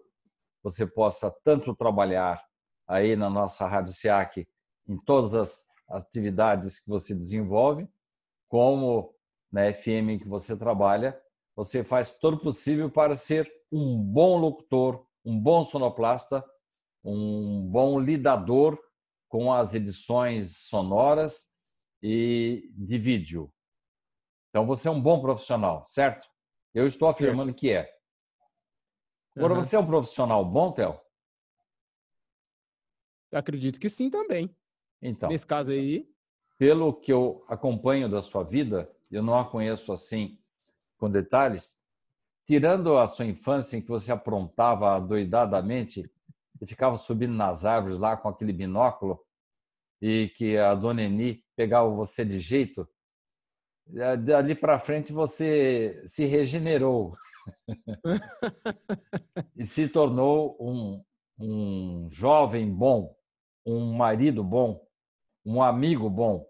você 0.62 0.86
possa 0.86 1.32
tanto 1.44 1.76
trabalhar 1.76 2.46
aí 2.88 3.16
na 3.16 3.28
nossa 3.28 3.66
Rádio 3.66 3.92
SEAC 3.92 4.48
em 4.88 4.98
todas 4.98 5.34
as 5.34 5.73
atividades 5.88 6.80
que 6.80 6.90
você 6.90 7.14
desenvolve, 7.14 7.88
como 8.48 9.16
na 9.52 9.72
FM 9.72 10.10
em 10.10 10.20
que 10.20 10.28
você 10.28 10.58
trabalha, 10.58 11.20
você 11.56 11.84
faz 11.84 12.18
todo 12.18 12.36
o 12.36 12.40
possível 12.40 12.90
para 12.90 13.16
ser 13.16 13.52
um 13.72 14.02
bom 14.02 14.38
locutor, 14.38 15.08
um 15.24 15.40
bom 15.40 15.64
sonoplasta, 15.64 16.44
um 17.04 17.68
bom 17.70 18.00
lidador 18.00 18.80
com 19.28 19.52
as 19.52 19.74
edições 19.74 20.58
sonoras 20.58 21.54
e 22.02 22.72
de 22.76 22.98
vídeo. 22.98 23.52
Então 24.50 24.66
você 24.66 24.88
é 24.88 24.92
um 24.92 25.02
bom 25.02 25.22
profissional, 25.22 25.84
certo? 25.84 26.28
Eu 26.74 26.88
estou 26.88 27.08
afirmando 27.08 27.50
certo. 27.50 27.60
que 27.60 27.72
é. 27.72 27.92
Agora, 29.36 29.54
uhum. 29.54 29.64
você 29.64 29.76
é 29.76 29.80
um 29.80 29.86
profissional 29.86 30.46
bom, 30.46 30.72
Theo? 30.72 31.00
Acredito 33.32 33.80
que 33.80 33.90
sim 33.90 34.10
também. 34.10 34.56
Então. 35.04 35.30
Nesse 35.30 35.46
caso 35.46 35.72
aí. 35.72 36.10
Pelo 36.58 36.94
que 36.94 37.12
eu 37.12 37.44
acompanho 37.50 38.08
da 38.08 38.22
sua 38.22 38.44
vida, 38.44 38.90
eu 39.12 39.22
não 39.22 39.36
a 39.38 39.44
conheço 39.44 39.92
assim 39.92 40.40
com 40.98 41.10
detalhes, 41.10 41.78
tirando 42.48 42.98
a 42.98 43.06
sua 43.06 43.26
infância 43.26 43.76
em 43.76 43.82
que 43.82 43.90
você 43.90 44.12
aprontava 44.12 44.98
doidadamente 45.00 46.10
e 46.62 46.66
ficava 46.66 46.96
subindo 46.96 47.34
nas 47.34 47.66
árvores 47.66 47.98
lá 47.98 48.16
com 48.16 48.30
aquele 48.30 48.54
binóculo 48.54 49.20
e 50.02 50.30
que 50.30 50.58
a 50.58 50.76
dona 50.76 51.02
Eni 51.02 51.44
pegava 51.56 51.90
você 51.90 52.24
de 52.24 52.40
jeito, 52.40 52.88
dali 54.26 54.56
para 54.56 54.80
frente 54.80 55.12
você 55.12 56.02
se 56.06 56.26
regenerou 56.26 57.16
e 59.56 59.66
se 59.66 59.88
tornou 59.90 60.58
um, 60.60 61.04
um 61.40 62.10
jovem 62.10 62.70
bom, 62.70 63.16
um 63.66 63.94
marido 63.94 64.44
bom, 64.44 64.83
um 65.46 65.62
amigo 65.62 66.10
bom. 66.10 66.46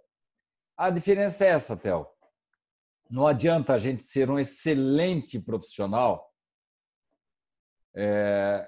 A 0.78 0.90
diferença 0.90 1.46
é 1.46 1.50
essa, 1.50 1.76
Theo. 1.78 2.08
Não 3.10 3.28
adianta 3.28 3.74
a 3.74 3.78
gente 3.78 4.04
ser 4.04 4.30
um 4.30 4.40
excelente 4.40 5.40
profissional 5.40 6.34
é, 7.96 8.68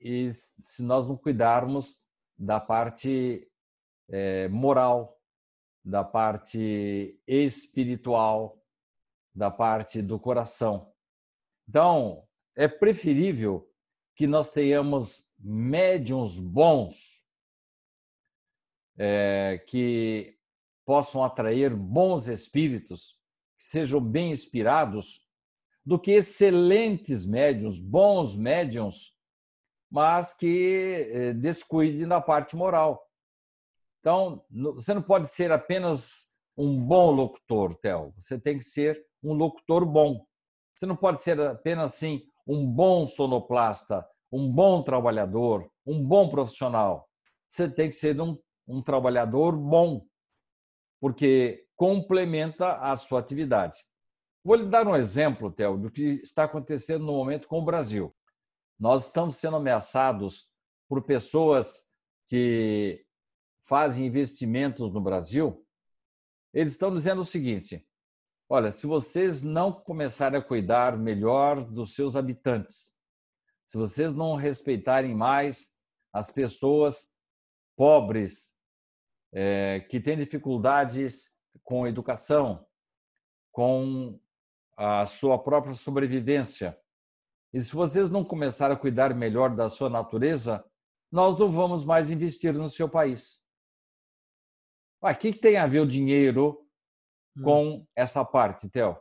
e 0.00 0.30
se 0.32 0.82
nós 0.82 1.06
não 1.06 1.16
cuidarmos 1.16 2.00
da 2.38 2.60
parte 2.60 3.50
é, 4.08 4.48
moral, 4.48 5.20
da 5.84 6.04
parte 6.04 7.20
espiritual, 7.26 8.62
da 9.34 9.50
parte 9.50 10.00
do 10.00 10.18
coração. 10.18 10.92
Então, 11.68 12.26
é 12.54 12.68
preferível 12.68 13.68
que 14.14 14.26
nós 14.26 14.52
tenhamos 14.52 15.32
médiums 15.38 16.38
bons 16.38 17.23
é, 18.98 19.62
que 19.66 20.36
possam 20.84 21.24
atrair 21.24 21.74
bons 21.74 22.28
espíritos, 22.28 23.18
que 23.56 23.64
sejam 23.64 24.00
bem 24.00 24.30
inspirados, 24.30 25.24
do 25.84 25.98
que 25.98 26.12
excelentes 26.12 27.26
médiums, 27.26 27.78
bons 27.78 28.36
médiums, 28.36 29.12
mas 29.90 30.32
que 30.32 31.10
é, 31.12 31.32
descuidem 31.32 32.08
da 32.08 32.20
parte 32.20 32.56
moral. 32.56 33.02
Então, 34.00 34.44
você 34.50 34.92
não 34.92 35.02
pode 35.02 35.28
ser 35.28 35.50
apenas 35.50 36.34
um 36.56 36.78
bom 36.78 37.10
locutor, 37.10 37.74
Theo. 37.76 38.12
Você 38.18 38.38
tem 38.38 38.58
que 38.58 38.64
ser 38.64 39.04
um 39.22 39.32
locutor 39.32 39.84
bom. 39.86 40.24
Você 40.76 40.86
não 40.86 40.96
pode 40.96 41.22
ser 41.22 41.40
apenas 41.40 41.94
assim 41.94 42.22
um 42.46 42.66
bom 42.66 43.06
sonoplasta, 43.06 44.06
um 44.30 44.50
bom 44.50 44.82
trabalhador, 44.82 45.70
um 45.86 46.04
bom 46.04 46.28
profissional. 46.28 47.08
Você 47.48 47.68
tem 47.68 47.88
que 47.88 47.94
ser 47.94 48.20
um, 48.20 48.36
um 48.66 48.82
trabalhador 48.82 49.56
bom, 49.56 50.06
porque 51.00 51.66
complementa 51.76 52.78
a 52.78 52.96
sua 52.96 53.20
atividade. 53.20 53.78
Vou 54.42 54.56
lhe 54.56 54.66
dar 54.66 54.86
um 54.86 54.96
exemplo, 54.96 55.50
Theo, 55.50 55.78
do 55.78 55.90
que 55.90 56.02
está 56.22 56.44
acontecendo 56.44 57.04
no 57.04 57.12
momento 57.12 57.48
com 57.48 57.58
o 57.58 57.64
Brasil. 57.64 58.14
Nós 58.78 59.06
estamos 59.06 59.36
sendo 59.36 59.56
ameaçados 59.56 60.50
por 60.88 61.02
pessoas 61.02 61.84
que 62.28 63.04
fazem 63.66 64.06
investimentos 64.06 64.92
no 64.92 65.00
Brasil. 65.00 65.66
Eles 66.52 66.72
estão 66.72 66.92
dizendo 66.92 67.22
o 67.22 67.26
seguinte: 67.26 67.86
Olha, 68.48 68.70
se 68.70 68.86
vocês 68.86 69.42
não 69.42 69.72
começarem 69.72 70.38
a 70.38 70.44
cuidar 70.44 70.98
melhor 70.98 71.64
dos 71.64 71.94
seus 71.94 72.14
habitantes, 72.14 72.94
se 73.66 73.78
vocês 73.78 74.12
não 74.12 74.36
respeitarem 74.36 75.14
mais 75.14 75.74
as 76.12 76.30
pessoas 76.30 77.14
pobres 77.76 78.53
é, 79.34 79.80
que 79.80 80.00
têm 80.00 80.16
dificuldades 80.16 81.36
com 81.62 81.86
educação, 81.86 82.66
com 83.52 84.18
a 84.76 85.04
sua 85.04 85.38
própria 85.38 85.74
sobrevivência, 85.74 86.78
e 87.52 87.60
se 87.60 87.72
vocês 87.74 88.08
não 88.08 88.24
começarem 88.24 88.74
a 88.74 88.78
cuidar 88.78 89.14
melhor 89.14 89.54
da 89.54 89.68
sua 89.68 89.90
natureza, 89.90 90.64
nós 91.12 91.38
não 91.38 91.50
vamos 91.50 91.84
mais 91.84 92.10
investir 92.10 92.54
no 92.54 92.68
seu 92.68 92.88
país. 92.88 93.44
O 95.00 95.14
que 95.14 95.32
tem 95.32 95.56
a 95.56 95.66
ver 95.66 95.80
o 95.80 95.86
dinheiro 95.86 96.64
Hum. 97.36 97.42
com 97.42 97.86
essa 97.96 98.24
parte, 98.24 98.68
Theo. 98.68 98.96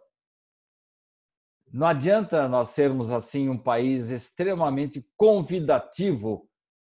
Não 1.72 1.88
adianta 1.88 2.48
nós 2.48 2.70
sermos 2.70 3.10
assim 3.10 3.50
um 3.50 3.58
país 3.58 4.10
extremamente 4.10 5.08
convidativo 5.18 6.50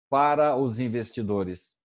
para 0.10 0.56
os 0.56 0.80
investidores. 0.80 1.79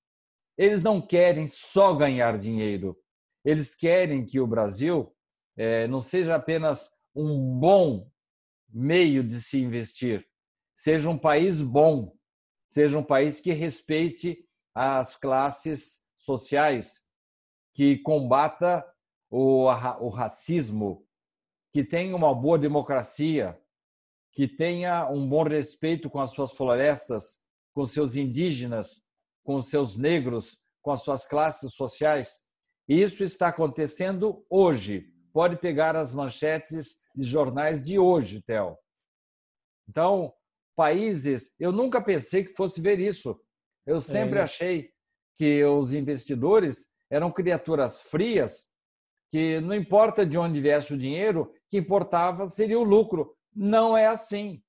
Eles 0.56 0.82
não 0.82 1.00
querem 1.00 1.46
só 1.46 1.94
ganhar 1.94 2.38
dinheiro. 2.38 2.96
Eles 3.44 3.74
querem 3.74 4.24
que 4.24 4.40
o 4.40 4.46
Brasil 4.46 5.14
é, 5.56 5.86
não 5.86 6.00
seja 6.00 6.34
apenas 6.34 6.90
um 7.14 7.58
bom 7.58 8.10
meio 8.68 9.22
de 9.22 9.40
se 9.40 9.60
investir, 9.60 10.26
seja 10.74 11.08
um 11.08 11.18
país 11.18 11.62
bom, 11.62 12.16
seja 12.68 12.98
um 12.98 13.04
país 13.04 13.38
que 13.38 13.52
respeite 13.52 14.44
as 14.74 15.14
classes 15.14 16.06
sociais, 16.16 17.02
que 17.72 17.98
combata 17.98 18.84
o, 19.30 19.66
o 20.00 20.08
racismo, 20.08 21.06
que 21.72 21.84
tenha 21.84 22.16
uma 22.16 22.34
boa 22.34 22.58
democracia, 22.58 23.60
que 24.32 24.48
tenha 24.48 25.08
um 25.08 25.28
bom 25.28 25.44
respeito 25.44 26.10
com 26.10 26.18
as 26.18 26.30
suas 26.30 26.50
florestas, 26.50 27.44
com 27.72 27.86
seus 27.86 28.16
indígenas, 28.16 29.03
com 29.44 29.54
os 29.56 29.68
seus 29.68 29.96
negros, 29.96 30.58
com 30.82 30.90
as 30.90 31.02
suas 31.02 31.24
classes 31.24 31.74
sociais. 31.74 32.38
Isso 32.88 33.22
está 33.22 33.48
acontecendo 33.48 34.44
hoje. 34.50 35.06
Pode 35.32 35.56
pegar 35.56 35.94
as 35.94 36.12
manchetes 36.12 36.96
de 37.14 37.24
jornais 37.24 37.82
de 37.82 37.98
hoje, 37.98 38.42
Theo. 38.42 38.76
Então, 39.88 40.32
países, 40.74 41.54
eu 41.60 41.70
nunca 41.70 42.02
pensei 42.02 42.44
que 42.44 42.54
fosse 42.54 42.80
ver 42.80 42.98
isso. 42.98 43.38
Eu 43.86 44.00
sempre 44.00 44.38
é. 44.38 44.42
achei 44.42 44.90
que 45.36 45.62
os 45.64 45.92
investidores 45.92 46.88
eram 47.10 47.30
criaturas 47.30 48.00
frias 48.00 48.72
que 49.30 49.60
não 49.60 49.74
importa 49.74 50.24
de 50.24 50.38
onde 50.38 50.60
viesse 50.60 50.94
o 50.94 50.98
dinheiro, 50.98 51.52
que 51.68 51.78
importava 51.78 52.46
seria 52.46 52.78
o 52.78 52.84
lucro. 52.84 53.36
Não 53.52 53.96
é 53.96 54.06
assim. 54.06 54.62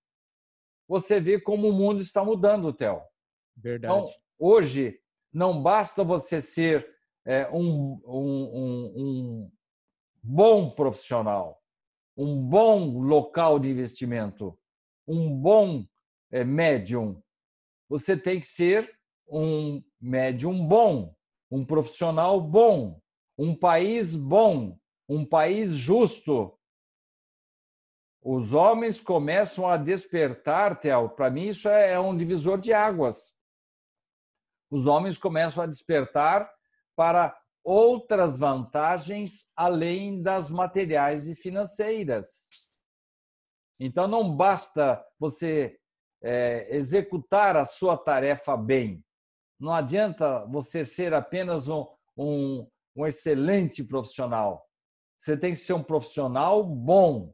Você 0.88 1.20
vê 1.20 1.40
como 1.40 1.70
o 1.70 1.74
mundo 1.74 2.02
está 2.02 2.24
mudando, 2.24 2.74
Theo. 2.74 3.02
Verdade. 3.56 3.94
Então, 3.94 4.10
hoje, 4.40 5.00
não 5.34 5.62
basta 5.62 6.04
você 6.04 6.42
ser 6.42 6.88
é, 7.26 7.50
um, 7.52 8.00
um, 8.06 8.94
um, 8.96 9.52
bom 10.24 10.70
profissional, 10.70 11.62
um 12.16 12.42
bom 12.42 13.00
local 13.00 13.60
de 13.60 13.70
investimento, 13.70 14.58
um 15.08 15.36
bom 15.36 15.86
é, 16.32 16.44
médium. 16.44 17.22
Você 17.90 18.16
tem 18.16 18.40
que 18.40 18.48
ser 18.48 18.98
um 19.28 19.84
médium 20.00 20.66
bom, 20.68 21.16
um 21.52 21.66
profissional 21.66 22.40
bom, 22.40 23.02
um 23.38 23.56
país 23.56 24.16
bom, 24.16 24.78
um 25.08 25.26
país 25.26 25.72
justo. 25.72 26.58
Os 28.22 28.54
homens 28.54 29.00
começam 29.02 29.68
a 29.68 29.78
despertar, 29.78 30.80
Theo. 30.80 31.10
Para 31.10 31.30
mim, 31.30 31.48
isso 31.48 31.68
é, 31.68 31.92
é 31.94 32.00
um 32.00 32.16
divisor 32.16 32.60
de 32.60 32.74
águas. 32.74 33.35
Os 34.76 34.88
homens 34.88 35.18
começam 35.18 35.64
a 35.64 35.68
despertar 35.68 36.52
para 36.98 37.34
outras 37.64 38.38
vantagens 38.38 39.50
além 39.56 40.22
das 40.22 40.50
materiais 40.50 41.30
e 41.30 41.34
financeiras. 41.34 42.50
Então, 43.80 44.06
não 44.06 44.36
basta 44.36 45.02
você 45.18 45.80
é, 46.22 46.68
executar 46.76 47.56
a 47.56 47.64
sua 47.64 47.96
tarefa 47.98 48.58
bem. 48.58 49.02
Não 49.58 49.72
adianta 49.72 50.46
você 50.48 50.84
ser 50.84 51.14
apenas 51.14 51.70
um, 51.70 51.88
um, 52.18 52.70
um 52.98 53.08
excelente 53.08 53.82
profissional. 53.82 54.70
Você 55.18 55.38
tem 55.38 55.54
que 55.54 55.60
ser 55.60 55.72
um 55.72 55.84
profissional 55.84 56.66
bom. 56.66 57.34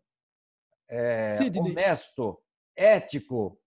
é, 0.87 1.31
honesto, 1.57 2.39
ético, 2.75 3.59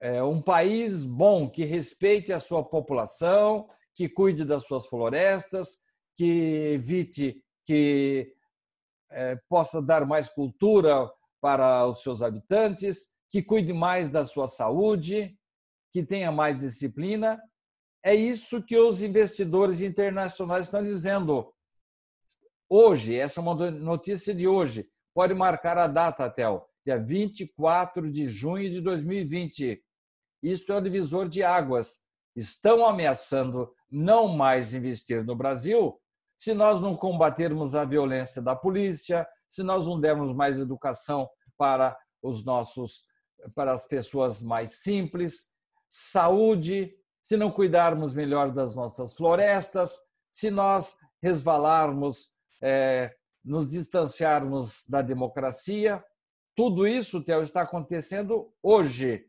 é, 0.00 0.22
um 0.22 0.40
país 0.40 1.04
bom 1.04 1.48
que 1.50 1.64
respeite 1.64 2.32
a 2.32 2.38
sua 2.38 2.62
população, 2.62 3.68
que 3.94 4.08
cuide 4.08 4.44
das 4.44 4.64
suas 4.64 4.86
florestas, 4.86 5.78
que 6.16 6.72
evite 6.72 7.42
que 7.64 8.32
é, 9.10 9.36
possa 9.48 9.82
dar 9.82 10.06
mais 10.06 10.28
cultura 10.28 11.10
para 11.40 11.86
os 11.86 12.02
seus 12.02 12.22
habitantes, 12.22 13.12
que 13.30 13.42
cuide 13.42 13.72
mais 13.72 14.08
da 14.08 14.24
sua 14.24 14.46
saúde, 14.46 15.36
que 15.92 16.02
tenha 16.02 16.30
mais 16.30 16.58
disciplina. 16.58 17.40
É 18.02 18.14
isso 18.14 18.62
que 18.62 18.76
os 18.76 19.02
investidores 19.02 19.80
internacionais 19.80 20.66
estão 20.66 20.82
dizendo. 20.82 21.52
Hoje, 22.70 23.16
essa 23.16 23.40
é 23.40 23.42
uma 23.42 23.70
notícia 23.70 24.34
de 24.34 24.46
hoje, 24.46 24.88
pode 25.14 25.34
marcar 25.34 25.78
a 25.78 25.86
data, 25.86 26.30
Tel, 26.30 26.68
dia 26.86 26.98
24 26.98 28.10
de 28.10 28.30
junho 28.30 28.70
de 28.70 28.80
2020. 28.80 29.82
Isso 30.42 30.70
é 30.72 30.76
um 30.76 30.82
divisor 30.82 31.28
de 31.28 31.42
águas. 31.42 32.00
Estão 32.34 32.86
ameaçando 32.86 33.72
não 33.90 34.28
mais 34.28 34.74
investir 34.74 35.24
no 35.24 35.34
Brasil 35.34 35.98
se 36.36 36.54
nós 36.54 36.80
não 36.80 36.94
combatermos 36.94 37.74
a 37.74 37.84
violência 37.84 38.40
da 38.40 38.54
polícia, 38.54 39.26
se 39.48 39.62
nós 39.62 39.86
não 39.86 40.00
dermos 40.00 40.32
mais 40.32 40.58
educação 40.58 41.28
para 41.56 41.98
os 42.22 42.44
nossos 42.44 43.08
para 43.54 43.72
as 43.72 43.86
pessoas 43.86 44.42
mais 44.42 44.80
simples, 44.80 45.52
saúde, 45.88 46.92
se 47.22 47.36
não 47.36 47.52
cuidarmos 47.52 48.12
melhor 48.12 48.50
das 48.50 48.74
nossas 48.74 49.12
florestas, 49.12 49.96
se 50.32 50.50
nós 50.50 50.96
resvalarmos, 51.22 52.30
é, 52.60 53.14
nos 53.44 53.70
distanciarmos 53.70 54.84
da 54.88 55.02
democracia, 55.02 56.04
tudo 56.56 56.86
isso, 56.86 57.22
Theo, 57.22 57.42
está 57.42 57.62
acontecendo 57.62 58.52
hoje. 58.60 59.27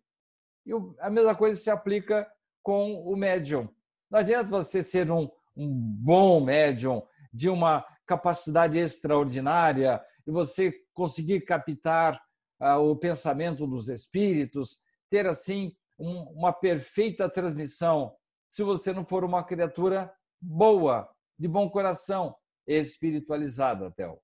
E 0.70 0.72
a 0.99 1.09
mesma 1.09 1.36
coisa 1.36 1.59
se 1.59 1.72
aplica 1.72 2.32
com 2.61 3.01
o 3.01 3.15
médium. 3.15 3.67
Não 4.09 4.20
adianta 4.20 4.49
você 4.49 4.84
ser 4.84 5.09
um, 5.09 5.28
um 5.57 5.67
bom 5.67 6.39
médium, 6.41 7.01
de 7.34 7.49
uma 7.49 7.84
capacidade 8.05 8.78
extraordinária, 8.78 9.99
e 10.28 10.32
você 10.32 10.72
conseguir 10.93 11.41
captar 11.41 12.22
ah, 12.59 12.78
o 12.78 12.95
pensamento 12.95 13.65
dos 13.65 13.89
espíritos, 13.89 14.80
ter 15.09 15.26
assim 15.26 15.76
um, 15.97 16.22
uma 16.34 16.53
perfeita 16.53 17.28
transmissão, 17.28 18.15
se 18.47 18.61
você 18.61 18.93
não 18.93 19.03
for 19.03 19.24
uma 19.24 19.43
criatura 19.43 20.13
boa, 20.39 21.09
de 21.38 21.47
bom 21.47 21.67
coração, 21.67 22.36
espiritualizada, 22.67 23.89
Théo. 23.91 24.20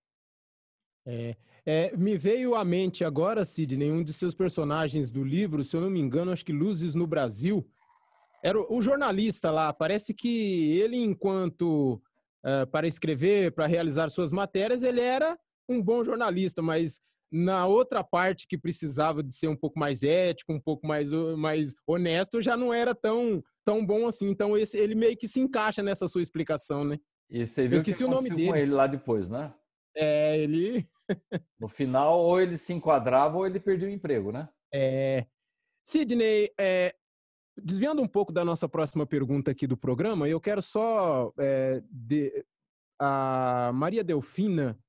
É, 1.07 1.35
é, 1.65 1.95
me 1.97 2.17
veio 2.17 2.53
à 2.53 2.63
mente 2.63 3.03
agora, 3.03 3.43
Sidney, 3.43 3.91
um 3.91 4.03
de 4.03 4.13
seus 4.13 4.35
personagens 4.35 5.11
do 5.11 5.23
livro, 5.23 5.63
se 5.63 5.75
eu 5.75 5.81
não 5.81 5.89
me 5.89 5.99
engano, 5.99 6.31
acho 6.31 6.45
que 6.45 6.53
Luzes 6.53 6.93
no 6.93 7.07
Brasil, 7.07 7.67
era 8.43 8.59
o, 8.59 8.77
o 8.77 8.81
jornalista 8.81 9.49
lá. 9.49 9.73
Parece 9.73 10.13
que 10.13 10.77
ele, 10.79 10.97
enquanto 10.97 11.99
uh, 12.45 12.67
para 12.71 12.87
escrever, 12.87 13.51
para 13.51 13.65
realizar 13.65 14.09
suas 14.09 14.31
matérias, 14.31 14.83
ele 14.83 15.01
era 15.01 15.37
um 15.67 15.81
bom 15.81 16.03
jornalista, 16.03 16.61
mas 16.61 17.01
na 17.31 17.65
outra 17.65 18.03
parte 18.03 18.47
que 18.47 18.57
precisava 18.57 19.23
de 19.23 19.33
ser 19.33 19.47
um 19.47 19.55
pouco 19.55 19.79
mais 19.79 20.03
ético, 20.03 20.53
um 20.53 20.59
pouco 20.59 20.85
mais, 20.85 21.09
mais 21.11 21.73
honesto, 21.87 22.41
já 22.41 22.55
não 22.55 22.71
era 22.71 22.93
tão, 22.93 23.43
tão 23.63 23.83
bom 23.83 24.05
assim. 24.05 24.29
Então 24.29 24.55
esse, 24.55 24.77
ele 24.77 24.93
meio 24.93 25.17
que 25.17 25.27
se 25.27 25.39
encaixa 25.39 25.81
nessa 25.81 26.07
sua 26.07 26.21
explicação, 26.21 26.83
né? 26.83 26.99
E 27.27 27.45
você 27.45 27.63
viu 27.63 27.73
Eu 27.73 27.77
esqueci 27.77 27.97
que 27.97 28.03
o 28.03 28.07
nome 28.07 28.29
dele. 28.29 28.49
com 28.49 28.55
ele 28.55 28.71
lá 28.71 28.85
depois, 28.85 29.27
né? 29.27 29.51
É, 29.95 30.37
ele. 30.37 30.85
no 31.59 31.67
final, 31.67 32.19
ou 32.19 32.41
ele 32.41 32.57
se 32.57 32.73
enquadrava 32.73 33.37
ou 33.37 33.45
ele 33.45 33.59
perdeu 33.59 33.87
o 33.87 33.91
emprego, 33.91 34.31
né? 34.31 34.49
É. 34.73 35.25
Sidney, 35.83 36.51
é, 36.59 36.95
desviando 37.57 38.01
um 38.01 38.07
pouco 38.07 38.33
da 38.33 38.43
nossa 38.43 38.67
próxima 38.67 39.05
pergunta 39.05 39.51
aqui 39.51 39.67
do 39.67 39.77
programa, 39.77 40.27
eu 40.27 40.41
quero 40.41 40.61
só. 40.61 41.31
É, 41.39 41.81
de, 41.89 42.45
a 42.99 43.71
Maria 43.73 44.03
Delfina, 44.03 44.79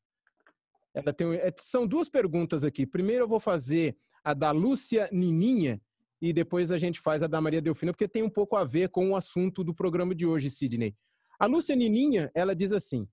ela 0.94 1.12
tem, 1.12 1.34
é, 1.34 1.52
são 1.58 1.86
duas 1.86 2.08
perguntas 2.08 2.64
aqui. 2.64 2.86
Primeiro 2.86 3.24
eu 3.24 3.28
vou 3.28 3.40
fazer 3.40 3.96
a 4.24 4.32
da 4.32 4.50
Lúcia 4.50 5.08
Nininha 5.12 5.80
e 6.20 6.32
depois 6.32 6.70
a 6.70 6.78
gente 6.78 7.00
faz 7.00 7.22
a 7.22 7.26
da 7.26 7.40
Maria 7.40 7.60
Delfina, 7.60 7.92
porque 7.92 8.08
tem 8.08 8.22
um 8.22 8.30
pouco 8.30 8.56
a 8.56 8.64
ver 8.64 8.88
com 8.88 9.10
o 9.10 9.16
assunto 9.16 9.62
do 9.62 9.74
programa 9.74 10.14
de 10.14 10.26
hoje, 10.26 10.50
Sidney. 10.50 10.96
A 11.38 11.46
Lúcia 11.46 11.76
Nininha, 11.76 12.30
ela 12.34 12.54
diz 12.54 12.72
assim: 12.72 13.08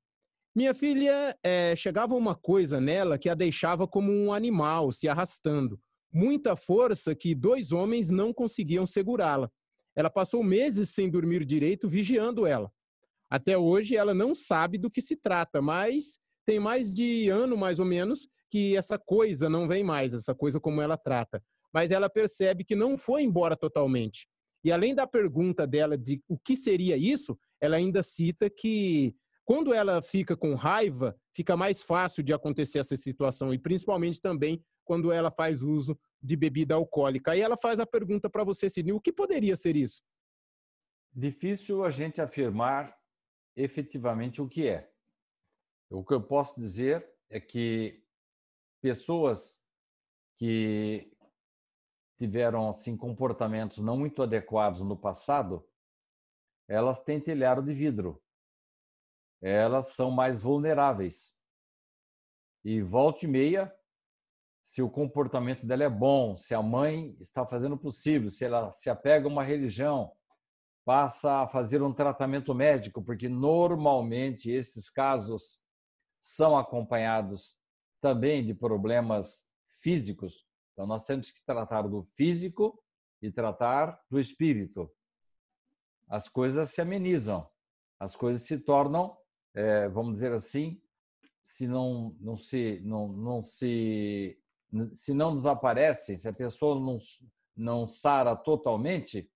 minha 0.55 0.73
filha 0.73 1.35
é, 1.43 1.75
chegava 1.75 2.15
uma 2.15 2.35
coisa 2.35 2.79
nela 2.79 3.17
que 3.17 3.27
a 3.27 3.33
deixava 3.33 3.87
como 3.87 4.11
um 4.11 4.31
animal 4.31 4.91
se 4.91 5.07
arrastando, 5.07 5.79
muita 6.13 6.55
força 6.55 7.15
que 7.15 7.33
dois 7.33 7.71
homens 7.71 8.11
não 8.11 8.31
conseguiam 8.31 8.85
segurá-la. 8.85 9.49
Ela 9.95 10.09
passou 10.09 10.43
meses 10.43 10.89
sem 10.89 11.09
dormir 11.09 11.43
direito 11.43 11.87
vigiando 11.87 12.45
ela. 12.45 12.71
Até 13.29 13.57
hoje 13.57 13.95
ela 13.95 14.13
não 14.13 14.35
sabe 14.35 14.77
do 14.77 14.91
que 14.91 15.01
se 15.01 15.15
trata, 15.15 15.59
mas 15.59 16.19
tem 16.45 16.59
mais 16.59 16.93
de 16.93 17.29
ano 17.29 17.57
mais 17.57 17.79
ou 17.79 17.85
menos 17.85 18.27
que 18.49 18.77
essa 18.77 18.99
coisa 18.99 19.49
não 19.49 19.67
vem 19.67 19.83
mais, 19.83 20.13
essa 20.13 20.35
coisa 20.35 20.59
como 20.59 20.81
ela 20.81 20.97
trata. 20.97 21.43
Mas 21.73 21.89
ela 21.89 22.07
percebe 22.07 22.63
que 22.63 22.75
não 22.75 22.95
foi 22.95 23.23
embora 23.23 23.55
totalmente. 23.55 24.27
E 24.63 24.71
além 24.71 24.93
da 24.93 25.07
pergunta 25.07 25.65
dela 25.65 25.97
de 25.97 26.21
o 26.27 26.37
que 26.37 26.55
seria 26.55 26.95
isso, 26.95 27.35
ela 27.59 27.75
ainda 27.77 28.03
cita 28.03 28.49
que 28.49 29.15
quando 29.45 29.73
ela 29.73 30.01
fica 30.01 30.37
com 30.37 30.55
raiva, 30.55 31.17
fica 31.33 31.57
mais 31.57 31.83
fácil 31.83 32.23
de 32.23 32.33
acontecer 32.33 32.79
essa 32.79 32.95
situação 32.95 33.53
e 33.53 33.59
principalmente 33.59 34.21
também 34.21 34.63
quando 34.85 35.11
ela 35.11 35.31
faz 35.31 35.61
uso 35.61 35.99
de 36.21 36.35
bebida 36.35 36.75
alcoólica. 36.75 37.31
Aí 37.31 37.41
ela 37.41 37.57
faz 37.57 37.79
a 37.79 37.85
pergunta 37.85 38.29
para 38.29 38.43
você, 38.43 38.69
Sidney, 38.69 38.93
o 38.93 39.01
que 39.01 39.11
poderia 39.11 39.55
ser 39.55 39.75
isso? 39.75 40.01
Difícil 41.11 41.83
a 41.83 41.89
gente 41.89 42.21
afirmar 42.21 42.97
efetivamente 43.55 44.41
o 44.41 44.47
que 44.47 44.67
é. 44.67 44.89
O 45.89 46.03
que 46.03 46.13
eu 46.13 46.21
posso 46.21 46.59
dizer 46.59 47.07
é 47.29 47.39
que 47.39 48.03
pessoas 48.81 49.61
que 50.37 51.11
tiveram 52.17 52.69
assim 52.69 52.95
comportamentos 52.95 53.79
não 53.79 53.97
muito 53.97 54.23
adequados 54.23 54.81
no 54.81 54.97
passado, 54.97 55.67
elas 56.67 57.03
têm 57.03 57.19
telhado 57.19 57.61
de 57.61 57.73
vidro 57.73 58.22
elas 59.43 59.89
são 59.89 60.09
mais 60.09 60.41
vulneráveis. 60.41 61.35
E 62.63 62.81
volta 62.81 63.25
e 63.25 63.27
meia, 63.27 63.75
se 64.61 64.81
o 64.81 64.89
comportamento 64.89 65.65
dela 65.65 65.83
é 65.83 65.89
bom, 65.89 66.37
se 66.37 66.55
a 66.55 66.61
mãe 66.61 67.17
está 67.19 67.45
fazendo 67.45 67.75
o 67.75 67.77
possível, 67.79 68.31
se 68.31 68.45
ela 68.45 68.71
se 68.71 68.89
apega 68.89 69.27
a 69.27 69.29
uma 69.29 69.43
religião, 69.43 70.15
passa 70.85 71.41
a 71.41 71.47
fazer 71.47 71.81
um 71.81 71.93
tratamento 71.93 72.55
médico, 72.55 73.03
porque 73.03 73.27
normalmente 73.27 74.49
esses 74.49 74.89
casos 74.89 75.59
são 76.21 76.57
acompanhados 76.57 77.57
também 77.99 78.45
de 78.45 78.53
problemas 78.53 79.49
físicos. 79.67 80.47
Então 80.71 80.87
nós 80.87 81.05
temos 81.05 81.31
que 81.31 81.43
tratar 81.45 81.81
do 81.81 82.01
físico 82.01 82.81
e 83.21 83.29
tratar 83.29 84.01
do 84.09 84.17
espírito. 84.17 84.89
As 86.07 86.29
coisas 86.29 86.71
se 86.71 86.81
amenizam, 86.81 87.49
as 87.99 88.15
coisas 88.15 88.45
se 88.45 88.57
tornam 88.59 89.17
é, 89.53 89.87
vamos 89.89 90.13
dizer 90.13 90.31
assim, 90.31 90.81
se 91.41 91.67
não, 91.67 92.15
não 92.19 92.37
se 92.37 92.81
não, 92.83 93.07
não 93.07 93.41
se 93.41 94.39
se 94.93 95.13
não 95.13 95.33
desaparece, 95.33 96.17
se 96.17 96.27
a 96.27 96.33
pessoa 96.33 96.79
não 96.79 96.97
não 97.55 97.85
sara 97.85 98.35
totalmente, 98.35 99.29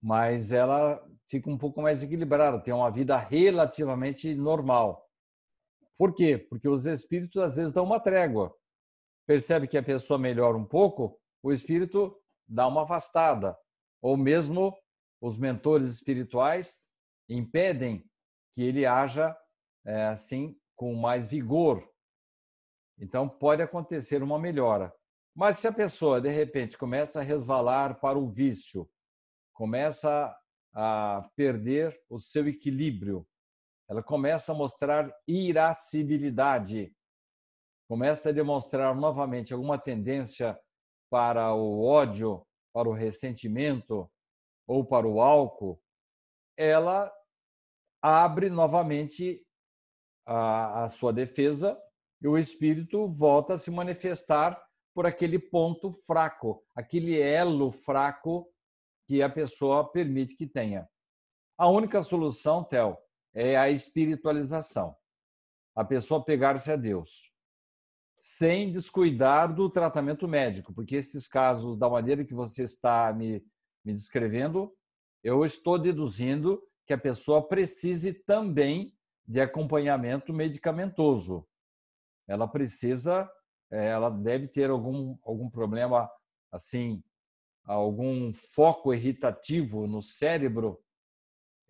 mas 0.00 0.52
ela 0.52 1.04
fica 1.28 1.50
um 1.50 1.58
pouco 1.58 1.82
mais 1.82 2.02
equilibrada, 2.02 2.62
tem 2.62 2.72
uma 2.72 2.90
vida 2.90 3.16
relativamente 3.16 4.34
normal. 4.34 5.08
Por 5.98 6.14
quê? 6.14 6.38
Porque 6.38 6.68
os 6.68 6.86
espíritos 6.86 7.42
às 7.42 7.56
vezes 7.56 7.72
dão 7.72 7.84
uma 7.84 8.00
trégua. 8.00 8.54
Percebe 9.26 9.68
que 9.68 9.78
a 9.78 9.82
pessoa 9.82 10.18
melhora 10.18 10.56
um 10.56 10.64
pouco, 10.64 11.20
o 11.42 11.52
espírito 11.52 12.16
dá 12.48 12.66
uma 12.66 12.82
afastada. 12.82 13.56
Ou 14.00 14.16
mesmo 14.16 14.76
os 15.20 15.38
mentores 15.38 15.88
espirituais 15.88 16.80
impedem 17.28 18.04
que 18.52 18.62
ele 18.62 18.86
haja 18.86 19.36
é, 19.84 20.06
assim 20.06 20.56
com 20.76 20.94
mais 20.94 21.28
vigor. 21.28 21.88
Então 22.98 23.28
pode 23.28 23.62
acontecer 23.62 24.22
uma 24.22 24.38
melhora. 24.38 24.92
Mas 25.34 25.58
se 25.58 25.66
a 25.66 25.72
pessoa 25.72 26.20
de 26.20 26.28
repente 26.28 26.76
começa 26.76 27.20
a 27.20 27.22
resvalar 27.22 27.98
para 28.00 28.18
o 28.18 28.28
vício, 28.28 28.88
começa 29.54 30.36
a 30.74 31.28
perder 31.36 31.98
o 32.08 32.18
seu 32.18 32.48
equilíbrio, 32.48 33.26
ela 33.88 34.02
começa 34.02 34.52
a 34.52 34.54
mostrar 34.54 35.12
irascibilidade, 35.26 36.94
começa 37.88 38.30
a 38.30 38.32
demonstrar 38.32 38.94
novamente 38.94 39.52
alguma 39.52 39.78
tendência 39.78 40.58
para 41.10 41.54
o 41.54 41.82
ódio, 41.84 42.46
para 42.72 42.88
o 42.88 42.92
ressentimento 42.92 44.10
ou 44.66 44.84
para 44.84 45.06
o 45.06 45.20
álcool, 45.20 45.78
ela 46.56 47.12
abre 48.02 48.50
novamente 48.50 49.46
a, 50.26 50.84
a 50.84 50.88
sua 50.88 51.12
defesa 51.12 51.80
e 52.20 52.26
o 52.26 52.36
espírito 52.36 53.08
volta 53.08 53.54
a 53.54 53.58
se 53.58 53.70
manifestar 53.70 54.60
por 54.94 55.06
aquele 55.06 55.38
ponto 55.38 55.92
fraco, 55.92 56.62
aquele 56.74 57.18
elo 57.18 57.70
fraco 57.70 58.52
que 59.08 59.22
a 59.22 59.30
pessoa 59.30 59.90
permite 59.90 60.36
que 60.36 60.46
tenha. 60.46 60.86
A 61.56 61.68
única 61.68 62.02
solução, 62.02 62.64
Tel, 62.64 62.98
é 63.32 63.56
a 63.56 63.70
espiritualização. 63.70 64.96
A 65.74 65.84
pessoa 65.84 66.22
pegar-se 66.22 66.70
a 66.70 66.76
Deus, 66.76 67.32
sem 68.18 68.70
descuidar 68.70 69.54
do 69.54 69.70
tratamento 69.70 70.28
médico, 70.28 70.74
porque 70.74 70.96
esses 70.96 71.26
casos, 71.26 71.78
da 71.78 71.88
maneira 71.88 72.24
que 72.24 72.34
você 72.34 72.64
está 72.64 73.12
me, 73.12 73.42
me 73.84 73.92
descrevendo, 73.92 74.74
eu 75.24 75.44
estou 75.44 75.78
deduzindo 75.78 76.62
que 76.86 76.92
a 76.92 76.98
pessoa 76.98 77.46
precise 77.46 78.12
também 78.12 78.96
de 79.26 79.40
acompanhamento 79.40 80.32
medicamentoso. 80.32 81.46
Ela 82.26 82.46
precisa, 82.48 83.30
eh, 83.70 83.86
ela 83.86 84.10
deve 84.10 84.48
ter 84.48 84.70
algum, 84.70 85.16
algum 85.24 85.48
problema, 85.48 86.10
assim, 86.50 87.02
algum 87.64 88.32
foco 88.32 88.92
irritativo 88.92 89.86
no 89.86 90.02
cérebro, 90.02 90.82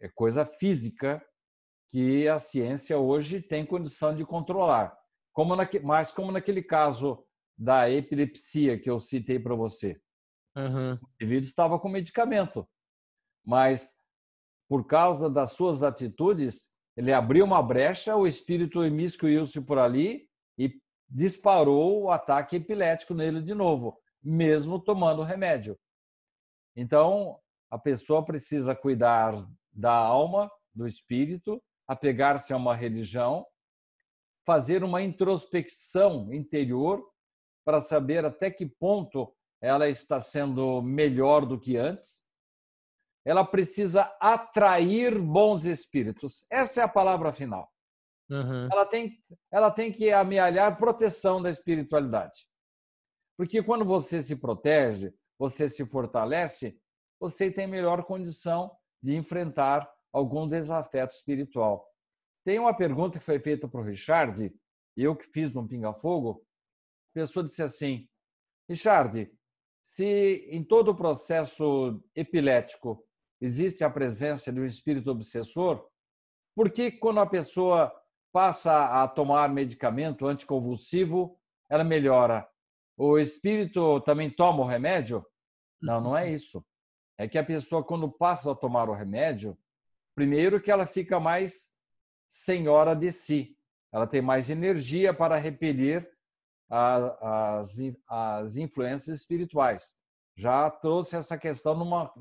é 0.01 0.09
coisa 0.09 0.45
física 0.45 1.25
que 1.89 2.27
a 2.27 2.39
ciência 2.39 2.99
hoje 2.99 3.41
tem 3.41 3.65
condição 3.65 4.15
de 4.15 4.25
controlar. 4.25 4.97
Como 5.33 5.55
naque, 5.55 5.79
mas 5.79 6.11
como 6.11 6.33
naquele 6.33 6.63
caso 6.63 7.25
da 7.57 7.89
epilepsia 7.89 8.79
que 8.79 8.91
eu 8.91 8.99
citei 8.99 9.39
para 9.39 9.55
você. 9.55 10.01
Uhum. 10.57 10.95
O 10.95 11.09
indivíduo 11.21 11.47
estava 11.47 11.79
com 11.79 11.89
medicamento, 11.89 12.69
mas 13.45 14.02
por 14.73 14.87
causa 14.87 15.29
das 15.29 15.53
suas 15.53 15.83
atitudes, 15.83 16.71
ele 16.97 17.13
abriu 17.13 17.45
uma 17.45 17.63
brecha, 17.63 18.17
o 18.17 18.27
espírito 18.27 18.83
imiscuiu-se 18.83 19.61
por 19.67 19.79
ali 19.79 20.27
e 20.57 20.81
disparou 21.07 22.05
o 22.05 22.11
ataque 22.11 22.57
epilético 22.57 23.13
nele 23.13 23.43
de 23.43 23.53
novo, 23.53 24.01
mesmo 24.23 24.83
tomando 24.83 25.21
remédio. 25.21 25.79
Então, 26.75 27.39
a 27.71 27.79
pessoa 27.79 28.25
precisa 28.25 28.75
cuidar 28.75 29.35
da 29.71 29.93
alma, 29.93 30.51
do 30.75 30.87
espírito, 30.87 31.63
apegar-se 31.87 32.55
a 32.55 32.57
uma 32.57 32.75
religião, 32.75 33.45
fazer 34.47 34.83
uma 34.83 35.03
introspecção 35.03 36.33
interior 36.33 37.07
para 37.63 37.79
saber 37.79 38.25
até 38.25 38.51
que 38.51 38.65
ponto 38.65 39.31
ela 39.61 39.87
está 39.87 40.19
sendo 40.19 40.81
melhor 40.81 41.45
do 41.45 41.61
que 41.61 41.77
antes. 41.77 42.32
Ela 43.25 43.45
precisa 43.45 44.15
atrair 44.21 45.21
bons 45.21 45.65
espíritos. 45.65 46.45
Essa 46.51 46.81
é 46.81 46.85
a 46.85 46.89
palavra 46.89 47.33
final. 47.33 47.73
Uhum. 48.31 48.69
Ela, 48.71 48.87
tem, 48.87 49.19
ela 49.51 49.71
tem 49.71 49.93
que 49.93 50.11
amealhar 50.11 50.79
proteção 50.79 51.41
da 51.41 51.51
espiritualidade. 51.51 52.47
Porque 53.37 53.63
quando 53.63 53.85
você 53.85 54.23
se 54.23 54.37
protege, 54.37 55.15
você 55.39 55.69
se 55.69 55.87
fortalece, 55.87 56.79
você 57.21 57.51
tem 57.51 57.67
melhor 57.67 58.05
condição 58.05 58.75
de 59.03 59.15
enfrentar 59.17 59.89
algum 60.13 60.47
desafeto 60.47 61.15
espiritual. 61.15 61.87
Tem 62.45 62.59
uma 62.59 62.77
pergunta 62.77 63.19
que 63.19 63.25
foi 63.25 63.39
feita 63.39 63.69
para 63.69 63.81
o 63.81 63.85
Richard, 63.85 64.53
eu 64.97 65.17
que 65.17 65.27
fiz 65.33 65.53
no 65.53 65.67
Pinga 65.67 65.95
Fogo. 65.95 66.45
A 67.11 67.21
pessoa 67.21 67.45
disse 67.45 67.63
assim: 67.63 68.09
Richard, 68.69 69.31
se 69.83 70.49
em 70.51 70.65
todo 70.65 70.91
o 70.91 70.97
processo 70.97 72.03
epilético 72.15 73.05
existe 73.43 73.83
a 73.83 73.91
presença 73.91 74.53
de 74.53 74.61
um 74.61 74.65
espírito 74.65 75.11
obsessor, 75.11 75.85
por 76.55 76.71
que 76.71 76.93
quando 76.93 77.19
a 77.19 77.27
pessoa 77.27 77.93
passa 78.33 79.03
a 79.03 79.09
tomar 79.09 79.49
medicamento 79.49 80.27
anticonvulsivo, 80.27 81.37
ela 81.69 81.83
melhora? 81.83 82.49
O 82.97 83.19
espírito 83.19 84.01
também 84.03 84.31
toma 84.31 84.63
o 84.63 84.67
remédio? 84.67 85.27
Não, 85.81 86.01
não 86.01 86.17
é 86.17 86.31
isso. 86.31 86.65
É 87.19 87.27
que 87.27 87.37
a 87.37 87.45
pessoa, 87.45 87.83
quando 87.83 88.11
passa 88.11 88.53
a 88.53 88.55
tomar 88.55 88.89
o 88.89 88.95
remédio, 88.95 89.59
primeiro 90.15 90.61
que 90.61 90.71
ela 90.71 90.87
fica 90.87 91.19
mais 91.19 91.73
senhora 92.29 92.95
de 92.95 93.11
si. 93.11 93.59
Ela 93.93 94.07
tem 94.07 94.23
mais 94.23 94.49
energia 94.51 95.13
para 95.13 95.37
repelir 95.37 96.09
as, 96.71 97.79
as 98.09 98.57
influências 98.57 99.19
espirituais. 99.19 99.99
Já 100.37 100.71
trouxe 100.71 101.17
essa 101.17 101.37
questão 101.37 101.75
numa, 101.75 102.13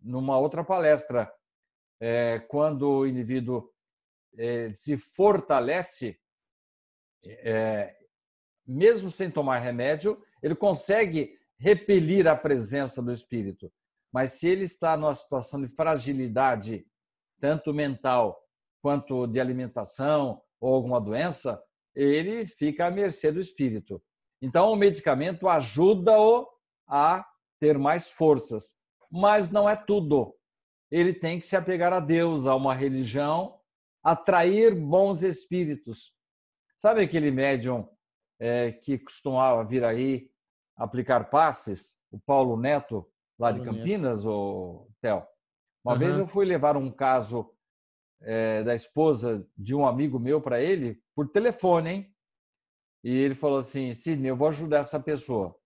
numa 0.00 0.38
outra 0.38 0.64
palestra. 0.64 1.32
É, 2.00 2.38
quando 2.48 2.88
o 2.88 3.06
indivíduo 3.06 3.70
é, 4.38 4.72
se 4.72 4.96
fortalece, 4.96 6.18
é, 7.24 7.94
mesmo 8.66 9.10
sem 9.10 9.30
tomar 9.30 9.58
remédio, 9.58 10.22
ele 10.42 10.54
consegue 10.54 11.38
repelir 11.58 12.26
a 12.26 12.36
presença 12.36 13.02
do 13.02 13.12
espírito. 13.12 13.70
Mas 14.12 14.32
se 14.32 14.48
ele 14.48 14.64
está 14.64 14.96
numa 14.96 15.14
situação 15.14 15.60
de 15.60 15.68
fragilidade, 15.68 16.86
tanto 17.40 17.72
mental 17.72 18.42
quanto 18.82 19.26
de 19.26 19.38
alimentação 19.38 20.42
ou 20.58 20.74
alguma 20.74 21.00
doença, 21.00 21.62
ele 21.94 22.46
fica 22.46 22.86
à 22.86 22.90
mercê 22.90 23.30
do 23.30 23.40
espírito. 23.40 24.02
Então, 24.40 24.70
o 24.72 24.76
medicamento 24.76 25.48
ajuda-o 25.48 26.48
a 26.88 27.24
ter 27.58 27.78
mais 27.78 28.08
forças, 28.08 28.79
mas 29.10 29.50
não 29.50 29.68
é 29.68 29.76
tudo. 29.76 30.34
Ele 30.90 31.12
tem 31.12 31.38
que 31.40 31.46
se 31.46 31.56
apegar 31.56 31.92
a 31.92 32.00
Deus, 32.00 32.46
a 32.46 32.54
uma 32.54 32.74
religião, 32.74 33.58
atrair 34.02 34.74
bons 34.74 35.22
espíritos. 35.22 36.14
Sabe 36.76 37.02
aquele 37.02 37.30
médium 37.30 37.88
é, 38.38 38.72
que 38.72 38.98
costumava 38.98 39.64
vir 39.64 39.84
aí 39.84 40.30
aplicar 40.76 41.28
passes, 41.28 41.98
o 42.10 42.18
Paulo 42.18 42.56
Neto, 42.56 43.06
lá 43.38 43.52
de 43.52 43.62
Campinas, 43.62 44.24
o 44.24 44.88
Theo? 45.00 45.26
Uma 45.84 45.94
uhum. 45.94 45.98
vez 45.98 46.16
eu 46.16 46.26
fui 46.26 46.44
levar 46.44 46.76
um 46.76 46.90
caso 46.90 47.54
é, 48.22 48.62
da 48.62 48.74
esposa 48.74 49.46
de 49.56 49.74
um 49.74 49.86
amigo 49.86 50.18
meu 50.18 50.40
para 50.40 50.60
ele 50.60 51.02
por 51.14 51.28
telefone, 51.28 51.90
hein? 51.90 52.14
E 53.02 53.14
ele 53.16 53.34
falou 53.34 53.58
assim: 53.58 53.92
Sidney, 53.94 54.30
eu 54.30 54.36
vou 54.36 54.48
ajudar 54.48 54.78
essa 54.78 55.00
pessoa. 55.00 55.58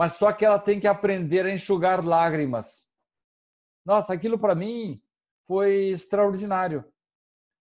Mas 0.00 0.12
só 0.12 0.32
que 0.32 0.46
ela 0.46 0.58
tem 0.58 0.80
que 0.80 0.86
aprender 0.86 1.44
a 1.44 1.52
enxugar 1.52 2.02
lágrimas. 2.02 2.88
Nossa, 3.84 4.14
aquilo 4.14 4.38
para 4.38 4.54
mim 4.54 4.98
foi 5.46 5.90
extraordinário. 5.90 6.90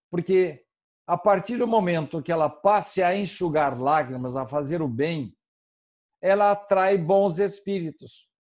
Porque 0.10 0.66
a 1.06 1.18
partir 1.18 1.58
do 1.58 1.68
momento 1.68 2.24
que 2.24 2.32
ela 2.32 2.50
passe 2.50 3.04
a 3.04 3.14
enxugar 3.14 3.78
lágrimas, 3.78 4.38
a 4.38 4.48
fazer 4.48 4.82
o 4.82 4.88
bem, 4.88 5.36
ela 6.22 6.52
atrai 6.52 6.98
bons 6.98 7.40
espíritos. 7.40 8.32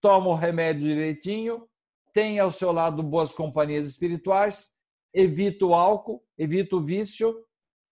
Toma 0.00 0.30
o 0.30 0.34
remédio 0.34 0.88
direitinho, 0.88 1.68
tem 2.14 2.38
ao 2.38 2.50
seu 2.50 2.72
lado 2.72 3.02
boas 3.02 3.34
companhias 3.34 3.84
espirituais 3.84 4.80
evita 5.12 5.66
o 5.66 5.74
álcool, 5.74 6.24
evita 6.38 6.76
o 6.76 6.82
vício, 6.82 7.44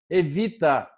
evita 0.08 0.90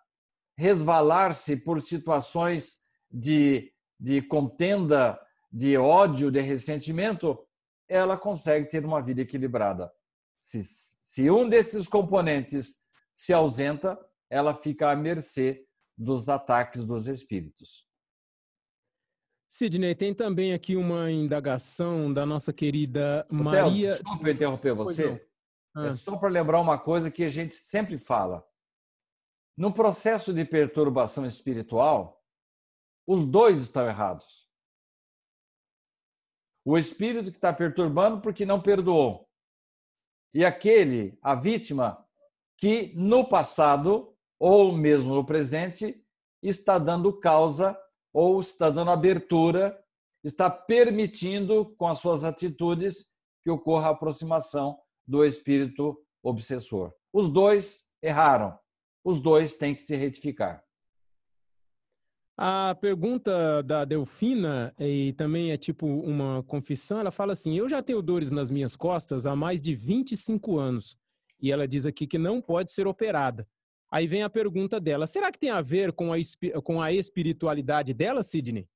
resvalar-se 0.57 1.57
por 1.57 1.81
situações 1.81 2.81
de, 3.11 3.72
de 4.01 4.22
contenda, 4.22 5.20
de 5.53 5.76
ódio, 5.76 6.30
de 6.30 6.40
ressentimento, 6.40 7.38
ela 7.86 8.16
consegue 8.16 8.66
ter 8.66 8.84
uma 8.84 9.03
vida 9.03 9.20
equilibrada. 9.20 9.92
Se, 10.40 10.62
se 10.64 11.30
um 11.30 11.46
desses 11.46 11.86
componentes 11.86 12.82
se 13.12 13.32
ausenta, 13.32 13.98
ela 14.30 14.55
fica 14.55 14.90
à 14.90 14.96
mercê 14.96 15.66
dos 15.98 16.28
ataques 16.28 16.86
dos 16.86 17.07
espíritos. 17.07 17.86
Sidney, 19.53 19.94
tem 19.96 20.14
também 20.14 20.55
aqui 20.55 20.76
uma 20.76 21.11
indagação 21.11 22.12
da 22.12 22.24
nossa 22.24 22.53
querida 22.53 23.26
Maria. 23.28 23.94
Desculpa 23.94 24.30
interromper 24.30 24.72
você. 24.72 25.09
É 25.76 25.88
ah. 25.88 25.92
só 25.92 26.16
para 26.16 26.28
lembrar 26.28 26.61
uma 26.61 26.78
coisa 26.78 27.11
que 27.11 27.24
a 27.24 27.28
gente 27.28 27.55
sempre 27.55 27.98
fala. 27.98 28.44
No 29.57 29.72
processo 29.72 30.32
de 30.32 30.44
perturbação 30.44 31.26
espiritual, 31.26 32.20
os 33.07 33.24
dois 33.24 33.59
estão 33.61 33.86
errados. 33.86 34.48
O 36.64 36.76
espírito 36.76 37.30
que 37.30 37.36
está 37.36 37.53
perturbando 37.53 38.20
porque 38.20 38.44
não 38.44 38.61
perdoou. 38.61 39.28
E 40.32 40.44
aquele, 40.44 41.18
a 41.22 41.34
vítima, 41.34 42.07
que 42.57 42.92
no 42.94 43.26
passado, 43.28 44.16
ou 44.38 44.72
mesmo 44.72 45.14
no 45.14 45.24
presente, 45.24 46.05
está 46.42 46.78
dando 46.78 47.18
causa 47.18 47.78
ou 48.12 48.40
está 48.40 48.70
dando 48.70 48.90
abertura, 48.90 49.82
está 50.22 50.51
permitindo 50.51 51.74
com 51.76 51.86
as 51.86 51.98
suas 51.98 52.24
atitudes 52.24 53.11
que 53.42 53.51
ocorra 53.51 53.88
a 53.88 53.90
aproximação 53.92 54.78
do 55.07 55.24
espírito 55.24 56.01
obsessor. 56.22 56.92
Os 57.12 57.28
dois 57.28 57.88
erraram. 58.03 58.59
Os 59.03 59.20
dois 59.20 59.55
têm 59.55 59.74
que 59.74 59.80
se 59.80 59.96
retificar. 59.96 60.62
A 62.43 62.74
pergunta 62.74 63.62
da 63.62 63.84
Delfina, 63.84 64.74
e 64.80 65.12
também 65.12 65.53
é 65.53 65.59
tipo 65.59 65.86
uma 65.86 66.43
confissão, 66.45 66.99
ela 66.99 67.11
fala 67.11 67.34
assim: 67.34 67.55
Eu 67.55 67.68
já 67.68 67.82
tenho 67.82 68.01
dores 68.01 68.32
nas 68.32 68.51
minhas 68.51 68.74
costas 68.74 69.26
há 69.26 69.36
mais 69.36 69.61
de 69.61 69.76
25 69.76 70.59
anos. 70.59 70.97
E 71.38 71.53
ela 71.53 71.68
diz 71.68 71.84
aqui 71.84 72.07
que 72.07 72.16
não 72.16 72.41
pode 72.41 72.72
ser 72.72 72.86
operada. 72.86 73.47
Aí 73.91 74.07
vem 74.07 74.22
a 74.22 74.30
pergunta 74.30 74.80
dela: 74.80 75.07
será 75.07 75.30
que 75.30 75.38
tem 75.38 75.51
a 75.51 75.61
ver 75.61 75.93
com 75.93 76.14
a, 76.14 76.16
com 76.64 76.80
a 76.80 76.91
espiritualidade 76.91 77.93
dela, 77.93 78.22
Sidney? 78.22 78.66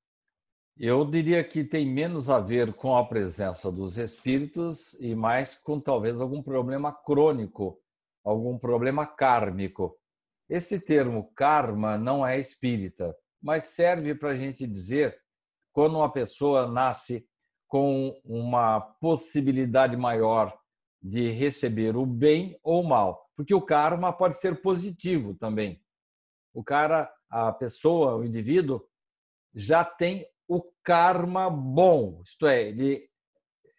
Eu 0.77 1.03
diria 1.03 1.43
que 1.43 1.65
tem 1.65 1.87
menos 1.87 2.29
a 2.29 2.41
ver 2.41 2.75
com 2.75 2.95
a 2.95 3.03
presença 3.03 3.73
dos 3.73 3.97
espíritos 3.97 4.93
e 5.01 5.15
mais 5.15 5.55
com 5.55 5.81
talvez 5.81 6.21
algum 6.21 6.43
problema 6.43 6.93
crônico, 6.93 7.81
algum 8.23 8.59
problema 8.59 9.07
kármico. 9.07 9.99
Esse 10.51 10.79
termo 10.79 11.33
karma 11.35 11.97
não 11.97 12.27
é 12.27 12.39
espírita, 12.39 13.17
mas 13.45 13.65
serve 13.65 14.15
para 14.15 14.31
a 14.31 14.35
gente 14.35 14.67
dizer 14.67 15.21
quando 15.71 15.97
uma 15.97 16.11
pessoa 16.11 16.67
nasce 16.67 17.29
com 17.69 18.19
uma 18.25 18.81
possibilidade 18.81 19.99
maior 19.99 20.59
de 21.03 21.31
receber 21.31 21.95
o 21.95 22.07
bem 22.07 22.59
ou 22.63 22.81
o 22.81 22.89
mal, 22.89 23.31
porque 23.37 23.55
o 23.55 23.61
karma 23.61 24.11
pode 24.15 24.39
ser 24.39 24.63
positivo 24.63 25.35
também. 25.35 25.85
O 26.55 26.65
cara, 26.65 27.13
a 27.29 27.53
pessoa, 27.53 28.17
o 28.17 28.25
indivíduo 28.25 28.83
já 29.55 29.85
tem 29.85 30.27
o 30.49 30.63
karma 30.83 31.51
bom, 31.51 32.23
isto 32.25 32.47
é, 32.47 32.63
ele 32.69 33.11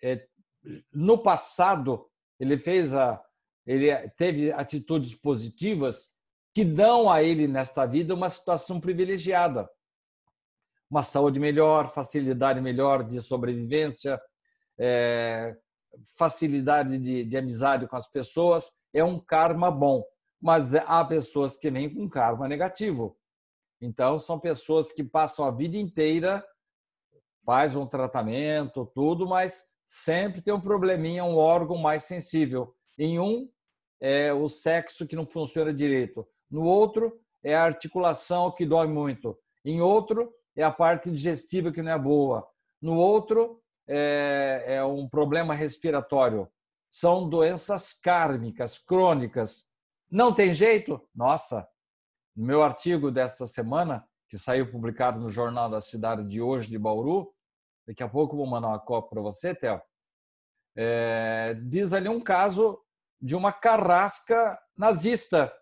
é, 0.04 0.28
no 0.94 1.18
passado 1.18 2.08
ele 2.40 2.58
fez 2.58 2.94
a 2.94 3.20
ele 3.66 3.88
teve 4.10 4.52
atitudes 4.52 5.16
positivas 5.16 6.15
que 6.56 6.64
dão 6.64 7.12
a 7.12 7.22
ele 7.22 7.48
nesta 7.48 7.86
vida 7.86 8.16
uma 8.16 8.30
situação 8.30 8.80
privilegiada, 8.80 9.70
uma 10.90 11.04
saúde 11.04 11.40
melhor, 11.40 11.90
facilidade 11.90 12.62
melhor 12.62 13.04
de 13.04 13.22
sobrevivência, 13.22 14.20
é, 14.80 15.54
facilidade 16.18 16.98
de, 16.98 17.26
de 17.26 17.38
amizade 17.38 17.88
com 17.88 17.96
as 17.98 18.10
pessoas, 18.10 18.72
é 18.94 19.04
um 19.04 19.20
karma 19.20 19.70
bom. 19.70 20.02
Mas 20.42 20.74
há 20.74 21.04
pessoas 21.04 21.58
que 21.58 21.70
vêm 21.70 21.94
com 21.94 22.10
karma 22.10 22.48
negativo. 22.48 23.18
Então, 23.82 24.18
são 24.18 24.40
pessoas 24.40 24.92
que 24.92 25.04
passam 25.04 25.46
a 25.46 25.52
vida 25.52 25.76
inteira 25.76 26.44
faz 27.46 27.76
um 27.76 27.86
tratamento, 27.86 28.86
tudo, 28.96 29.28
mas 29.28 29.66
sempre 29.86 30.42
tem 30.42 30.54
um 30.54 30.60
probleminha, 30.60 31.24
um 31.24 31.38
órgão 31.38 31.78
mais 31.78 32.04
sensível. 32.04 32.74
Em 32.98 33.20
um 33.20 33.48
é 34.02 34.34
o 34.34 34.48
sexo 34.48 35.06
que 35.08 35.16
não 35.16 35.26
funciona 35.28 35.74
direito, 35.74 36.28
no 36.50 36.64
outro 36.64 37.20
é 37.44 37.56
a 37.56 37.64
articulação 37.64 38.52
que 38.52 38.66
dói 38.66 38.88
muito, 38.88 39.38
em 39.64 39.82
outro 39.82 40.34
é 40.56 40.64
a 40.64 40.72
parte 40.72 41.12
digestiva 41.12 41.72
que 41.72 41.82
não 41.82 41.92
é 41.92 42.00
boa, 42.00 42.48
no 42.82 42.98
outro 42.98 43.62
é, 43.88 44.64
é 44.68 44.84
um 44.84 45.08
problema 45.08 45.54
respiratório. 45.54 46.50
São 46.90 47.28
doenças 47.28 47.94
kármicas, 47.94 48.78
crônicas. 48.78 49.70
Não 50.10 50.34
tem 50.34 50.54
jeito? 50.54 51.02
Nossa, 51.14 51.68
no 52.36 52.46
meu 52.46 52.64
artigo 52.64 53.12
desta 53.12 53.46
semana, 53.46 54.08
que 54.30 54.38
saiu 54.38 54.72
publicado 54.72 55.20
no 55.20 55.30
Jornal 55.30 55.70
da 55.70 55.82
Cidade 55.82 56.26
de 56.28 56.42
hoje 56.42 56.70
de 56.70 56.80
Bauru, 56.80 57.34
daqui 57.88 58.02
a 58.02 58.10
pouco 58.10 58.36
vou 58.36 58.48
mandar 58.48 58.70
uma 58.70 58.80
cópia 58.80 59.10
para 59.10 59.22
você, 59.22 59.54
Theo. 59.54 59.82
É, 60.78 61.54
diz 61.66 61.94
ali 61.94 62.10
um 62.10 62.20
caso 62.20 62.80
de 63.22 63.36
uma 63.36 63.54
carrasca 63.54 64.60
nazista 64.78 65.54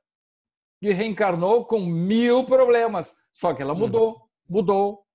que 0.84 0.92
reencarnou 0.92 1.64
com 1.66 1.80
mil 1.80 2.46
problemas, 2.46 3.16
só 3.32 3.54
que 3.54 3.62
ela 3.62 3.74
mudou, 3.74 4.16
uhum. 4.16 4.22
mudou, 4.50 5.08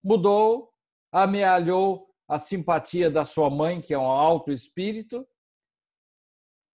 mudou, 0.00 0.72
amealhou 1.10 2.06
a 2.28 2.38
simpatia 2.38 3.10
da 3.10 3.24
sua 3.24 3.50
mãe, 3.50 3.80
que 3.80 3.92
é 3.92 3.98
um 3.98 4.06
alto 4.06 4.52
espírito, 4.52 5.26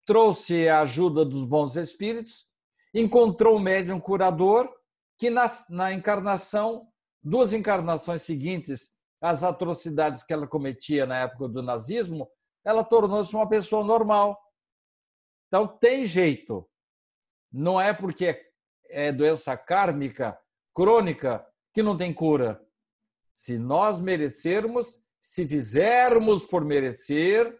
trouxe 0.05 0.69
a 0.69 0.83
ajuda 0.83 1.25
dos 1.25 1.49
bons 1.49 1.75
espíritos, 1.77 2.45
encontrou 2.93 3.57
um 3.57 3.61
médium 3.61 3.99
curador 3.99 4.71
que 5.17 5.31
na, 5.31 5.47
na 5.71 5.95
encarnação, 5.95 6.87
duas 7.23 7.55
encarnações 7.55 8.21
seguintes, 8.21 8.95
as 9.23 9.43
atrocidades 9.43 10.23
que 10.23 10.35
ela 10.35 10.47
cometia 10.47 11.07
na 11.07 11.21
época 11.21 11.49
do 11.49 11.63
nazismo, 11.63 12.29
ela 12.63 12.85
tornou-se 12.85 13.35
uma 13.35 13.49
pessoa 13.49 13.83
normal. 13.83 14.39
Então, 15.49 15.67
tem 15.67 16.05
jeito. 16.05 16.69
Não 17.57 17.81
é 17.81 17.95
porque 17.95 18.37
é 18.91 19.13
doença 19.13 19.57
kármica, 19.57 20.37
crônica, 20.75 21.47
que 21.73 21.83
não 21.83 21.97
tem 21.97 22.13
cura. 22.13 22.61
Se 23.33 23.59
nós 23.59 24.01
merecermos, 24.01 25.05
se 25.21 25.47
fizermos 25.47 26.45
por 26.45 26.65
merecer, 26.65 27.57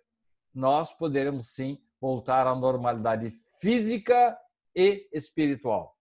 nós 0.53 0.93
poderemos 0.93 1.55
sim 1.55 1.79
voltar 2.01 2.47
à 2.47 2.55
normalidade 2.55 3.31
física 3.61 4.37
e 4.75 5.09
espiritual. 5.13 5.97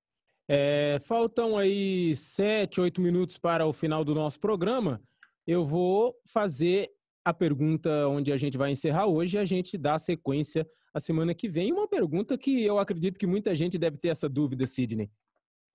É, 0.49 0.99
faltam 1.05 1.55
aí 1.57 2.15
sete, 2.15 2.81
oito 2.81 2.99
minutos 2.99 3.37
para 3.37 3.65
o 3.65 3.71
final 3.71 4.03
do 4.03 4.15
nosso 4.15 4.39
programa 4.39 5.01
eu 5.45 5.65
vou 5.65 6.15
fazer 6.25 6.89
a 7.25 7.33
pergunta 7.33 8.07
onde 8.07 8.31
a 8.31 8.37
gente 8.37 8.57
vai 8.57 8.71
encerrar 8.71 9.07
hoje 9.07 9.37
e 9.37 9.39
a 9.39 9.45
gente 9.45 9.77
dá 9.77 9.97
sequência 9.97 10.67
a 10.93 10.99
semana 10.99 11.33
que 11.33 11.49
vem. 11.49 11.71
Uma 11.71 11.87
pergunta 11.87 12.37
que 12.37 12.63
eu 12.63 12.77
acredito 12.77 13.19
que 13.19 13.25
muita 13.25 13.55
gente 13.55 13.77
deve 13.77 13.97
ter 13.97 14.09
essa 14.09 14.29
dúvida, 14.29 14.67
Sidney. 14.67 15.11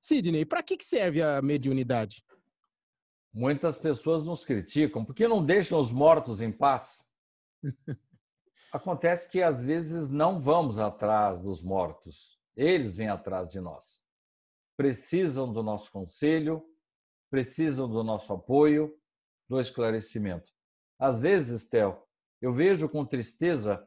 Sidney, 0.01 0.45
para 0.45 0.63
que 0.63 0.77
serve 0.83 1.23
a 1.23 1.43
mediunidade? 1.43 2.25
Muitas 3.33 3.79
pessoas 3.79 4.23
nos 4.23 4.45
criticam 4.45 5.05
porque 5.05 5.27
não 5.27 5.45
deixam 5.45 5.81
os 5.81 5.93
mortos 5.93 6.41
em 6.41 6.53
paz. 6.53 7.07
Acontece 8.73 9.31
que 9.31 9.43
às 9.43 9.63
vezes 9.63 10.09
não 10.09 10.41
vamos 10.41 10.79
atrás 10.79 11.41
dos 11.41 11.63
mortos, 11.63 12.39
eles 12.55 12.97
vêm 12.97 13.09
atrás 13.09 13.51
de 13.51 13.61
nós. 13.61 14.03
Precisam 14.77 15.51
do 15.51 15.63
nosso 15.63 15.91
conselho, 15.91 16.63
precisam 17.31 17.89
do 17.89 18.05
nosso 18.05 18.33
apoio, 18.33 18.95
do 19.49 19.59
esclarecimento. 19.59 20.53
Às 20.99 21.21
vezes, 21.21 21.67
Theo, 21.67 22.03
eu 22.41 22.53
vejo 22.53 22.89
com 22.89 23.05
tristeza 23.05 23.87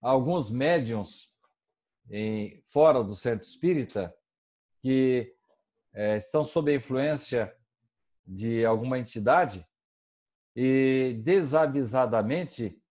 alguns 0.00 0.50
médiums 0.50 1.32
em, 2.10 2.62
fora 2.66 3.02
do 3.02 3.14
centro 3.14 3.46
espírita 3.46 4.14
que 4.80 5.34
é, 5.94 6.16
estão 6.16 6.44
sob 6.44 6.72
a 6.72 6.76
influência 6.76 7.54
de 8.26 8.64
alguma 8.64 8.98
entidade 8.98 9.66
e 10.54 11.20
desavisadamente 11.22 12.82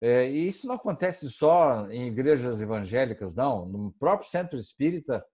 é, 0.00 0.30
e 0.30 0.46
isso 0.46 0.66
não 0.66 0.74
acontece 0.74 1.30
só 1.30 1.88
em 1.90 2.06
igrejas 2.08 2.60
evangélicas, 2.60 3.34
não. 3.34 3.66
No 3.66 3.92
próprio 3.92 4.28
centro 4.28 4.58
espírita, 4.58 5.24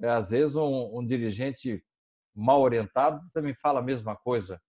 é, 0.00 0.08
às 0.08 0.30
vezes 0.30 0.56
um, 0.56 0.98
um 0.98 1.06
dirigente 1.06 1.84
mal 2.34 2.62
orientado 2.62 3.20
também 3.32 3.54
fala 3.54 3.80
a 3.80 3.82
mesma 3.82 4.16
coisa. 4.16 4.60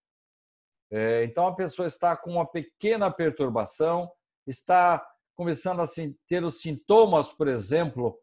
É, 0.92 1.24
então, 1.24 1.48
a 1.48 1.56
pessoa 1.56 1.88
está 1.88 2.16
com 2.16 2.32
uma 2.32 2.46
pequena 2.46 3.12
perturbação, 3.12 4.12
está 4.46 5.06
começando 5.36 5.82
a 5.82 5.86
ter 6.28 6.44
os 6.44 6.62
sintomas, 6.62 7.32
por 7.32 7.48
exemplo, 7.48 8.18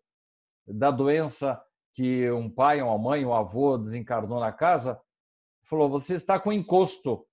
da 0.67 0.91
doença 0.91 1.61
que 1.93 2.31
um 2.31 2.49
pai, 2.49 2.81
uma 2.81 2.97
mãe, 2.97 3.25
um 3.25 3.35
avô 3.35 3.77
desencarnou 3.77 4.39
na 4.39 4.53
casa, 4.53 5.01
falou: 5.65 5.89
você 5.89 6.15
está 6.15 6.39
com 6.39 6.53
encosto. 6.53 7.27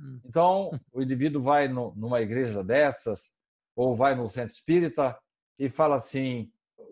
Hum. 0.00 0.20
Então, 0.24 0.70
o 0.92 1.02
indivíduo 1.02 1.42
vai 1.42 1.68
numa 1.68 2.20
igreja 2.20 2.62
dessas, 2.62 3.32
ou 3.74 3.94
vai 3.94 4.14
no 4.14 4.26
centro 4.26 4.54
espírita 4.54 5.18
e 5.58 5.68
fala 5.68 5.96
assim: 5.96 6.50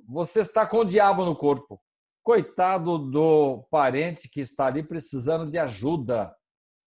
você 0.08 0.40
está 0.40 0.66
com 0.66 0.78
o 0.78 0.84
diabo 0.84 1.24
no 1.24 1.36
corpo. 1.36 1.80
Coitado 2.22 2.98
do 2.98 3.66
parente 3.70 4.28
que 4.28 4.40
está 4.40 4.66
ali 4.66 4.82
precisando 4.82 5.50
de 5.50 5.58
ajuda 5.58 6.34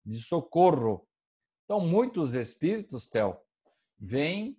de 0.07 0.21
socorro. 0.21 1.05
Então, 1.65 1.81
muitos 1.81 2.33
espíritos, 2.33 3.07
Tel, 3.07 3.45
vêm 3.99 4.57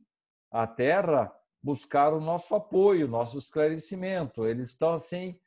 à 0.51 0.67
Terra 0.67 1.35
buscar 1.63 2.13
o 2.13 2.21
nosso 2.21 2.55
apoio, 2.55 3.09
nosso 3.09 3.39
esclarecimento. 3.39 4.47
Eles 4.47 4.69
estão 4.69 4.93
assim, 4.93 5.41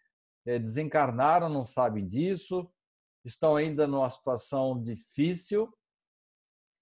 eh, 0.46 0.58
desencarnaram, 0.58 1.48
não 1.48 1.64
sabem 1.64 2.08
disso, 2.08 2.70
estão 3.24 3.56
ainda 3.56 3.86
numa 3.86 4.10
situação 4.10 4.82
difícil 4.82 5.72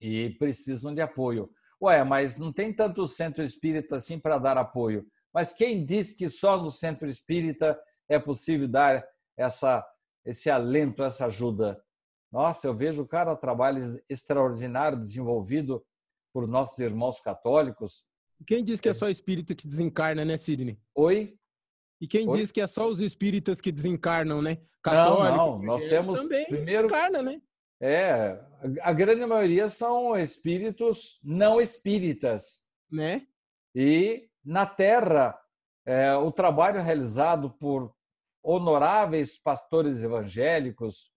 e 0.00 0.30
precisam 0.38 0.94
de 0.94 1.02
apoio. 1.02 1.52
Ué, 1.82 2.02
mas 2.02 2.38
não 2.38 2.52
tem 2.52 2.72
tanto 2.72 3.06
centro 3.06 3.42
espírita 3.42 3.96
assim 3.96 4.18
para 4.18 4.38
dar 4.38 4.56
apoio. 4.56 5.06
Mas 5.32 5.52
quem 5.52 5.84
disse 5.84 6.16
que 6.16 6.28
só 6.28 6.60
no 6.60 6.70
centro 6.70 7.06
espírita 7.06 7.78
é 8.08 8.18
possível 8.18 8.66
dar 8.66 9.06
essa, 9.36 9.86
esse 10.24 10.50
alento, 10.50 11.02
essa 11.02 11.26
ajuda? 11.26 11.82
Nossa, 12.30 12.66
eu 12.66 12.74
vejo 12.74 13.06
cada 13.06 13.34
trabalho 13.34 13.82
extraordinário 14.08 14.98
desenvolvido 14.98 15.84
por 16.32 16.46
nossos 16.46 16.78
irmãos 16.78 17.20
católicos. 17.20 18.06
Quem 18.46 18.64
diz 18.64 18.80
que 18.80 18.88
é 18.88 18.92
só 18.92 19.08
espírito 19.08 19.54
que 19.54 19.66
desencarna, 19.66 20.24
né, 20.24 20.36
Sidney? 20.36 20.78
Oi? 20.94 21.36
E 22.00 22.06
quem 22.06 22.28
Oi? 22.28 22.38
diz 22.38 22.50
que 22.50 22.60
é 22.60 22.66
só 22.66 22.86
os 22.88 23.00
espíritas 23.00 23.60
que 23.60 23.70
desencarnam, 23.70 24.40
né? 24.40 24.58
Católico, 24.82 25.36
não, 25.36 25.58
não. 25.58 25.62
Nós 25.62 25.82
temos 25.82 26.20
também 26.20 26.46
primeiro. 26.46 26.86
Encarna, 26.86 27.22
né? 27.22 27.42
É, 27.82 28.38
a 28.82 28.92
grande 28.92 29.24
maioria 29.26 29.68
são 29.68 30.16
espíritos 30.16 31.18
não 31.22 31.60
espíritas. 31.60 32.64
Né? 32.90 33.26
E 33.74 34.28
na 34.44 34.66
Terra, 34.66 35.38
é, 35.86 36.14
o 36.14 36.30
trabalho 36.30 36.80
realizado 36.80 37.50
por 37.50 37.94
honoráveis 38.42 39.38
pastores 39.38 40.02
evangélicos, 40.02 41.10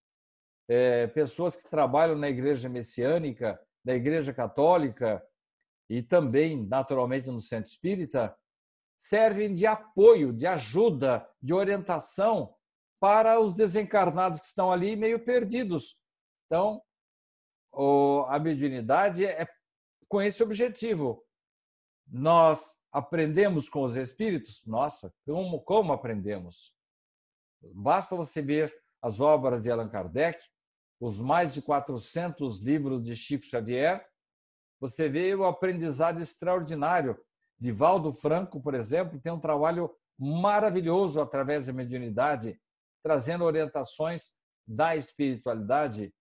é, 0.68 1.08
pessoas 1.08 1.56
que 1.56 1.70
trabalham 1.70 2.16
na 2.18 2.30
igreja 2.30 2.70
messiânica, 2.70 3.60
da 3.84 3.94
igreja 3.94 4.34
católica 4.34 5.24
e 5.90 6.02
também, 6.02 6.66
naturalmente, 6.66 7.30
no 7.30 7.42
centro 7.42 7.70
espírita, 7.70 8.36
servem 8.98 9.54
de 9.54 9.66
apoio, 9.66 10.32
de 10.32 10.48
ajuda, 10.48 11.28
de 11.42 11.54
orientação 11.54 12.56
para 13.00 13.40
os 13.40 13.54
desencarnados 13.54 14.40
que 14.40 14.46
estão 14.46 14.72
ali 14.72 14.96
meio 14.96 15.24
perdidos. 15.24 16.02
Então, 16.46 16.82
a 18.30 18.40
mediunidade 18.40 19.26
é 19.26 19.46
com 20.08 20.22
esse 20.22 20.42
objetivo. 20.42 21.26
Nós 22.08 22.82
aprendemos 22.92 23.68
com 23.68 23.84
os 23.84 23.96
espíritos? 23.96 24.66
Nossa, 24.66 25.14
como, 25.26 25.60
como 25.62 25.92
aprendemos? 25.92 26.74
Basta 27.74 28.16
você 28.16 28.42
ver 28.42 28.74
as 29.02 29.20
obras 29.20 29.62
de 29.62 29.72
Allan 29.72 29.90
Kardec, 29.90 30.42
os 31.04 31.20
mais 31.20 31.54
de 31.54 31.62
400 31.62 32.60
livros 32.60 33.04
de 33.04 33.14
Chico 33.14 33.44
Xavier, 33.44 34.08
você 34.80 35.10
vê 35.10 35.36
o 35.36 35.44
aprendizado 35.44 36.22
extraordinário. 36.22 37.20
Divaldo 37.60 38.14
Franco, 38.14 38.62
por 38.62 38.74
exemplo, 38.74 39.20
tem 39.20 39.34
um 39.34 39.40
trabalho 39.40 39.94
maravilhoso 40.18 41.20
através 41.20 41.66
da 41.66 41.74
mediunidade, 41.74 42.58
trazendo 43.04 43.44
orientações 43.44 44.32
da 44.66 44.96
espiritualidade. 44.96 46.14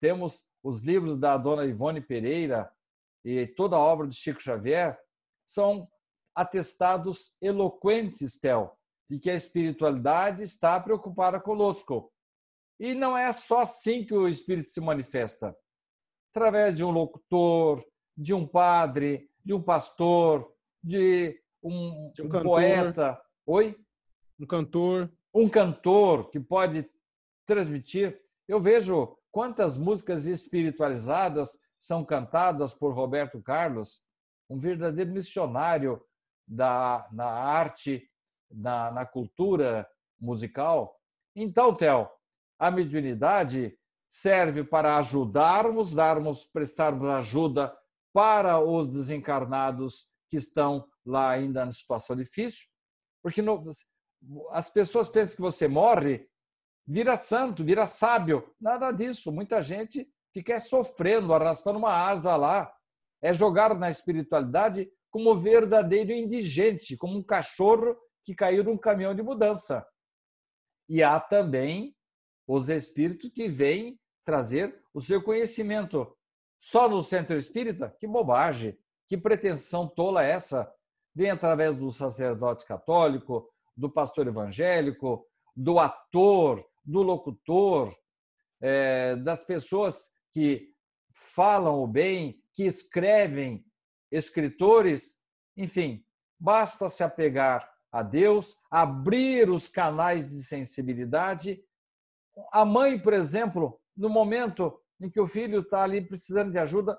Temos 0.00 0.44
os 0.62 0.82
livros 0.82 1.16
da 1.18 1.36
dona 1.36 1.64
Ivone 1.64 2.00
Pereira 2.00 2.70
e 3.24 3.44
toda 3.44 3.74
a 3.74 3.80
obra 3.80 4.06
de 4.06 4.14
Chico 4.14 4.40
Xavier, 4.40 4.96
são 5.44 5.90
atestados 6.32 7.36
eloquentes, 7.42 8.38
Tel, 8.38 8.78
de 9.10 9.18
que 9.18 9.30
a 9.30 9.34
espiritualidade 9.34 10.44
está 10.44 10.78
preocupada 10.78 11.40
conosco. 11.40 12.12
E 12.78 12.94
não 12.94 13.16
é 13.16 13.32
só 13.32 13.60
assim 13.60 14.04
que 14.04 14.14
o 14.14 14.28
Espírito 14.28 14.68
se 14.68 14.80
manifesta. 14.80 15.56
Através 16.34 16.74
de 16.74 16.84
um 16.84 16.90
locutor, 16.90 17.84
de 18.16 18.34
um 18.34 18.46
padre, 18.46 19.30
de 19.44 19.54
um 19.54 19.62
pastor, 19.62 20.52
de 20.82 21.40
um, 21.62 22.12
de 22.14 22.22
um, 22.22 22.26
um 22.26 22.42
poeta. 22.42 23.20
Oi? 23.46 23.76
Um 24.38 24.46
cantor. 24.46 25.12
Um 25.34 25.48
cantor 25.48 26.30
que 26.30 26.38
pode 26.38 26.88
transmitir. 27.46 28.20
Eu 28.46 28.60
vejo 28.60 29.16
quantas 29.30 29.76
músicas 29.76 30.26
espiritualizadas 30.26 31.58
são 31.78 32.04
cantadas 32.04 32.72
por 32.72 32.94
Roberto 32.94 33.42
Carlos, 33.42 34.02
um 34.48 34.58
verdadeiro 34.58 35.12
missionário 35.12 36.02
da, 36.46 37.08
na 37.12 37.26
arte, 37.26 38.08
na, 38.50 38.90
na 38.90 39.06
cultura 39.06 39.86
musical. 40.18 40.98
Então, 41.34 41.74
Theo, 41.74 42.08
a 42.58 42.70
mediunidade 42.70 43.76
serve 44.08 44.64
para 44.64 44.96
ajudarmos, 44.98 45.94
darmos, 45.94 46.44
prestarmos 46.44 47.08
ajuda 47.08 47.76
para 48.12 48.60
os 48.60 48.88
desencarnados 48.88 50.06
que 50.30 50.36
estão 50.36 50.88
lá 51.04 51.30
ainda 51.30 51.64
na 51.64 51.72
situação 51.72 52.16
difícil, 52.16 52.66
porque 53.22 53.42
as 54.50 54.68
pessoas 54.68 55.08
pensam 55.08 55.36
que 55.36 55.42
você 55.42 55.68
morre, 55.68 56.28
vira 56.86 57.16
santo, 57.16 57.64
vira 57.64 57.86
sábio. 57.86 58.54
Nada 58.60 58.92
disso. 58.92 59.32
Muita 59.32 59.60
gente 59.60 60.08
fica 60.32 60.58
sofrendo, 60.60 61.34
arrastando 61.34 61.78
uma 61.78 61.92
asa 61.92 62.36
lá. 62.36 62.72
É 63.22 63.32
jogar 63.32 63.74
na 63.74 63.90
espiritualidade 63.90 64.90
como 65.10 65.34
verdadeiro 65.34 66.12
indigente, 66.12 66.96
como 66.96 67.18
um 67.18 67.22
cachorro 67.22 67.96
que 68.24 68.34
caiu 68.34 68.62
num 68.62 68.76
caminhão 68.76 69.14
de 69.14 69.22
mudança. 69.22 69.86
E 70.88 71.02
há 71.02 71.18
também 71.18 71.95
os 72.46 72.68
espíritos 72.68 73.30
que 73.30 73.48
vêm 73.48 73.98
trazer 74.24 74.82
o 74.92 75.00
seu 75.00 75.22
conhecimento. 75.22 76.16
Só 76.58 76.88
no 76.88 77.02
centro 77.02 77.36
espírita? 77.36 77.94
Que 77.98 78.06
bobagem! 78.06 78.78
Que 79.08 79.16
pretensão 79.16 79.86
tola 79.86 80.24
essa? 80.24 80.70
Vem 81.14 81.30
através 81.30 81.76
do 81.76 81.90
sacerdote 81.92 82.66
católico, 82.66 83.48
do 83.76 83.90
pastor 83.90 84.26
evangélico, 84.26 85.26
do 85.54 85.78
ator, 85.78 86.66
do 86.84 87.02
locutor, 87.02 87.94
é, 88.60 89.16
das 89.16 89.42
pessoas 89.42 90.10
que 90.32 90.72
falam 91.12 91.82
o 91.82 91.86
bem, 91.86 92.42
que 92.52 92.64
escrevem, 92.64 93.64
escritores, 94.10 95.16
enfim, 95.56 96.04
basta 96.38 96.88
se 96.88 97.02
apegar 97.02 97.70
a 97.90 98.02
Deus, 98.02 98.56
abrir 98.70 99.48
os 99.48 99.68
canais 99.68 100.30
de 100.30 100.42
sensibilidade 100.42 101.62
a 102.52 102.64
mãe, 102.64 102.98
por 102.98 103.12
exemplo, 103.12 103.80
no 103.96 104.08
momento 104.08 104.80
em 105.00 105.10
que 105.10 105.20
o 105.20 105.26
filho 105.26 105.60
está 105.60 105.82
ali 105.82 106.00
precisando 106.00 106.52
de 106.52 106.58
ajuda, 106.58 106.98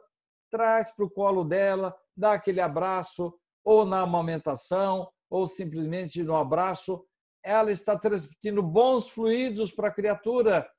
traz 0.49 0.91
para 0.91 1.05
o 1.05 1.09
colo 1.09 1.43
dela, 1.43 1.95
dá 2.15 2.33
aquele 2.33 2.61
abraço, 2.61 3.37
ou 3.63 3.85
na 3.85 4.01
amamentação, 4.01 5.11
ou 5.29 5.45
simplesmente 5.45 6.23
no 6.23 6.35
abraço, 6.35 7.05
ela 7.43 7.71
está 7.71 7.97
transmitindo 7.97 8.63
bons 8.63 9.09
fluidos 9.09 9.71
para 9.71 9.89
a 9.89 9.93
criatura, 9.93 10.69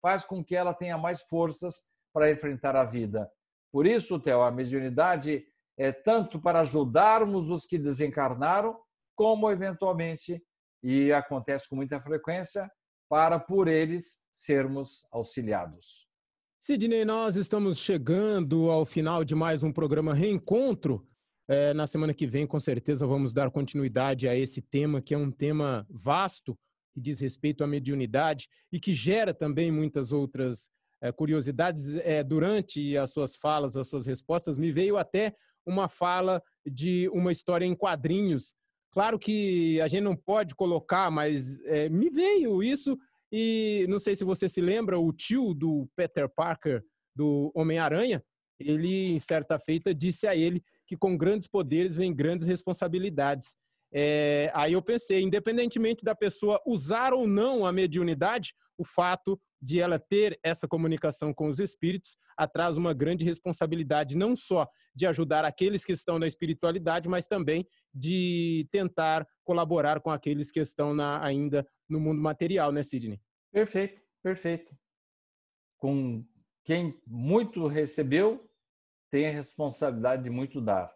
faz 0.00 0.24
com 0.24 0.44
que 0.44 0.54
ela 0.54 0.72
tenha 0.72 0.96
mais 0.96 1.22
forças 1.22 1.88
para 2.12 2.30
enfrentar 2.30 2.76
a 2.76 2.84
vida. 2.84 3.30
Por 3.72 3.86
isso, 3.86 4.20
Theo, 4.20 4.42
a 4.42 4.50
mediunidade 4.50 5.44
é 5.78 5.92
tanto 5.92 6.40
para 6.40 6.60
ajudarmos 6.60 7.50
os 7.50 7.66
que 7.66 7.78
desencarnaram, 7.78 8.78
como 9.14 9.50
eventualmente, 9.50 10.42
e 10.82 11.12
acontece 11.12 11.68
com 11.68 11.76
muita 11.76 12.00
frequência, 12.00 12.70
para 13.08 13.38
por 13.38 13.68
eles 13.68 14.24
sermos 14.32 15.06
auxiliados. 15.10 16.06
Sidney, 16.60 17.04
nós 17.04 17.36
estamos 17.36 17.78
chegando 17.78 18.70
ao 18.70 18.84
final 18.84 19.24
de 19.24 19.34
mais 19.34 19.62
um 19.62 19.72
programa 19.72 20.12
Reencontro. 20.12 21.06
É, 21.48 21.72
na 21.72 21.86
semana 21.86 22.12
que 22.12 22.26
vem, 22.26 22.44
com 22.44 22.58
certeza, 22.58 23.06
vamos 23.06 23.32
dar 23.32 23.50
continuidade 23.52 24.26
a 24.26 24.34
esse 24.34 24.60
tema, 24.60 25.00
que 25.00 25.14
é 25.14 25.18
um 25.18 25.30
tema 25.30 25.86
vasto, 25.88 26.58
que 26.92 27.00
diz 27.00 27.20
respeito 27.20 27.62
à 27.62 27.66
mediunidade 27.68 28.48
e 28.72 28.80
que 28.80 28.92
gera 28.92 29.32
também 29.32 29.70
muitas 29.70 30.10
outras 30.10 30.68
é, 31.00 31.12
curiosidades. 31.12 31.94
É, 31.96 32.24
durante 32.24 32.96
as 32.96 33.12
suas 33.12 33.36
falas, 33.36 33.76
as 33.76 33.88
suas 33.88 34.04
respostas, 34.04 34.58
me 34.58 34.72
veio 34.72 34.96
até 34.96 35.36
uma 35.64 35.88
fala 35.88 36.42
de 36.66 37.08
uma 37.12 37.30
história 37.30 37.64
em 37.64 37.76
quadrinhos 37.76 38.56
Claro 38.96 39.18
que 39.18 39.78
a 39.82 39.88
gente 39.88 40.04
não 40.04 40.16
pode 40.16 40.54
colocar, 40.54 41.10
mas 41.10 41.60
é, 41.66 41.86
me 41.86 42.08
veio 42.08 42.62
isso 42.62 42.96
e 43.30 43.84
não 43.90 44.00
sei 44.00 44.16
se 44.16 44.24
você 44.24 44.48
se 44.48 44.62
lembra, 44.62 44.98
o 44.98 45.12
tio 45.12 45.52
do 45.52 45.86
Peter 45.94 46.26
Parker, 46.34 46.82
do 47.14 47.52
Homem-Aranha, 47.54 48.24
ele, 48.58 49.08
em 49.08 49.18
certa 49.18 49.58
feita, 49.58 49.94
disse 49.94 50.26
a 50.26 50.34
ele 50.34 50.64
que 50.86 50.96
com 50.96 51.14
grandes 51.14 51.46
poderes 51.46 51.94
vem 51.94 52.14
grandes 52.14 52.46
responsabilidades. 52.46 53.54
É, 53.92 54.50
aí 54.54 54.72
eu 54.72 54.80
pensei, 54.80 55.20
independentemente 55.20 56.02
da 56.02 56.14
pessoa 56.14 56.58
usar 56.66 57.12
ou 57.12 57.26
não 57.26 57.66
a 57.66 57.72
mediunidade, 57.72 58.54
o 58.78 58.84
fato 58.84 59.38
de 59.66 59.80
ela 59.80 59.98
ter 59.98 60.38
essa 60.44 60.68
comunicação 60.68 61.34
com 61.34 61.48
os 61.48 61.58
espíritos 61.58 62.16
atrás 62.36 62.76
uma 62.76 62.94
grande 62.94 63.24
responsabilidade, 63.24 64.16
não 64.16 64.36
só 64.36 64.68
de 64.94 65.08
ajudar 65.08 65.44
aqueles 65.44 65.84
que 65.84 65.90
estão 65.90 66.20
na 66.20 66.26
espiritualidade, 66.28 67.08
mas 67.08 67.26
também 67.26 67.66
de 67.92 68.68
tentar 68.70 69.26
colaborar 69.42 70.00
com 70.00 70.08
aqueles 70.08 70.52
que 70.52 70.60
estão 70.60 70.94
na, 70.94 71.20
ainda 71.20 71.66
no 71.88 71.98
mundo 71.98 72.22
material, 72.22 72.70
né, 72.70 72.84
Sidney? 72.84 73.20
Perfeito, 73.50 74.00
perfeito. 74.22 74.72
Com 75.76 76.24
quem 76.64 76.96
muito 77.04 77.66
recebeu, 77.66 78.48
tem 79.10 79.26
a 79.26 79.32
responsabilidade 79.32 80.22
de 80.22 80.30
muito 80.30 80.60
dar. 80.60 80.94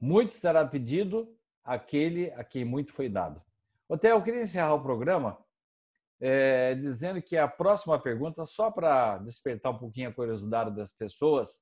Muito 0.00 0.32
será 0.32 0.66
pedido 0.66 1.36
àquele 1.62 2.30
a 2.30 2.42
quem 2.42 2.64
muito 2.64 2.92
foi 2.92 3.10
dado. 3.10 3.42
Oté, 3.86 4.12
eu 4.12 4.22
queria 4.22 4.40
encerrar 4.40 4.72
o 4.72 4.82
programa 4.82 5.36
é, 6.20 6.74
dizendo 6.74 7.20
que 7.22 7.36
a 7.36 7.46
próxima 7.46 7.98
pergunta, 8.00 8.44
só 8.44 8.70
para 8.70 9.18
despertar 9.18 9.72
um 9.72 9.78
pouquinho 9.78 10.08
a 10.08 10.14
curiosidade 10.14 10.74
das 10.74 10.90
pessoas 10.90 11.60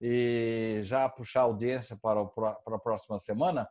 e 0.00 0.80
já 0.84 1.08
puxar 1.08 1.40
a 1.40 1.44
audiência 1.44 1.96
para, 2.00 2.20
o, 2.20 2.28
para 2.28 2.54
a 2.66 2.78
próxima 2.78 3.18
semana, 3.18 3.68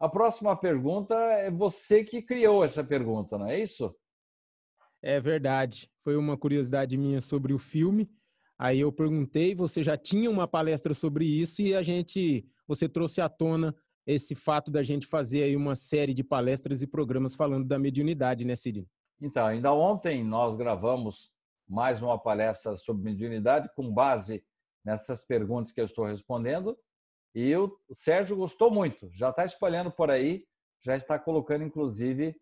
a 0.00 0.08
próxima 0.08 0.56
pergunta 0.56 1.14
é 1.14 1.50
você 1.50 2.04
que 2.04 2.22
criou 2.22 2.64
essa 2.64 2.84
pergunta, 2.84 3.36
não 3.36 3.46
é 3.46 3.58
isso? 3.58 3.94
É 5.02 5.20
verdade. 5.20 5.90
Foi 6.02 6.16
uma 6.16 6.36
curiosidade 6.36 6.96
minha 6.96 7.20
sobre 7.20 7.52
o 7.52 7.58
filme. 7.58 8.10
Aí 8.58 8.80
eu 8.80 8.92
perguntei, 8.92 9.54
você 9.54 9.82
já 9.82 9.96
tinha 9.96 10.30
uma 10.30 10.48
palestra 10.48 10.94
sobre 10.94 11.24
isso 11.24 11.62
e 11.62 11.74
a 11.74 11.82
gente, 11.82 12.44
você 12.66 12.88
trouxe 12.88 13.20
à 13.20 13.28
tona 13.28 13.74
esse 14.06 14.34
fato 14.34 14.70
da 14.70 14.82
gente 14.82 15.06
fazer 15.06 15.42
aí 15.44 15.54
uma 15.54 15.76
série 15.76 16.14
de 16.14 16.24
palestras 16.24 16.80
e 16.82 16.86
programas 16.86 17.36
falando 17.36 17.66
da 17.66 17.78
mediunidade, 17.78 18.44
né, 18.44 18.56
Sidney? 18.56 18.88
Então, 19.20 19.46
ainda 19.46 19.72
ontem 19.72 20.22
nós 20.22 20.54
gravamos 20.54 21.32
mais 21.68 22.00
uma 22.02 22.18
palestra 22.18 22.76
sobre 22.76 23.02
mediunidade 23.02 23.68
com 23.74 23.92
base 23.92 24.44
nessas 24.84 25.24
perguntas 25.24 25.72
que 25.72 25.80
eu 25.80 25.84
estou 25.84 26.04
respondendo. 26.04 26.78
E 27.34 27.54
o 27.56 27.76
Sérgio 27.92 28.36
gostou 28.36 28.70
muito, 28.70 29.08
já 29.12 29.30
está 29.30 29.44
espalhando 29.44 29.90
por 29.90 30.10
aí, 30.10 30.44
já 30.80 30.94
está 30.94 31.18
colocando, 31.18 31.64
inclusive, 31.64 32.34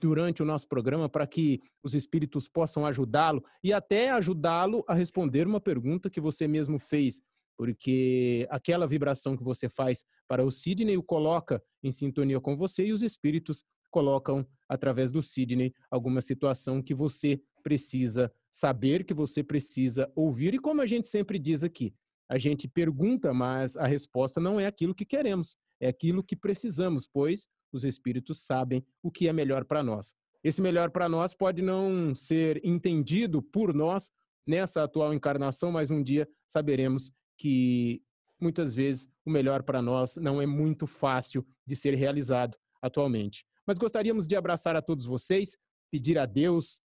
durante 0.00 0.42
o 0.42 0.46
nosso 0.46 0.66
programa 0.66 1.08
para 1.08 1.26
que 1.26 1.60
os 1.82 1.94
espíritos 1.94 2.48
possam 2.48 2.86
ajudá-lo 2.86 3.44
e 3.62 3.72
até 3.72 4.10
ajudá-lo 4.10 4.82
a 4.88 4.94
responder 4.94 5.46
uma 5.46 5.60
pergunta 5.60 6.08
que 6.08 6.20
você 6.20 6.48
mesmo 6.48 6.78
fez, 6.78 7.20
porque 7.56 8.46
aquela 8.50 8.86
vibração 8.86 9.36
que 9.36 9.44
você 9.44 9.68
faz 9.68 10.02
para 10.26 10.44
o 10.44 10.50
Sidney 10.50 10.96
o 10.96 11.02
coloca 11.02 11.62
em 11.82 11.92
sintonia 11.92 12.40
com 12.40 12.56
você 12.56 12.86
e 12.86 12.92
os 12.92 13.02
espíritos 13.02 13.62
colocam 13.90 14.46
através 14.68 15.12
do 15.12 15.20
Sidney 15.20 15.74
alguma 15.90 16.20
situação 16.20 16.82
que 16.82 16.94
você 16.94 17.40
precisa 17.62 18.32
saber, 18.50 19.04
que 19.04 19.12
você 19.12 19.42
precisa 19.42 20.10
ouvir. 20.14 20.54
E 20.54 20.58
como 20.58 20.80
a 20.80 20.86
gente 20.86 21.08
sempre 21.08 21.38
diz 21.38 21.62
aqui, 21.62 21.92
a 22.30 22.38
gente 22.38 22.68
pergunta, 22.68 23.34
mas 23.34 23.76
a 23.76 23.88
resposta 23.88 24.40
não 24.40 24.60
é 24.60 24.64
aquilo 24.64 24.94
que 24.94 25.04
queremos, 25.04 25.56
é 25.80 25.88
aquilo 25.88 26.22
que 26.22 26.36
precisamos, 26.36 27.08
pois 27.12 27.48
os 27.72 27.82
espíritos 27.82 28.46
sabem 28.46 28.84
o 29.02 29.10
que 29.10 29.26
é 29.26 29.32
melhor 29.32 29.64
para 29.64 29.82
nós. 29.82 30.14
Esse 30.42 30.62
melhor 30.62 30.92
para 30.92 31.08
nós 31.08 31.34
pode 31.34 31.60
não 31.60 32.14
ser 32.14 32.64
entendido 32.64 33.42
por 33.42 33.74
nós 33.74 34.12
nessa 34.46 34.84
atual 34.84 35.12
encarnação, 35.12 35.72
mas 35.72 35.90
um 35.90 36.00
dia 36.00 36.28
saberemos 36.46 37.10
que 37.36 38.00
muitas 38.40 38.72
vezes 38.72 39.08
o 39.26 39.30
melhor 39.30 39.64
para 39.64 39.82
nós 39.82 40.16
não 40.16 40.40
é 40.40 40.46
muito 40.46 40.86
fácil 40.86 41.44
de 41.66 41.74
ser 41.74 41.94
realizado 41.94 42.56
atualmente. 42.80 43.44
Mas 43.66 43.76
gostaríamos 43.76 44.28
de 44.28 44.36
abraçar 44.36 44.76
a 44.76 44.82
todos 44.82 45.04
vocês, 45.04 45.56
pedir 45.90 46.16
a 46.16 46.26
Deus, 46.26 46.80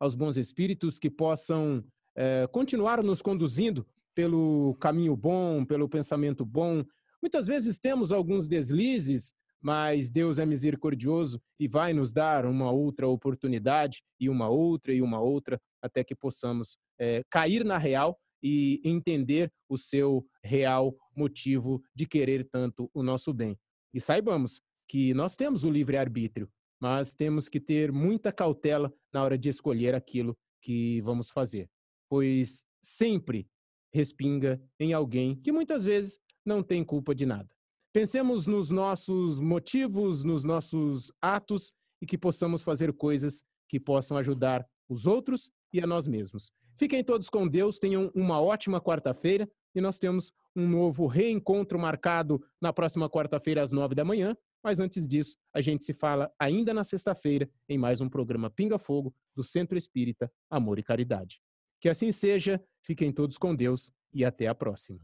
aos 0.00 0.14
bons 0.14 0.38
espíritos, 0.38 0.98
que 0.98 1.10
possam 1.10 1.84
é, 2.16 2.48
continuar 2.50 3.02
nos 3.02 3.20
conduzindo 3.20 3.86
pelo 4.14 4.76
caminho 4.80 5.16
bom, 5.16 5.64
pelo 5.64 5.88
pensamento 5.88 6.44
bom. 6.44 6.84
Muitas 7.22 7.46
vezes 7.46 7.78
temos 7.78 8.12
alguns 8.12 8.48
deslizes, 8.48 9.32
mas 9.60 10.10
Deus 10.10 10.38
é 10.38 10.44
misericordioso 10.44 11.40
e 11.58 11.68
vai 11.68 11.92
nos 11.92 12.12
dar 12.12 12.44
uma 12.44 12.70
outra 12.70 13.06
oportunidade, 13.06 14.02
e 14.18 14.28
uma 14.28 14.48
outra, 14.48 14.92
e 14.92 15.00
uma 15.00 15.20
outra, 15.20 15.60
até 15.80 16.02
que 16.02 16.16
possamos 16.16 16.76
é, 16.98 17.22
cair 17.30 17.64
na 17.64 17.78
real 17.78 18.18
e 18.42 18.80
entender 18.84 19.52
o 19.68 19.78
seu 19.78 20.26
real 20.42 20.94
motivo 21.16 21.80
de 21.94 22.06
querer 22.06 22.48
tanto 22.48 22.90
o 22.92 23.02
nosso 23.02 23.32
bem. 23.32 23.56
E 23.94 24.00
saibamos 24.00 24.60
que 24.88 25.14
nós 25.14 25.36
temos 25.36 25.64
o 25.64 25.70
livre-arbítrio, 25.70 26.50
mas 26.80 27.14
temos 27.14 27.48
que 27.48 27.60
ter 27.60 27.92
muita 27.92 28.32
cautela 28.32 28.92
na 29.12 29.22
hora 29.22 29.38
de 29.38 29.48
escolher 29.48 29.94
aquilo 29.94 30.36
que 30.60 31.00
vamos 31.02 31.30
fazer, 31.30 31.70
pois 32.08 32.64
sempre 32.82 33.46
respinga 33.92 34.60
em 34.78 34.92
alguém 34.92 35.36
que 35.36 35.52
muitas 35.52 35.84
vezes 35.84 36.18
não 36.44 36.62
tem 36.62 36.84
culpa 36.84 37.14
de 37.14 37.26
nada. 37.26 37.48
Pensemos 37.92 38.46
nos 38.46 38.70
nossos 38.70 39.38
motivos, 39.38 40.24
nos 40.24 40.44
nossos 40.44 41.12
atos 41.20 41.72
e 42.00 42.06
que 42.06 42.16
possamos 42.16 42.62
fazer 42.62 42.92
coisas 42.92 43.42
que 43.68 43.78
possam 43.78 44.16
ajudar 44.16 44.66
os 44.88 45.06
outros 45.06 45.50
e 45.72 45.80
a 45.80 45.86
nós 45.86 46.06
mesmos. 46.06 46.50
Fiquem 46.78 47.04
todos 47.04 47.28
com 47.28 47.46
Deus, 47.46 47.78
tenham 47.78 48.10
uma 48.14 48.40
ótima 48.40 48.80
quarta-feira 48.80 49.48
e 49.74 49.80
nós 49.80 49.98
temos 49.98 50.32
um 50.56 50.66
novo 50.68 51.06
reencontro 51.06 51.78
marcado 51.78 52.42
na 52.60 52.72
próxima 52.72 53.08
quarta-feira 53.08 53.62
às 53.62 53.72
nove 53.72 53.94
da 53.94 54.04
manhã 54.04 54.36
mas 54.62 54.78
antes 54.78 55.08
disso, 55.08 55.36
a 55.52 55.60
gente 55.60 55.84
se 55.84 55.92
fala 55.92 56.32
ainda 56.38 56.72
na 56.72 56.84
sexta-feira 56.84 57.50
em 57.68 57.76
mais 57.76 58.00
um 58.00 58.08
programa 58.08 58.48
Pinga 58.48 58.78
Fogo 58.78 59.12
do 59.34 59.42
Centro 59.42 59.76
Espírita 59.76 60.30
Amor 60.48 60.78
e 60.78 60.82
Caridade. 60.82 61.40
Que 61.82 61.88
assim 61.88 62.12
seja, 62.12 62.62
fiquem 62.80 63.10
todos 63.10 63.36
com 63.36 63.52
Deus 63.52 63.90
e 64.14 64.24
até 64.24 64.46
a 64.46 64.54
próxima. 64.54 65.00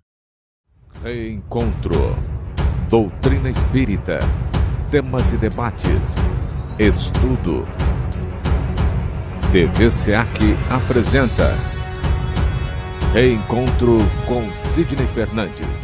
Reencontro. 1.03 2.14
Doutrina 2.89 3.51
Espírita. 3.51 4.20
Temas 4.89 5.33
e 5.33 5.37
debates. 5.37 6.14
Estudo. 6.79 7.64
TV 9.51 9.91
SEAC 9.91 10.55
apresenta 10.70 11.49
Reencontro 13.12 13.99
com 14.29 14.49
Sidney 14.68 15.09
Fernandes. 15.09 15.78